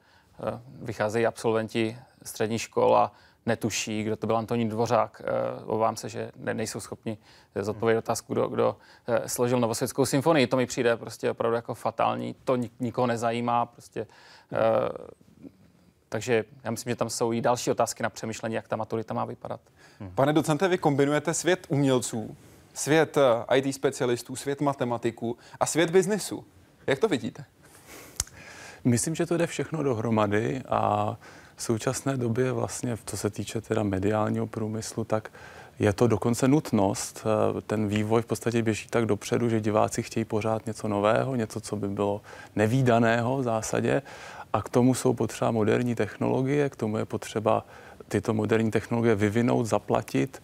vycházejí 0.67 1.25
absolventi 1.25 1.97
střední 2.23 2.59
škol 2.59 2.97
a 2.97 3.11
netuší, 3.45 4.03
kdo 4.03 4.15
to 4.15 4.27
byl 4.27 4.37
Antonín 4.37 4.69
Dvořák. 4.69 5.21
Eh, 5.25 5.63
obávám 5.65 5.95
se, 5.95 6.09
že 6.09 6.31
ne, 6.35 6.53
nejsou 6.53 6.79
schopni 6.79 7.17
zodpovědět 7.55 7.99
otázku, 7.99 8.33
kdo, 8.33 8.47
kdo 8.47 8.77
složil 9.25 9.59
Novosvětskou 9.59 10.05
symfonii. 10.05 10.47
To 10.47 10.57
mi 10.57 10.65
přijde 10.65 10.97
prostě 10.97 11.31
opravdu 11.31 11.55
jako 11.55 11.73
fatální. 11.73 12.35
To 12.43 12.57
nikoho 12.79 13.07
nezajímá. 13.07 13.65
Prostě, 13.65 14.07
takže 16.09 16.45
já 16.63 16.71
myslím, 16.71 16.91
že 16.91 16.95
tam 16.95 17.09
jsou 17.09 17.33
i 17.33 17.41
další 17.41 17.71
otázky 17.71 18.03
na 18.03 18.09
přemýšlení, 18.09 18.55
jak 18.55 18.67
ta 18.67 18.75
maturita 18.75 19.13
má 19.13 19.25
vypadat. 19.25 19.61
Pane 20.15 20.33
docente, 20.33 20.67
vy 20.67 20.77
kombinujete 20.77 21.33
svět 21.33 21.67
umělců, 21.69 22.37
svět 22.73 23.17
eh, 23.17 23.57
IT 23.57 23.75
specialistů, 23.75 24.35
svět 24.35 24.61
matematiků 24.61 25.37
a 25.59 25.65
svět 25.65 25.89
biznisu. 25.89 26.45
Jak 26.87 26.99
to 26.99 27.07
vidíte? 27.07 27.45
Myslím, 28.83 29.15
že 29.15 29.25
to 29.25 29.37
jde 29.37 29.47
všechno 29.47 29.83
dohromady 29.83 30.61
a 30.69 31.15
v 31.63 31.65
současné 31.65 32.17
době 32.17 32.51
vlastně, 32.51 32.97
co 33.05 33.17
se 33.17 33.29
týče 33.29 33.61
teda 33.61 33.83
mediálního 33.83 34.47
průmyslu, 34.47 35.03
tak 35.03 35.31
je 35.79 35.93
to 35.93 36.07
dokonce 36.07 36.47
nutnost. 36.47 37.23
Eh, 37.25 37.61
ten 37.61 37.87
vývoj 37.87 38.21
v 38.21 38.25
podstatě 38.25 38.61
běží 38.61 38.87
tak 38.87 39.05
dopředu, 39.05 39.49
že 39.49 39.61
diváci 39.61 40.03
chtějí 40.03 40.25
pořád 40.25 40.65
něco 40.65 40.87
nového, 40.87 41.35
něco, 41.35 41.61
co 41.61 41.75
by 41.75 41.87
bylo 41.87 42.21
nevýdaného 42.55 43.37
v 43.37 43.43
zásadě. 43.43 44.01
A 44.53 44.61
k 44.61 44.69
tomu 44.69 44.93
jsou 44.93 45.13
potřeba 45.13 45.51
moderní 45.51 45.95
technologie, 45.95 46.69
k 46.69 46.75
tomu 46.75 46.97
je 46.97 47.05
potřeba 47.05 47.65
tyto 48.07 48.33
moderní 48.33 48.71
technologie 48.71 49.15
vyvinout, 49.15 49.65
zaplatit 49.65 50.43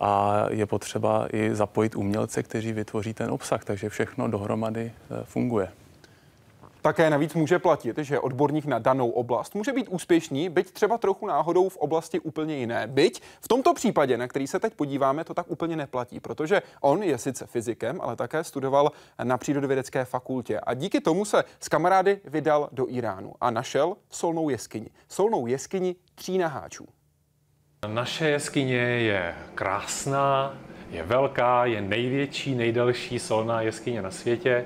a 0.00 0.44
je 0.50 0.66
potřeba 0.66 1.26
i 1.32 1.54
zapojit 1.54 1.96
umělce, 1.96 2.42
kteří 2.42 2.72
vytvoří 2.72 3.14
ten 3.14 3.30
obsah, 3.30 3.64
takže 3.64 3.88
všechno 3.88 4.28
dohromady 4.28 4.92
eh, 5.10 5.24
funguje. 5.24 5.79
Také 6.82 7.10
navíc 7.10 7.34
může 7.34 7.58
platit, 7.58 7.98
že 7.98 8.20
odborník 8.20 8.64
na 8.64 8.78
danou 8.78 9.10
oblast 9.10 9.54
může 9.54 9.72
být 9.72 9.88
úspěšný, 9.88 10.48
byť 10.48 10.70
třeba 10.70 10.98
trochu 10.98 11.26
náhodou 11.26 11.68
v 11.68 11.76
oblasti 11.76 12.20
úplně 12.20 12.56
jiné. 12.56 12.86
Byť 12.86 13.22
v 13.40 13.48
tomto 13.48 13.74
případě, 13.74 14.18
na 14.18 14.28
který 14.28 14.46
se 14.46 14.58
teď 14.58 14.74
podíváme, 14.74 15.24
to 15.24 15.34
tak 15.34 15.50
úplně 15.50 15.76
neplatí, 15.76 16.20
protože 16.20 16.62
on 16.80 17.02
je 17.02 17.18
sice 17.18 17.46
fyzikem, 17.46 18.00
ale 18.00 18.16
také 18.16 18.44
studoval 18.44 18.92
na 19.22 19.38
přírodovědecké 19.38 20.04
fakultě 20.04 20.60
a 20.60 20.74
díky 20.74 21.00
tomu 21.00 21.24
se 21.24 21.44
s 21.60 21.68
kamarády 21.68 22.20
vydal 22.24 22.68
do 22.72 22.86
Iránu 22.88 23.34
a 23.40 23.50
našel 23.50 23.96
solnou 24.10 24.48
jeskyni. 24.48 24.90
Solnou 25.08 25.46
jeskyni 25.46 25.96
tří 26.14 26.38
naháčů. 26.38 26.86
Naše 27.86 28.28
jeskyně 28.28 28.76
je 28.76 29.34
krásná, 29.54 30.58
je 30.90 31.02
velká, 31.02 31.64
je 31.64 31.80
největší, 31.80 32.54
nejdelší 32.54 33.18
solná 33.18 33.62
jeskyně 33.62 34.02
na 34.02 34.10
světě 34.10 34.64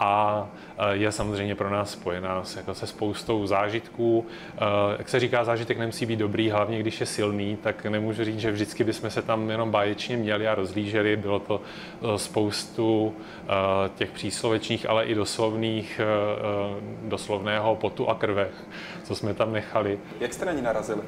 a 0.00 0.46
e, 0.78 0.96
je 0.96 1.12
samozřejmě 1.12 1.54
pro 1.54 1.70
nás 1.70 1.90
spojená 1.90 2.44
s, 2.44 2.56
jako 2.56 2.74
se 2.74 2.86
spoustou 2.86 3.46
zážitků. 3.46 4.26
E, 4.26 4.58
jak 4.98 5.08
se 5.08 5.20
říká, 5.20 5.44
zážitek 5.44 5.78
nemusí 5.78 6.06
být 6.06 6.18
dobrý, 6.18 6.50
hlavně 6.50 6.78
když 6.78 7.00
je 7.00 7.06
silný, 7.06 7.56
tak 7.56 7.84
nemůžu 7.84 8.24
říct, 8.24 8.40
že 8.40 8.52
vždycky 8.52 8.84
bychom 8.84 9.10
se 9.10 9.22
tam 9.22 9.50
jenom 9.50 9.70
báječně 9.70 10.16
měli 10.16 10.48
a 10.48 10.54
rozlíželi. 10.54 11.16
Bylo 11.16 11.38
to 11.38 11.60
e, 12.14 12.18
spoustu 12.18 13.14
těch 13.96 14.10
příslovečných, 14.10 14.88
ale 14.88 15.04
i 15.04 15.14
doslovných, 15.14 16.00
doslovného 17.02 17.76
potu 17.76 18.08
a 18.08 18.14
krve, 18.14 18.48
co 19.04 19.14
jsme 19.14 19.34
tam 19.34 19.52
nechali. 19.52 19.98
Jak 20.20 20.32
jste 20.32 20.44
na 20.44 20.52
ní 20.52 20.62
narazili? 20.62 21.00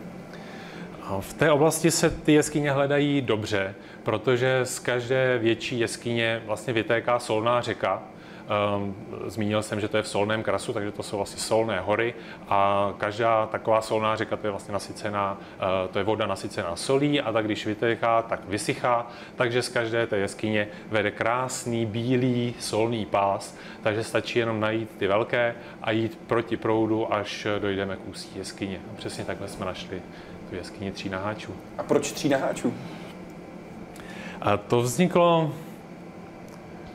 V 1.20 1.34
té 1.34 1.50
oblasti 1.50 1.90
se 1.90 2.10
ty 2.10 2.32
jeskyně 2.32 2.70
hledají 2.70 3.20
dobře, 3.20 3.74
protože 4.02 4.60
z 4.64 4.78
každé 4.78 5.38
větší 5.38 5.78
jeskyně 5.78 6.42
vlastně 6.46 6.72
vytéká 6.72 7.18
solná 7.18 7.60
řeka, 7.60 8.02
zmínil 9.26 9.62
jsem, 9.62 9.80
že 9.80 9.88
to 9.88 9.96
je 9.96 10.02
v 10.02 10.08
solném 10.08 10.42
krasu, 10.42 10.72
takže 10.72 10.92
to 10.92 11.02
jsou 11.02 11.16
vlastně 11.16 11.40
solné 11.40 11.80
hory 11.80 12.14
a 12.48 12.92
každá 12.98 13.46
taková 13.46 13.80
solná 13.80 14.16
řeka 14.16 14.36
to 14.36 14.46
je 14.46 14.50
vlastně 14.50 14.72
nasycená, 14.72 15.32
uh, 15.32 15.90
to 15.90 15.98
je 15.98 16.04
voda 16.04 16.26
nasycená 16.26 16.76
solí 16.76 17.20
a 17.20 17.32
tak 17.32 17.44
když 17.44 17.66
vytéká, 17.66 18.22
tak 18.22 18.40
vysychá, 18.48 19.06
takže 19.36 19.62
z 19.62 19.68
každé 19.68 20.06
té 20.06 20.16
jeskyně 20.16 20.68
vede 20.90 21.10
krásný 21.10 21.86
bílý 21.86 22.54
solný 22.60 23.06
pás, 23.06 23.56
takže 23.82 24.04
stačí 24.04 24.38
jenom 24.38 24.60
najít 24.60 24.90
ty 24.98 25.06
velké 25.06 25.54
a 25.82 25.90
jít 25.90 26.18
proti 26.26 26.56
proudu, 26.56 27.14
až 27.14 27.46
dojdeme 27.58 27.96
k 27.96 28.08
ústí 28.08 28.38
jeskyně. 28.38 28.80
A 28.92 28.96
přesně 28.96 29.24
takhle 29.24 29.48
jsme 29.48 29.66
našli 29.66 30.02
tu 30.50 30.56
jeskyni 30.56 30.92
tří 30.92 31.08
naháčů. 31.08 31.54
A 31.78 31.82
proč 31.82 32.12
tří 32.12 32.28
naháčů? 32.28 32.74
A 34.40 34.56
to 34.56 34.80
vzniklo 34.80 35.52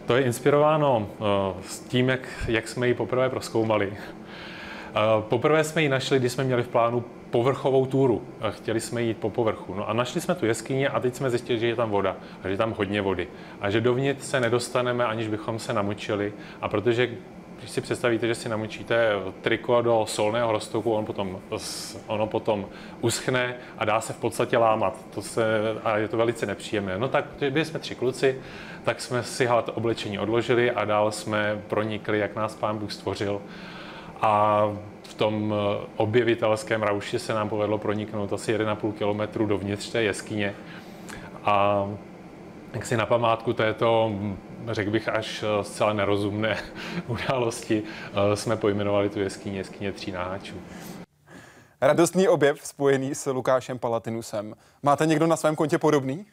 to 0.08 0.16
je 0.16 0.24
inspirováno 0.24 0.98
uh, 0.98 1.28
s 1.62 1.80
tím, 1.80 2.10
jak, 2.10 2.30
jak 2.48 2.68
jsme 2.68 2.88
ji 2.88 2.94
poprvé 2.94 3.30
proskoumali. 3.30 3.88
Uh, 3.88 3.96
poprvé 5.22 5.64
jsme 5.64 5.82
ji 5.82 5.90
našli, 5.90 6.20
když 6.20 6.32
jsme 6.32 6.44
měli 6.44 6.64
v 6.64 6.68
plánu 6.68 7.04
povrchovou 7.30 7.86
túru. 7.86 8.24
Chtěli 8.50 8.80
jsme 8.80 9.02
jít 9.02 9.18
po 9.18 9.30
povrchu. 9.30 9.74
No 9.74 9.90
a 9.90 9.94
našli 9.94 10.22
jsme 10.22 10.36
tu 10.36 10.46
jeskyni 10.46 10.88
a 10.88 11.00
teď 11.00 11.16
jsme 11.16 11.30
zjistili, 11.30 11.60
že 11.60 11.68
je 11.68 11.76
tam 11.76 11.90
voda 11.90 12.18
a 12.44 12.48
že 12.48 12.54
je 12.54 12.58
tam 12.58 12.74
hodně 12.78 13.02
vody. 13.02 13.28
A 13.62 13.70
že 13.70 13.82
dovnitř 13.82 14.24
se 14.24 14.40
nedostaneme, 14.40 15.06
aniž 15.06 15.28
bychom 15.28 15.60
se 15.60 15.74
namočili. 15.74 16.34
A 16.62 16.70
protože 16.70 17.10
když 17.60 17.70
si 17.72 17.82
představíte, 17.82 18.28
že 18.28 18.36
si 18.36 18.50
namočíte 18.50 19.12
triko 19.42 19.82
do 19.82 20.06
solného 20.08 20.52
roztoku, 20.52 20.94
on 20.94 21.06
potom, 21.06 21.40
ono 22.08 22.28
potom 22.28 22.66
uschne 23.02 23.56
a 23.78 23.86
dá 23.86 24.02
se 24.02 24.14
v 24.14 24.18
podstatě 24.18 24.58
lámat. 24.58 25.06
To 25.16 25.22
se, 25.22 25.44
a 25.84 25.98
je 25.98 26.08
to 26.08 26.18
velice 26.18 26.46
nepříjemné. 26.46 26.98
No 26.98 27.08
tak, 27.08 27.26
byli 27.50 27.66
jsme 27.66 27.80
tři 27.80 27.96
kluci, 27.96 28.42
tak 28.84 29.02
jsme 29.02 29.24
si 29.24 29.48
to 29.66 29.74
oblečení 29.74 30.20
odložili 30.20 30.72
a 30.72 30.86
dál 30.86 31.12
jsme 31.12 31.62
pronikli, 31.68 32.20
jak 32.20 32.36
nás 32.36 32.56
pán 32.56 32.78
Bůh 32.78 32.92
stvořil. 32.92 33.42
A 34.22 34.64
v 35.04 35.14
tom 35.14 35.54
objevitelském 35.96 36.84
rauši 36.84 37.20
se 37.20 37.34
nám 37.34 37.50
povedlo 37.50 37.78
proniknout 37.78 38.34
asi 38.34 38.58
1,5 38.58 38.94
kilometru 38.94 39.46
dovnitř 39.46 39.90
té 39.90 40.04
jeskyně. 40.04 40.56
A 41.44 41.88
jak 42.74 42.86
si 42.86 42.98
na 42.98 43.06
památku 43.06 43.54
této 43.54 44.12
řekl 44.72 44.92
bych, 44.92 45.08
až 45.08 45.44
eh, 45.44 45.64
zcela 45.64 45.94
nerozumné 45.94 46.58
události 47.08 47.84
eh, 47.84 48.36
jsme 48.36 48.58
pojmenovali 48.58 49.10
tu 49.10 49.20
jeskyni 49.20 49.58
jeskyně 49.58 49.92
tří 49.92 50.12
náháčů. 50.12 50.56
Radostný 51.82 52.28
objev 52.28 52.68
spojený 52.68 53.16
s 53.16 53.32
Lukášem 53.32 53.80
Palatinusem. 53.80 54.56
Máte 54.84 55.06
někdo 55.06 55.28
na 55.28 55.36
svém 55.38 55.56
kontě 55.56 55.78
podobný? 55.78 56.26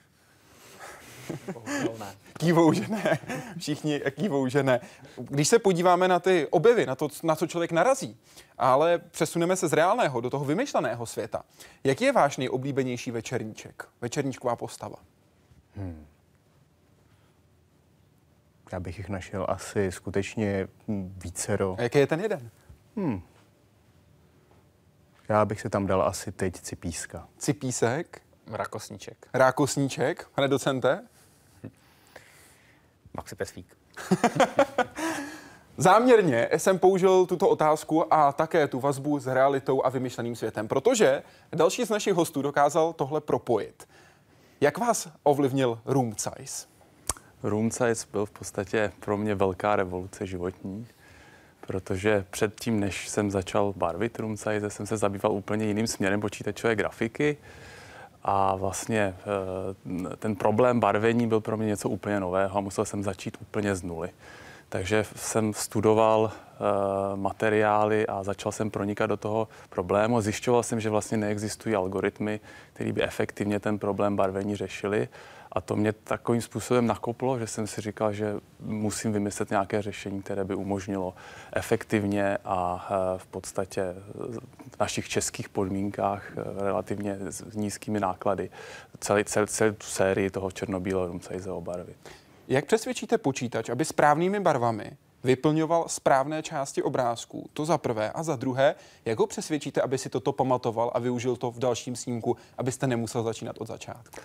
ne. 1.99 2.14
Kývou, 2.39 2.72
že 2.72 2.89
ne. 2.89 3.18
Všichni 3.59 4.01
kývou, 4.11 4.49
že 4.49 4.62
ne. 4.62 4.81
Když 5.16 5.49
se 5.49 5.59
podíváme 5.59 6.09
na 6.09 6.20
ty 6.20 6.47
objevy, 6.51 6.87
na 6.87 6.95
to, 6.95 7.09
na 7.22 7.37
co 7.37 7.47
člověk 7.47 7.72
narazí, 7.72 8.16
ale 8.59 8.99
přesuneme 8.99 9.57
se 9.57 9.68
z 9.68 9.72
reálného 9.72 10.20
do 10.20 10.31
toho 10.31 10.45
vymyšleného 10.45 11.07
světa. 11.07 11.43
Jaký 11.85 12.05
je 12.05 12.12
váš 12.12 12.37
nejoblíbenější 12.37 13.11
večerníček? 13.11 13.85
Večerníčková 14.01 14.57
postava? 14.57 14.97
Hmm 15.77 16.07
já 18.72 18.80
bych 18.80 18.98
jich 18.98 19.08
našel 19.08 19.46
asi 19.48 19.92
skutečně 19.92 20.68
vícero. 21.24 21.76
A 21.78 21.82
jaký 21.82 21.98
je 21.98 22.06
ten 22.06 22.20
jeden? 22.20 22.50
Hmm. 22.96 23.22
Já 25.28 25.44
bych 25.44 25.60
se 25.60 25.70
tam 25.70 25.86
dal 25.86 26.02
asi 26.02 26.32
teď 26.32 26.54
Cipíska. 26.54 27.28
Cipísek? 27.38 28.22
Rákosníček. 28.46 29.26
Rákosníček, 29.34 30.28
pane 30.34 30.48
docente? 30.48 31.04
Maxi 33.14 33.34
Pesvík. 33.34 33.76
Záměrně 35.76 36.48
jsem 36.52 36.78
použil 36.78 37.26
tuto 37.26 37.48
otázku 37.48 38.14
a 38.14 38.32
také 38.32 38.68
tu 38.68 38.80
vazbu 38.80 39.18
s 39.18 39.26
realitou 39.26 39.84
a 39.84 39.88
vymyšleným 39.88 40.36
světem, 40.36 40.68
protože 40.68 41.22
další 41.52 41.84
z 41.84 41.90
našich 41.90 42.14
hostů 42.14 42.42
dokázal 42.42 42.92
tohle 42.92 43.20
propojit. 43.20 43.88
Jak 44.60 44.78
vás 44.78 45.08
ovlivnil 45.22 45.80
Room 45.84 46.14
Size? 46.16 46.74
Room 47.45 47.70
size 47.70 48.07
byl 48.12 48.26
v 48.26 48.30
podstatě 48.30 48.92
pro 49.01 49.16
mě 49.16 49.34
velká 49.34 49.76
revoluce 49.76 50.26
životní, 50.26 50.86
protože 51.66 52.24
předtím, 52.30 52.80
než 52.80 53.09
jsem 53.09 53.30
začal 53.30 53.72
barvit 53.76 54.18
room 54.18 54.36
size, 54.36 54.70
jsem 54.70 54.86
se 54.86 54.97
zabýval 54.97 55.32
úplně 55.32 55.66
jiným 55.66 55.86
směrem 55.86 56.20
počítačové 56.20 56.76
grafiky 56.76 57.36
a 58.22 58.55
vlastně 58.55 59.14
eh, 60.12 60.16
ten 60.16 60.36
problém 60.36 60.80
barvení 60.80 61.26
byl 61.26 61.40
pro 61.40 61.57
mě 61.57 61.66
něco 61.66 61.88
úplně 61.88 62.20
nového 62.20 62.59
a 62.59 62.61
musel 62.61 62.84
jsem 62.84 63.03
začít 63.03 63.36
úplně 63.40 63.74
z 63.74 63.82
nuly. 63.82 64.11
Takže 64.68 65.05
jsem 65.16 65.55
studoval 65.55 66.20
uh, 66.22 67.16
materiály 67.20 68.07
a 68.07 68.22
začal 68.22 68.53
jsem 68.53 68.70
pronikat 68.70 69.11
do 69.11 69.16
toho 69.16 69.49
problému. 69.70 70.20
Zjišťoval 70.20 70.62
jsem, 70.62 70.80
že 70.80 70.90
vlastně 70.90 71.16
neexistují 71.16 71.74
algoritmy, 71.74 72.40
které 72.72 72.92
by 72.92 73.03
efektivně 73.03 73.61
ten 73.61 73.78
problém 73.78 74.16
barvení 74.16 74.57
řešili 74.57 75.09
A 75.55 75.61
to 75.61 75.76
mě 75.76 75.92
takovým 75.92 76.42
způsobem 76.42 76.86
nakoplo, 76.86 77.38
že 77.38 77.46
jsem 77.46 77.66
si 77.66 77.80
říkal, 77.80 78.12
že 78.12 78.34
musím 78.61 79.12
vymyslet 79.12 79.50
nějaké 79.50 79.82
řešení, 79.82 80.22
které 80.22 80.44
by 80.44 80.55
umožnilo 80.55 81.14
efektivně 81.52 82.38
a 82.44 82.88
eh, 82.90 83.18
v 83.18 83.26
podstatě 83.26 83.94
v 84.72 84.80
našich 84.80 85.09
českých 85.09 85.48
podmínkách 85.48 86.32
eh, 86.32 86.64
relativně 86.64 87.16
s 87.20 87.55
nízkými 87.55 88.00
náklady 88.00 88.50
celý, 89.00 89.24
celý, 89.24 89.46
celý 89.46 89.74
tu 89.74 89.86
sérii 89.86 90.30
toho 90.30 90.50
černobílého 90.50 91.07
rumcajze 91.07 91.50
obarvit. 91.50 91.96
Jak 92.48 92.64
přesvědčíte 92.66 93.18
počítač, 93.18 93.68
aby 93.68 93.84
správnými 93.84 94.40
barvami 94.40 94.96
vyplňoval 95.24 95.84
správné 95.88 96.42
části 96.42 96.82
obrázků. 96.82 97.50
To 97.52 97.64
za 97.64 97.78
prvé. 97.78 98.11
A 98.12 98.22
za 98.22 98.36
druhé, 98.36 98.74
jak 99.05 99.18
ho 99.18 99.26
přesvědčíte, 99.26 99.80
aby 99.80 99.98
si 99.98 100.09
toto 100.09 100.32
pamatoval 100.32 100.90
a 100.94 100.98
využil 100.98 101.36
to 101.36 101.50
v 101.50 101.59
dalším 101.59 101.96
snímku, 101.96 102.36
abyste 102.59 102.86
nemusel 102.86 103.22
začínat 103.22 103.57
od 103.59 103.66
začátku? 103.66 104.20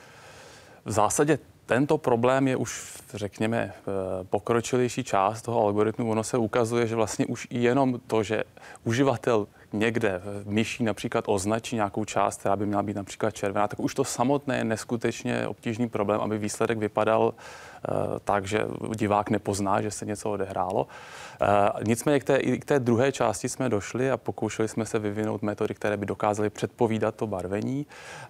V 0.86 0.91
zásadě 0.91 1.39
tento 1.65 1.97
problém 1.97 2.47
je 2.47 2.55
už, 2.55 2.97
řekněme, 3.13 3.73
eh, 3.73 3.82
pokročilejší 4.23 5.03
část 5.03 5.41
toho 5.41 5.61
algoritmu. 5.65 6.11
Ono 6.11 6.23
se 6.23 6.38
ukazuje, 6.38 6.88
že 6.88 6.95
vlastně 6.95 7.25
už 7.25 7.47
jenom 7.49 7.99
to, 8.07 8.23
že 8.23 8.43
uživatel 8.84 9.47
někde 9.74 10.22
myší 10.45 10.84
například 10.84 11.26
označí 11.28 11.76
nějakou 11.76 12.05
část, 12.05 12.39
která 12.39 12.55
by 12.55 12.65
měla 12.65 12.84
být 12.84 12.95
například 12.95 13.32
červená, 13.32 13.67
tak 13.67 13.80
už 13.80 13.93
to 13.93 14.03
samotné 14.03 14.57
je 14.57 14.63
neskutečně 14.63 15.47
obtížný 15.47 15.89
problém, 15.89 16.22
aby 16.22 16.38
výsledek 16.38 16.78
vypadal 16.78 17.24
uh, 17.24 18.20
tak, 18.24 18.45
že 18.45 18.65
divák 18.95 19.30
nepozná, 19.30 19.82
že 19.82 19.91
se 19.91 20.05
něco 20.05 20.32
odehrálo. 20.32 20.88
Uh, 21.41 21.84
nicméně 21.84 22.20
k 22.20 22.24
té, 22.24 22.39
k 22.39 22.65
té 22.65 22.80
druhé 22.80 23.11
části 23.11 23.49
jsme 23.49 23.70
došli 23.70 24.11
a 24.11 24.17
pokoušeli 24.17 24.67
jsme 24.67 24.86
se 24.86 24.99
vyvinout 24.99 25.41
metody, 25.41 25.74
které 25.74 25.97
by 25.97 26.05
dokázaly 26.05 26.49
předpovídat 26.49 27.15
to 27.15 27.28
barvení. 27.28 27.86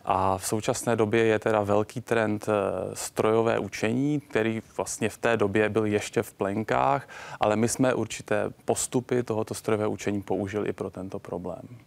A 0.05 0.37
v 0.37 0.47
současné 0.47 0.95
době 0.95 1.25
je 1.25 1.39
teda 1.39 1.61
velký 1.61 2.01
trend 2.01 2.47
uh, 2.47 2.53
strojové 2.93 3.59
učení, 3.59 4.19
který 4.19 4.61
vlastně 4.77 5.09
v 5.09 5.17
té 5.17 5.37
době 5.37 5.69
byl 5.69 5.85
ještě 5.85 6.23
v 6.23 6.33
plenkách, 6.33 7.09
ale 7.39 7.55
my 7.55 7.67
jsme 7.67 7.93
určité 7.93 8.49
postupy 8.65 9.23
tohoto 9.23 9.53
strojového 9.53 9.91
učení 9.91 10.21
použili 10.21 10.69
i 10.69 10.73
pro 10.73 10.89
tento 10.89 11.19
problém. 11.29 11.77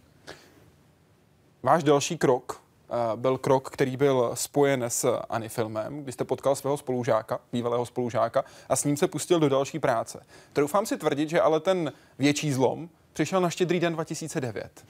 Váš 1.63 1.83
další 1.83 2.17
krok 2.17 2.61
uh, 2.87 3.19
byl 3.19 3.37
krok, 3.37 3.69
který 3.69 3.97
byl 3.97 4.31
spojen 4.33 4.83
s 4.83 5.19
Anifilmem, 5.29 6.03
kdy 6.03 6.11
jste 6.11 6.23
potkal 6.23 6.55
svého 6.55 6.77
spolužáka, 6.77 7.39
bývalého 7.51 7.85
spolužáka, 7.85 8.43
a 8.69 8.75
s 8.75 8.83
ním 8.83 8.97
se 8.97 9.07
pustil 9.07 9.39
do 9.39 9.49
další 9.49 9.79
práce. 9.79 10.23
Troufám 10.53 10.85
si 10.85 10.97
tvrdit, 10.97 11.29
že 11.29 11.41
ale 11.41 11.59
ten 11.59 11.91
větší 12.19 12.53
zlom 12.53 12.89
přišel 13.13 13.41
na 13.41 13.49
štědrý 13.49 13.79
den 13.79 13.93
2009. 13.93 14.85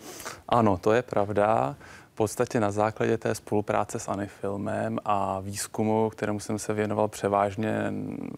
Ano, 0.50 0.78
to 0.78 0.94
je 0.94 1.02
pravda. 1.02 1.76
V 2.14 2.16
podstatě 2.16 2.60
na 2.60 2.72
základě 2.72 3.18
té 3.18 3.36
spolupráce 3.36 4.00
s 4.00 4.08
Anifilmem 4.08 5.00
a 5.06 5.40
výzkumu, 5.40 6.10
kterému 6.10 6.40
jsem 6.40 6.60
se 6.60 6.74
věnoval 6.74 7.08
převážně 7.08 7.94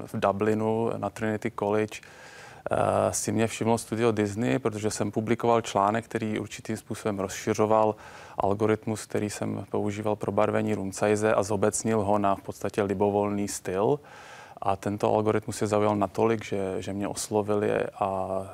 v 0.05 0.19
Dublinu 0.19 0.91
na 0.97 1.09
Trinity 1.09 1.51
College, 1.59 1.99
Eh, 1.99 2.34
si 3.11 3.31
mě 3.31 3.47
všimlo 3.47 3.77
studio 3.77 4.11
Disney, 4.11 4.59
protože 4.59 4.91
jsem 4.91 5.11
publikoval 5.11 5.61
článek, 5.61 6.05
který 6.05 6.39
určitým 6.39 6.77
způsobem 6.77 7.19
rozšiřoval 7.19 7.95
algoritmus, 8.37 9.05
který 9.05 9.29
jsem 9.29 9.65
používal 9.69 10.15
pro 10.15 10.31
barvení 10.31 10.75
rumcajze 10.75 11.33
a 11.33 11.43
zobecnil 11.43 12.01
ho 12.01 12.19
na 12.19 12.35
v 12.35 12.41
podstatě 12.41 12.83
libovolný 12.83 13.47
styl. 13.47 13.99
A 14.61 14.75
tento 14.75 15.13
algoritmus 15.13 15.61
je 15.61 15.67
zaujal 15.67 15.95
natolik, 15.95 16.45
že, 16.45 16.75
že 16.81 16.93
mě 16.93 17.07
oslovili 17.07 17.71
a 17.99 18.41
eh, 18.41 18.51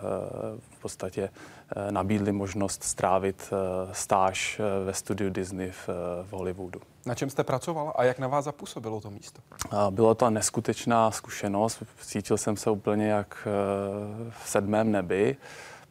v 0.78 0.82
podstatě 0.82 1.24
eh, 1.24 1.61
nabídli 1.92 2.32
možnost 2.32 2.84
strávit 2.84 3.50
stáž 3.92 4.62
ve 4.86 4.94
studiu 4.94 5.30
Disney 5.30 5.72
v, 5.72 5.90
v 6.24 6.32
Hollywoodu. 6.32 6.82
Na 7.06 7.16
čem 7.16 7.30
jste 7.30 7.44
pracoval 7.44 7.94
a 7.96 8.04
jak 8.04 8.20
na 8.20 8.28
vás 8.28 8.46
zapůsobilo 8.46 9.02
to 9.02 9.12
místo? 9.12 9.42
Bylo 9.90 10.16
to 10.16 10.30
neskutečná 10.30 11.12
zkušenost. 11.12 11.84
Cítil 12.02 12.38
jsem 12.38 12.58
se 12.58 12.70
úplně 12.70 13.08
jak 13.08 13.48
v 14.30 14.50
sedmém 14.50 14.92
nebi, 14.92 15.38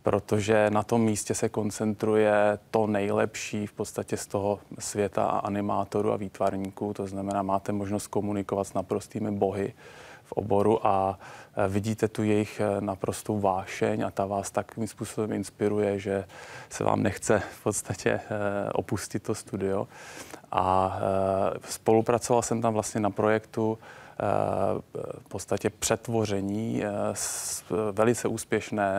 protože 0.03 0.71
na 0.71 0.83
tom 0.83 1.03
místě 1.03 1.35
se 1.35 1.49
koncentruje 1.49 2.59
to 2.71 2.87
nejlepší 2.87 3.67
v 3.67 3.73
podstatě 3.73 4.17
z 4.17 4.27
toho 4.27 4.59
světa 4.79 5.25
animátorů 5.25 6.13
a 6.13 6.17
výtvarníků. 6.17 6.95
To 6.95 7.07
znamená, 7.07 7.43
máte 7.43 7.73
možnost 7.73 8.07
komunikovat 8.07 8.65
s 8.65 8.75
naprostými 8.75 9.31
bohy 9.31 9.73
v 10.31 10.33
oboru 10.33 10.87
a 10.87 11.19
e, 11.57 11.69
vidíte 11.69 12.09
tu 12.09 12.23
jejich 12.23 12.61
e, 12.61 12.81
naprostou 12.81 13.41
vášeň 13.41 14.03
a 14.03 14.11
ta 14.11 14.27
vás 14.27 14.51
takovým 14.51 14.89
způsobem 14.89 15.33
inspiruje, 15.33 15.99
že 15.99 16.25
se 16.71 16.85
vám 16.85 17.03
nechce 17.03 17.39
v 17.39 17.63
podstatě 17.63 18.11
e, 18.11 18.21
opustit 18.73 19.23
to 19.23 19.35
studio. 19.35 19.89
A 20.53 20.99
spolupracoval 21.69 22.43
jsem 22.43 22.63
tam 22.63 22.75
vlastně 22.75 23.01
na 23.01 23.11
projektu 23.11 23.79
v 25.19 25.29
podstatě 25.29 25.71
přetvoření 25.71 26.83
z 27.13 27.65
velice 27.93 28.29
úspěšné 28.29 28.93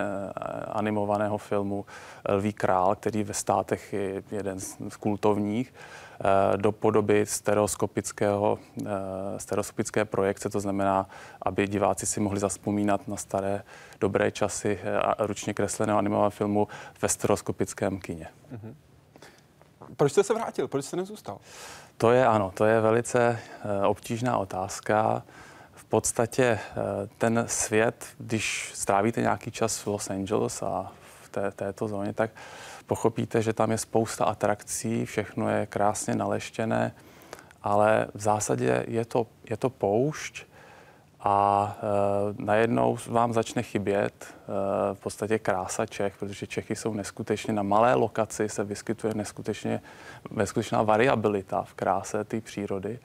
animovaného 0.67 1.37
filmu 1.37 1.85
Lví 2.29 2.53
král, 2.53 2.95
který 2.95 3.23
ve 3.23 3.33
státech 3.33 3.93
je 3.93 4.23
jeden 4.31 4.59
z 4.59 4.95
kultovních 4.99 5.73
do 6.55 6.71
podoby 6.71 7.25
stereoskopického, 7.25 8.59
stereoskopické 9.37 10.05
projekce, 10.05 10.49
to 10.49 10.59
znamená, 10.59 11.09
aby 11.41 11.67
diváci 11.67 12.05
si 12.05 12.19
mohli 12.19 12.39
zaspomínat 12.39 13.07
na 13.07 13.17
staré 13.17 13.63
dobré 13.99 14.31
časy 14.31 14.79
a 15.01 15.25
ručně 15.25 15.53
kresleného 15.53 15.99
animovaného 15.99 16.29
filmu 16.29 16.67
ve 17.01 17.09
stereoskopickém 17.09 17.99
kině. 17.99 18.27
Mm-hmm. 18.53 18.73
Proč 19.97 20.11
jste 20.11 20.23
se 20.23 20.33
vrátil? 20.33 20.67
Proč 20.67 20.85
jste 20.85 20.97
nezůstal? 20.97 21.37
To 21.97 22.11
je 22.11 22.25
ano, 22.25 22.51
to 22.55 22.65
je 22.65 22.81
velice 22.81 23.39
obtížná 23.87 24.37
otázka. 24.37 25.23
V 25.73 25.85
podstatě 25.85 26.59
ten 27.17 27.43
svět, 27.47 28.05
když 28.17 28.71
strávíte 28.75 29.21
nějaký 29.21 29.51
čas 29.51 29.79
v 29.79 29.87
Los 29.87 30.09
Angeles 30.09 30.61
a 30.61 30.91
v 31.23 31.29
té, 31.29 31.51
této 31.51 31.87
zóně, 31.87 32.13
tak 32.13 32.31
pochopíte, 32.91 33.41
že 33.41 33.53
tam 33.53 33.71
je 33.71 33.77
spousta 33.77 34.25
atrakcí, 34.25 35.05
všechno 35.05 35.49
je 35.49 35.65
krásně 35.65 36.15
naleštěné, 36.15 36.91
ale 37.63 38.07
v 38.13 38.21
zásadě 38.21 38.83
je 38.87 39.05
to, 39.05 39.27
je 39.49 39.57
to 39.57 39.69
poušť 39.69 40.43
a 41.19 41.77
e, 41.79 42.43
najednou 42.43 42.97
vám 43.07 43.33
začne 43.33 43.63
chybět 43.63 44.13
e, 44.23 44.35
v 44.93 44.99
podstatě 44.99 45.39
krása 45.39 45.85
Čech, 45.85 46.17
protože 46.19 46.47
Čechy 46.47 46.75
jsou 46.75 46.93
neskutečně 46.93 47.53
na 47.53 47.63
malé 47.63 47.95
lokaci, 47.95 48.49
se 48.49 48.63
vyskytuje 48.63 49.13
neskutečně, 49.13 49.81
neskutečná 50.31 50.81
variabilita 50.81 51.63
v 51.63 51.73
kráse 51.73 52.23
té 52.23 52.41
přírody. 52.41 52.99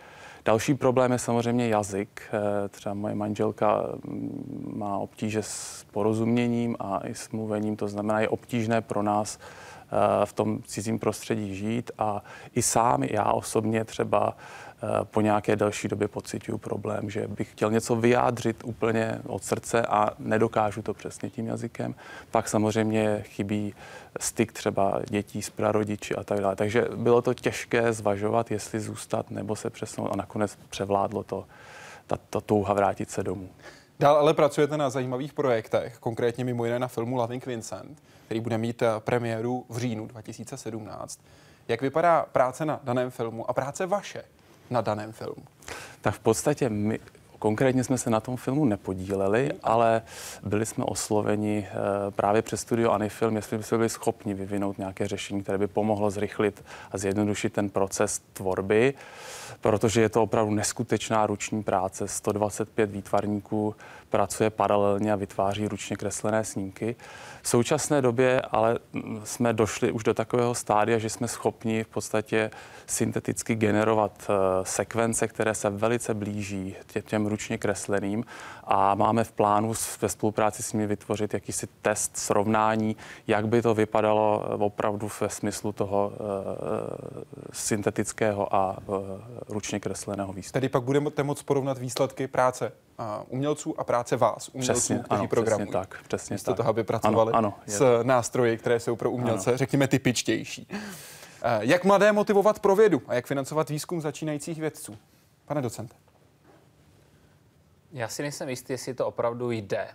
Další 0.45 0.75
problém 0.75 1.13
je 1.13 1.19
samozřejmě 1.19 1.69
jazyk. 1.69 2.23
E, 2.33 2.69
třeba 2.69 2.95
moje 2.95 3.15
manželka 3.15 3.83
má 4.67 4.99
obtíže 4.99 5.43
s 5.43 5.87
porozuměním 5.93 6.77
a 6.81 7.01
i 7.07 7.15
s 7.15 7.31
mluvením, 7.31 7.77
to 7.77 7.89
znamená, 7.89 8.21
je 8.21 8.29
obtížné 8.29 8.81
pro 8.81 9.03
nás 9.03 9.39
v 10.25 10.33
tom 10.33 10.63
cizím 10.63 10.99
prostředí 10.99 11.55
žít 11.55 11.91
a 11.99 12.23
i 12.55 12.63
sám, 12.63 13.03
já 13.03 13.25
osobně 13.25 13.85
třeba 13.85 14.37
po 15.05 15.21
nějaké 15.21 15.57
delší 15.57 15.89
době 15.89 16.09
pocituju 16.09 16.59
problém, 16.59 17.11
že 17.11 17.29
bych 17.29 17.51
chtěl 17.51 17.71
něco 17.71 17.97
vyjádřit 17.97 18.63
úplně 18.65 19.19
od 19.27 19.45
srdce 19.45 19.83
a 19.83 20.11
nedokážu 20.19 20.83
to 20.83 20.95
přesně 20.95 21.31
tím 21.31 21.47
jazykem. 21.47 21.95
Pak 22.31 22.49
samozřejmě 22.49 23.23
chybí 23.23 23.75
styk 24.21 24.53
třeba 24.53 25.01
dětí 25.09 25.43
s 25.43 25.51
prarodiči 25.51 26.15
a 26.15 26.25
tak 26.25 26.41
dále. 26.41 26.57
Takže 26.57 26.85
bylo 26.97 27.23
to 27.23 27.35
těžké 27.35 27.93
zvažovat, 27.93 28.51
jestli 28.51 28.81
zůstat 28.81 29.31
nebo 29.31 29.57
se 29.57 29.71
přesunout 29.71 30.13
a 30.13 30.17
nakonec 30.17 30.59
převládlo 30.69 31.23
to, 31.23 31.47
ta, 32.07 32.17
ta 32.31 32.41
touha 32.41 32.75
vrátit 32.75 33.11
se 33.11 33.23
domů. 33.23 33.49
Dál 33.99 34.17
ale 34.17 34.35
pracujete 34.35 34.77
na 34.77 34.91
zajímavých 34.91 35.33
projektech, 35.33 35.99
konkrétně 35.99 36.45
mimo 36.45 36.65
jiné 36.65 36.79
na 36.79 36.89
filmu 36.89 37.17
Loving 37.17 37.47
Vincent, 37.47 38.03
který 38.25 38.41
bude 38.41 38.59
mít 38.59 38.83
eh, 38.83 38.89
premiéru 38.99 39.65
v 39.69 39.79
říjnu 39.79 40.07
2017. 40.07 41.21
Jak 41.69 41.83
vypadá 41.83 42.27
práce 42.33 42.65
na 42.65 42.81
daném 42.85 43.11
filmu 43.11 43.51
a 43.51 43.53
práce 43.53 43.87
vaše 43.87 44.25
na 44.71 44.81
daném 44.81 45.13
filmu? 45.13 45.43
Tak 46.01 46.15
v 46.15 46.19
podstatě 46.19 46.69
my 46.69 47.01
Konkrétně 47.39 47.85
jsme 47.85 47.99
se 47.99 48.11
na 48.11 48.21
tom 48.21 48.37
filmu 48.37 48.65
nepodíleli, 48.65 49.53
ale 49.63 50.03
byli 50.43 50.67
jsme 50.67 50.85
osloveni 50.85 51.67
eh, 51.71 51.75
právě 52.11 52.43
přes 52.43 52.61
studio 52.61 52.91
Anifilm, 52.91 53.37
jestli 53.37 53.59
by 53.59 53.63
jsme 53.63 53.79
byli 53.79 53.89
schopni 53.89 54.35
vyvinout 54.35 54.79
nějaké 54.79 55.09
řešení, 55.09 55.43
které 55.43 55.59
by 55.59 55.67
pomohlo 55.67 56.11
zrychlit 56.11 56.65
a 56.93 56.99
zjednodušit 56.99 57.53
ten 57.53 57.71
proces 57.71 58.21
tvorby, 58.33 58.95
protože 59.61 60.01
je 60.01 60.09
to 60.09 60.23
opravdu 60.23 60.55
neskutečná 60.55 61.27
ruční 61.27 61.63
práce. 61.63 62.09
125 62.09 62.91
výtvarníků 62.91 63.75
pracuje 64.09 64.51
paralelně 64.51 65.13
a 65.13 65.17
vytváří 65.17 65.69
ručně 65.69 65.97
kreslené 65.97 66.45
snímky. 66.45 66.97
V 67.43 67.49
současné 67.49 68.03
době 68.03 68.41
ale 68.41 68.79
jsme 69.25 69.53
došli 69.53 69.93
už 69.93 70.05
do 70.05 70.15
takového 70.15 70.55
stádia, 70.55 70.99
že 70.99 71.11
jsme 71.11 71.29
schopni 71.29 71.85
v 71.85 71.89
podstatě 71.89 72.51
synteticky 72.87 73.55
generovat 73.55 74.27
uh, 74.29 74.35
sekvence, 74.65 75.29
které 75.29 75.55
se 75.55 75.71
velice 75.71 76.15
blíží 76.15 76.75
těm 77.03 77.27
ručně 77.27 77.59
kresleným 77.59 78.25
a 78.65 78.95
máme 78.95 79.25
v 79.25 79.33
plánu 79.33 79.73
ve 80.01 80.09
spolupráci 80.09 80.63
s 80.63 80.73
nimi 80.73 80.87
vytvořit 80.87 81.35
jakýsi 81.35 81.69
test 81.83 82.17
srovnání, 82.17 82.97
jak 83.27 83.49
by 83.49 83.63
to 83.63 83.75
vypadalo 83.75 84.45
opravdu 84.59 85.11
ve 85.21 85.29
smyslu 85.29 85.73
toho 85.73 86.13
uh, 86.13 86.17
syntetického 87.53 88.55
a 88.55 88.77
ručně 89.49 89.81
kresleného 89.81 90.33
výstupu. 90.33 90.53
Tedy 90.53 90.69
pak 90.69 90.83
budeme 90.83 91.11
moct 91.23 91.43
porovnat 91.43 91.79
výsledky 91.79 92.27
práce 92.27 92.73
umělců 93.29 93.81
a 93.81 93.85
práce 93.85 94.17
vás, 94.17 94.49
umělců, 94.49 94.73
přesně, 94.73 94.99
kteří 94.99 95.21
ano, 95.21 95.29
programují. 95.29 95.71
Přesně 95.71 95.81
tak, 95.81 96.03
přesně 96.09 96.35
Místo 96.35 96.51
tak. 96.51 96.57
toho, 96.57 96.69
aby 96.69 96.85
pracovali 96.85 97.33
ano, 97.33 97.55
ano, 97.59 97.59
s 97.67 98.03
nástroji, 98.03 98.59
které 98.59 98.81
jsou 98.81 98.97
pro 98.97 99.11
umělce, 99.11 99.51
ano. 99.51 99.59
řekněme, 99.59 99.89
typičtější. 99.89 100.69
Jak 101.61 101.85
mladé 101.85 102.13
motivovat 102.13 102.59
pro 102.59 102.77
vědu 102.77 103.03
a 103.07 103.15
jak 103.15 103.27
financovat 103.27 103.71
výzkum 103.71 104.01
začínajících 104.01 104.61
vědců? 104.61 104.97
Pane 105.47 105.63
docente. 105.63 105.95
Já 107.93 108.09
si 108.09 108.23
nejsem 108.23 108.49
jistý, 108.49 108.73
jestli 108.73 108.95
to 108.95 109.07
opravdu 109.07 109.51
jde 109.51 109.89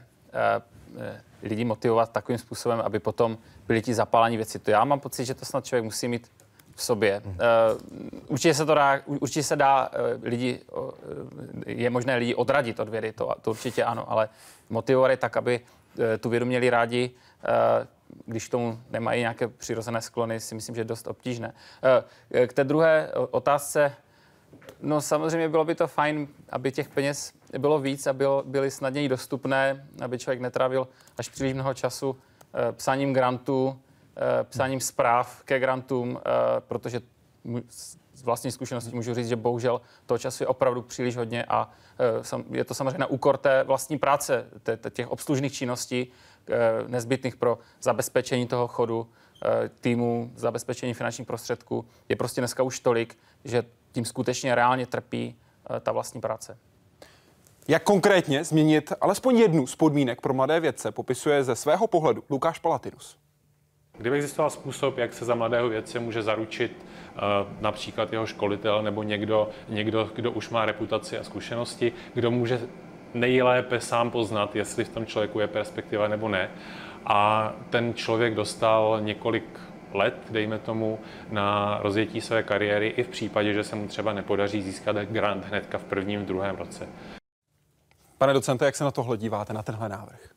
lidi 1.44 1.66
motivovat 1.66 2.12
takovým 2.12 2.38
způsobem, 2.38 2.82
aby 2.82 3.00
potom 3.00 3.38
byli 3.68 3.82
ti 3.82 3.94
zapálení 3.94 4.38
věci. 4.38 4.60
To 4.60 4.72
já 4.72 4.86
mám 4.86 5.00
pocit, 5.00 5.26
že 5.26 5.34
to 5.34 5.46
snad 5.46 5.66
člověk 5.66 5.84
musí 5.84 6.08
mít 6.08 6.32
v 6.76 6.84
sobě. 6.84 7.22
Hmm. 7.26 7.38
určitě 8.28 8.54
se 8.54 8.66
to 8.66 8.76
dá, 8.76 9.00
určitě 9.06 9.44
se 9.44 9.56
dá 9.56 9.90
lidi, 10.22 10.60
je 11.66 11.90
možné 11.90 12.16
lidi 12.16 12.36
odradit 12.36 12.80
od 12.80 12.90
vědy, 12.90 13.14
to, 13.14 13.36
to 13.42 13.52
určitě 13.52 13.84
ano, 13.84 14.12
ale 14.12 14.30
motivovat 14.70 15.12
je 15.12 15.18
tak, 15.18 15.38
aby 15.38 15.60
tu 16.20 16.30
vědu 16.30 16.46
měli 16.46 16.70
rádi, 16.70 17.12
když 18.26 18.48
k 18.48 18.52
tomu 18.52 18.80
nemají 18.90 19.20
nějaké 19.20 19.48
přirozené 19.48 20.02
sklony, 20.02 20.40
si 20.40 20.56
myslím, 20.56 20.76
že 20.76 20.82
je 20.82 20.86
dost 20.86 21.08
obtížné. 21.08 21.54
K 22.48 22.54
té 22.54 22.64
druhé 22.64 23.12
otázce, 23.32 23.94
no 24.82 25.02
samozřejmě 25.02 25.50
bylo 25.50 25.66
by 25.66 25.76
to 25.76 25.88
fajn, 25.88 26.28
aby 26.50 26.72
těch 26.72 26.90
peněz 26.90 27.34
bylo 27.58 27.80
víc 27.80 28.08
a 28.08 28.14
bylo, 28.14 28.44
byly 28.46 28.72
snadněji 28.72 29.10
dostupné, 29.10 29.88
aby 30.02 30.20
člověk 30.20 30.42
netrávil 30.42 30.88
až 31.18 31.30
příliš 31.30 31.54
mnoho 31.54 31.74
času 31.74 32.18
psáním 32.72 33.14
grantů, 33.14 33.80
psáním 34.44 34.80
zpráv 34.80 35.44
ke 35.44 35.60
grantům, 35.60 36.20
protože 36.60 37.02
z 38.14 38.24
vlastní 38.24 38.52
zkušenosti 38.52 38.96
můžu 38.96 39.14
říct, 39.14 39.28
že 39.28 39.36
bohužel 39.36 39.82
toho 40.06 40.18
času 40.18 40.44
je 40.44 40.48
opravdu 40.48 40.82
příliš 40.82 41.18
hodně 41.18 41.46
a 41.46 41.70
je 42.52 42.64
to 42.64 42.74
samozřejmě 42.74 42.98
na 42.98 43.06
úkor 43.06 43.38
té 43.38 43.64
vlastní 43.64 43.98
práce, 43.98 44.46
těch 44.90 45.12
obslužných 45.12 45.54
činností 45.54 46.12
nezbytných 46.88 47.36
pro 47.36 47.60
zabezpečení 47.82 48.48
toho 48.48 48.68
chodu 48.68 49.10
týmu, 49.80 50.32
zabezpečení 50.36 50.94
finančních 50.94 51.28
prostředků. 51.28 51.86
Je 52.10 52.16
prostě 52.16 52.42
dneska 52.42 52.64
už 52.64 52.80
tolik, 52.80 53.18
že 53.44 53.64
tím 53.92 54.06
skutečně 54.06 54.56
reálně 54.56 54.86
trpí 54.86 55.36
ta 55.82 55.92
vlastní 55.92 56.22
práce. 56.22 56.58
Jak 57.68 57.84
konkrétně 57.84 58.44
změnit 58.44 58.94
alespoň 59.02 59.38
jednu 59.38 59.68
z 59.68 59.76
podmínek 59.76 60.22
pro 60.22 60.34
mladé 60.34 60.60
vědce, 60.60 60.92
popisuje 60.92 61.44
ze 61.44 61.56
svého 61.56 61.88
pohledu 61.88 62.24
Lukáš 62.30 62.60
Palatinus. 62.60 63.18
Kdyby 64.02 64.16
existoval 64.16 64.50
způsob, 64.50 64.98
jak 64.98 65.14
se 65.14 65.26
za 65.26 65.36
mladého 65.36 65.70
vědce 65.70 66.00
může 66.00 66.22
zaručit 66.22 66.72
uh, 66.78 67.22
například 67.62 68.14
jeho 68.14 68.26
školitel 68.26 68.84
nebo 68.84 69.04
někdo, 69.04 69.50
někdo, 69.70 70.10
kdo 70.16 70.32
už 70.32 70.50
má 70.50 70.66
reputaci 70.66 71.18
a 71.18 71.24
zkušenosti, 71.24 71.94
kdo 72.14 72.32
může 72.32 72.62
nejlépe 73.14 73.80
sám 73.80 74.12
poznat, 74.12 74.56
jestli 74.56 74.84
v 74.84 74.90
tom 74.90 75.06
člověku 75.06 75.40
je 75.40 75.48
perspektiva 75.48 76.08
nebo 76.08 76.30
ne. 76.30 76.50
A 77.06 77.54
ten 77.70 77.94
člověk 77.94 78.36
dostal 78.36 79.00
několik 79.02 79.60
let, 79.94 80.16
dejme 80.30 80.60
tomu, 80.60 81.00
na 81.30 81.80
rozjetí 81.82 82.22
své 82.22 82.44
kariéry 82.44 82.88
i 82.88 83.04
v 83.04 83.08
případě, 83.08 83.54
že 83.54 83.64
se 83.64 83.76
mu 83.76 83.88
třeba 83.88 84.14
nepodaří 84.14 84.62
získat 84.62 84.96
grant 84.96 85.46
hnedka 85.46 85.78
v 85.78 85.84
prvním, 85.84 86.22
v 86.22 86.26
druhém 86.26 86.56
roce. 86.56 86.88
Pane 88.18 88.34
docente, 88.34 88.66
jak 88.66 88.76
se 88.76 88.84
na 88.84 88.92
tohle 88.92 89.18
díváte, 89.18 89.54
na 89.54 89.64
tenhle 89.64 89.90
návrh? 89.90 90.30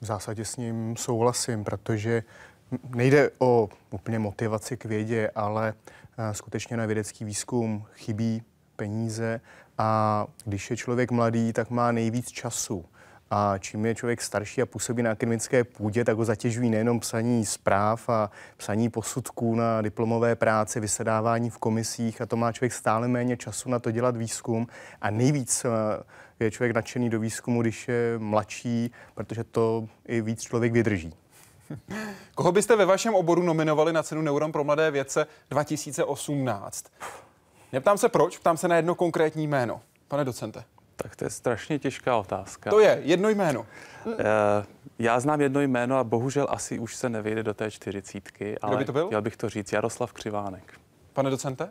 V 0.00 0.04
zásadě 0.04 0.44
s 0.44 0.56
ním 0.56 0.96
souhlasím, 0.96 1.64
protože 1.64 2.22
nejde 2.94 3.30
o 3.38 3.68
úplně 3.90 4.18
motivaci 4.18 4.76
k 4.76 4.84
vědě, 4.84 5.30
ale 5.34 5.74
skutečně 6.32 6.76
na 6.76 6.86
vědecký 6.86 7.24
výzkum 7.24 7.84
chybí 7.94 8.42
peníze 8.76 9.40
a 9.78 10.26
když 10.44 10.70
je 10.70 10.76
člověk 10.76 11.10
mladý, 11.10 11.52
tak 11.52 11.70
má 11.70 11.92
nejvíc 11.92 12.28
času. 12.28 12.84
A 13.30 13.58
čím 13.58 13.86
je 13.86 13.94
člověk 13.94 14.22
starší 14.22 14.62
a 14.62 14.66
působí 14.66 15.02
na 15.02 15.10
akademické 15.10 15.64
půdě, 15.64 16.04
tak 16.04 16.16
ho 16.16 16.24
zatěžují 16.24 16.70
nejenom 16.70 17.00
psaní 17.00 17.46
zpráv 17.46 18.08
a 18.08 18.30
psaní 18.56 18.88
posudků 18.88 19.54
na 19.54 19.82
diplomové 19.82 20.36
práce, 20.36 20.80
vysedávání 20.80 21.50
v 21.50 21.58
komisích 21.58 22.20
a 22.20 22.26
to 22.26 22.36
má 22.36 22.52
člověk 22.52 22.72
stále 22.72 23.08
méně 23.08 23.36
času 23.36 23.70
na 23.70 23.78
to 23.78 23.90
dělat 23.90 24.16
výzkum. 24.16 24.66
A 25.00 25.10
nejvíc 25.10 25.66
je 26.40 26.50
člověk 26.50 26.74
nadšený 26.74 27.10
do 27.10 27.20
výzkumu, 27.20 27.62
když 27.62 27.88
je 27.88 28.18
mladší, 28.18 28.90
protože 29.14 29.44
to 29.44 29.88
i 30.06 30.20
víc 30.20 30.42
člověk 30.42 30.72
vydrží. 30.72 31.14
Koho 32.34 32.52
byste 32.52 32.76
ve 32.76 32.84
vašem 32.84 33.14
oboru 33.14 33.42
nominovali 33.42 33.92
na 33.92 34.02
cenu 34.02 34.22
Neuron 34.22 34.52
pro 34.52 34.64
mladé 34.64 34.90
vědce 34.90 35.26
2018? 35.50 36.84
Neptám 37.72 37.98
se 37.98 38.08
proč, 38.08 38.38
ptám 38.38 38.56
se 38.56 38.68
na 38.68 38.76
jedno 38.76 38.94
konkrétní 38.94 39.46
jméno. 39.46 39.80
Pane 40.08 40.24
docente. 40.24 40.64
Tak 40.96 41.16
to 41.16 41.24
je 41.24 41.30
strašně 41.30 41.78
těžká 41.78 42.16
otázka. 42.16 42.70
To 42.70 42.80
je 42.80 43.00
jedno 43.02 43.28
jméno. 43.28 43.66
Já 44.98 45.20
znám 45.20 45.40
jedno 45.40 45.60
jméno 45.60 45.98
a 45.98 46.04
bohužel 46.04 46.46
asi 46.50 46.78
už 46.78 46.96
se 46.96 47.08
nevejde 47.08 47.42
do 47.42 47.54
té 47.54 47.70
čtyřicítky, 47.70 48.58
ale 48.58 48.70
Kdo 48.70 48.78
by 48.78 48.84
to 48.84 48.92
byl? 48.92 49.06
chtěl 49.06 49.22
bych 49.22 49.36
to 49.36 49.48
říct. 49.48 49.72
Jaroslav 49.72 50.12
Křivánek. 50.12 50.80
Pane 51.12 51.30
docente? 51.30 51.70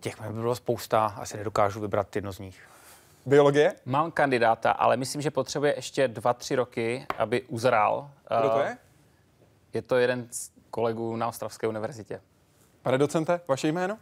Těch 0.00 0.20
by 0.20 0.32
bylo 0.32 0.54
spousta, 0.54 1.06
asi 1.06 1.36
nedokážu 1.36 1.80
vybrat 1.80 2.16
jedno 2.16 2.32
z 2.32 2.38
nich. 2.38 2.62
Biologie? 3.26 3.72
Mám 3.84 4.10
kandidáta, 4.10 4.70
ale 4.70 4.96
myslím, 4.96 5.22
že 5.22 5.30
potřebuje 5.30 5.74
ještě 5.76 6.08
dva, 6.08 6.34
tři 6.34 6.54
roky, 6.54 7.06
aby 7.18 7.42
uzrál. 7.42 8.10
Kdo 8.40 8.50
to 8.50 8.58
je? 8.58 8.76
Je 9.72 9.82
to 9.82 9.96
jeden 9.96 10.26
z 10.30 10.50
kolegů 10.70 11.16
na 11.16 11.28
Ostravské 11.28 11.68
univerzitě. 11.68 12.20
Pane 12.82 12.98
docente, 12.98 13.40
vaše 13.48 13.68
jméno? 13.68 13.98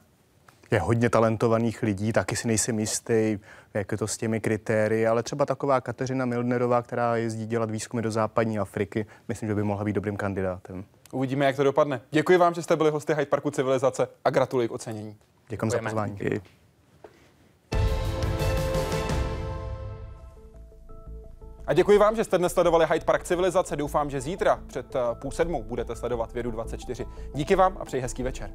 Je 0.70 0.80
hodně 0.80 1.10
talentovaných 1.10 1.82
lidí, 1.82 2.12
taky 2.12 2.36
si 2.36 2.48
nejsem 2.48 2.78
jistý, 2.78 3.38
jak 3.74 3.92
je 3.92 3.98
to 3.98 4.06
s 4.06 4.16
těmi 4.16 4.40
kritérii, 4.40 5.06
ale 5.06 5.22
třeba 5.22 5.46
taková 5.46 5.80
Kateřina 5.80 6.24
Mildnerová, 6.24 6.82
která 6.82 7.16
jezdí 7.16 7.46
dělat 7.46 7.70
výzkumy 7.70 8.02
do 8.02 8.10
západní 8.10 8.58
Afriky, 8.58 9.06
myslím, 9.28 9.48
že 9.48 9.54
by 9.54 9.62
mohla 9.62 9.84
být 9.84 9.92
dobrým 9.92 10.16
kandidátem. 10.16 10.84
Uvidíme, 11.12 11.44
jak 11.44 11.56
to 11.56 11.64
dopadne. 11.64 12.00
Děkuji 12.10 12.38
vám, 12.38 12.54
že 12.54 12.62
jste 12.62 12.76
byli 12.76 12.90
hosty 12.90 13.14
Hyde 13.14 13.26
Parku 13.26 13.50
Civilizace 13.50 14.08
a 14.24 14.30
gratuluji 14.30 14.68
k 14.68 14.72
ocenění. 14.72 15.16
Děkuji 15.48 15.70
za 15.70 15.78
pozvání. 15.78 16.12
Díky. 16.12 16.42
A 21.66 21.72
děkuji 21.74 21.98
vám, 21.98 22.16
že 22.16 22.24
jste 22.24 22.38
dnes 22.38 22.52
sledovali 22.52 22.86
Hyde 22.90 23.04
Park 23.04 23.24
Civilizace. 23.24 23.76
Doufám, 23.76 24.10
že 24.10 24.20
zítra 24.20 24.60
před 24.66 24.96
půl 25.14 25.30
sedmou 25.30 25.62
budete 25.62 25.96
sledovat 25.96 26.32
Vědu 26.32 26.50
24. 26.50 27.06
Díky 27.34 27.56
vám 27.56 27.76
a 27.80 27.84
přeji 27.84 28.00
hezký 28.00 28.22
večer. 28.22 28.50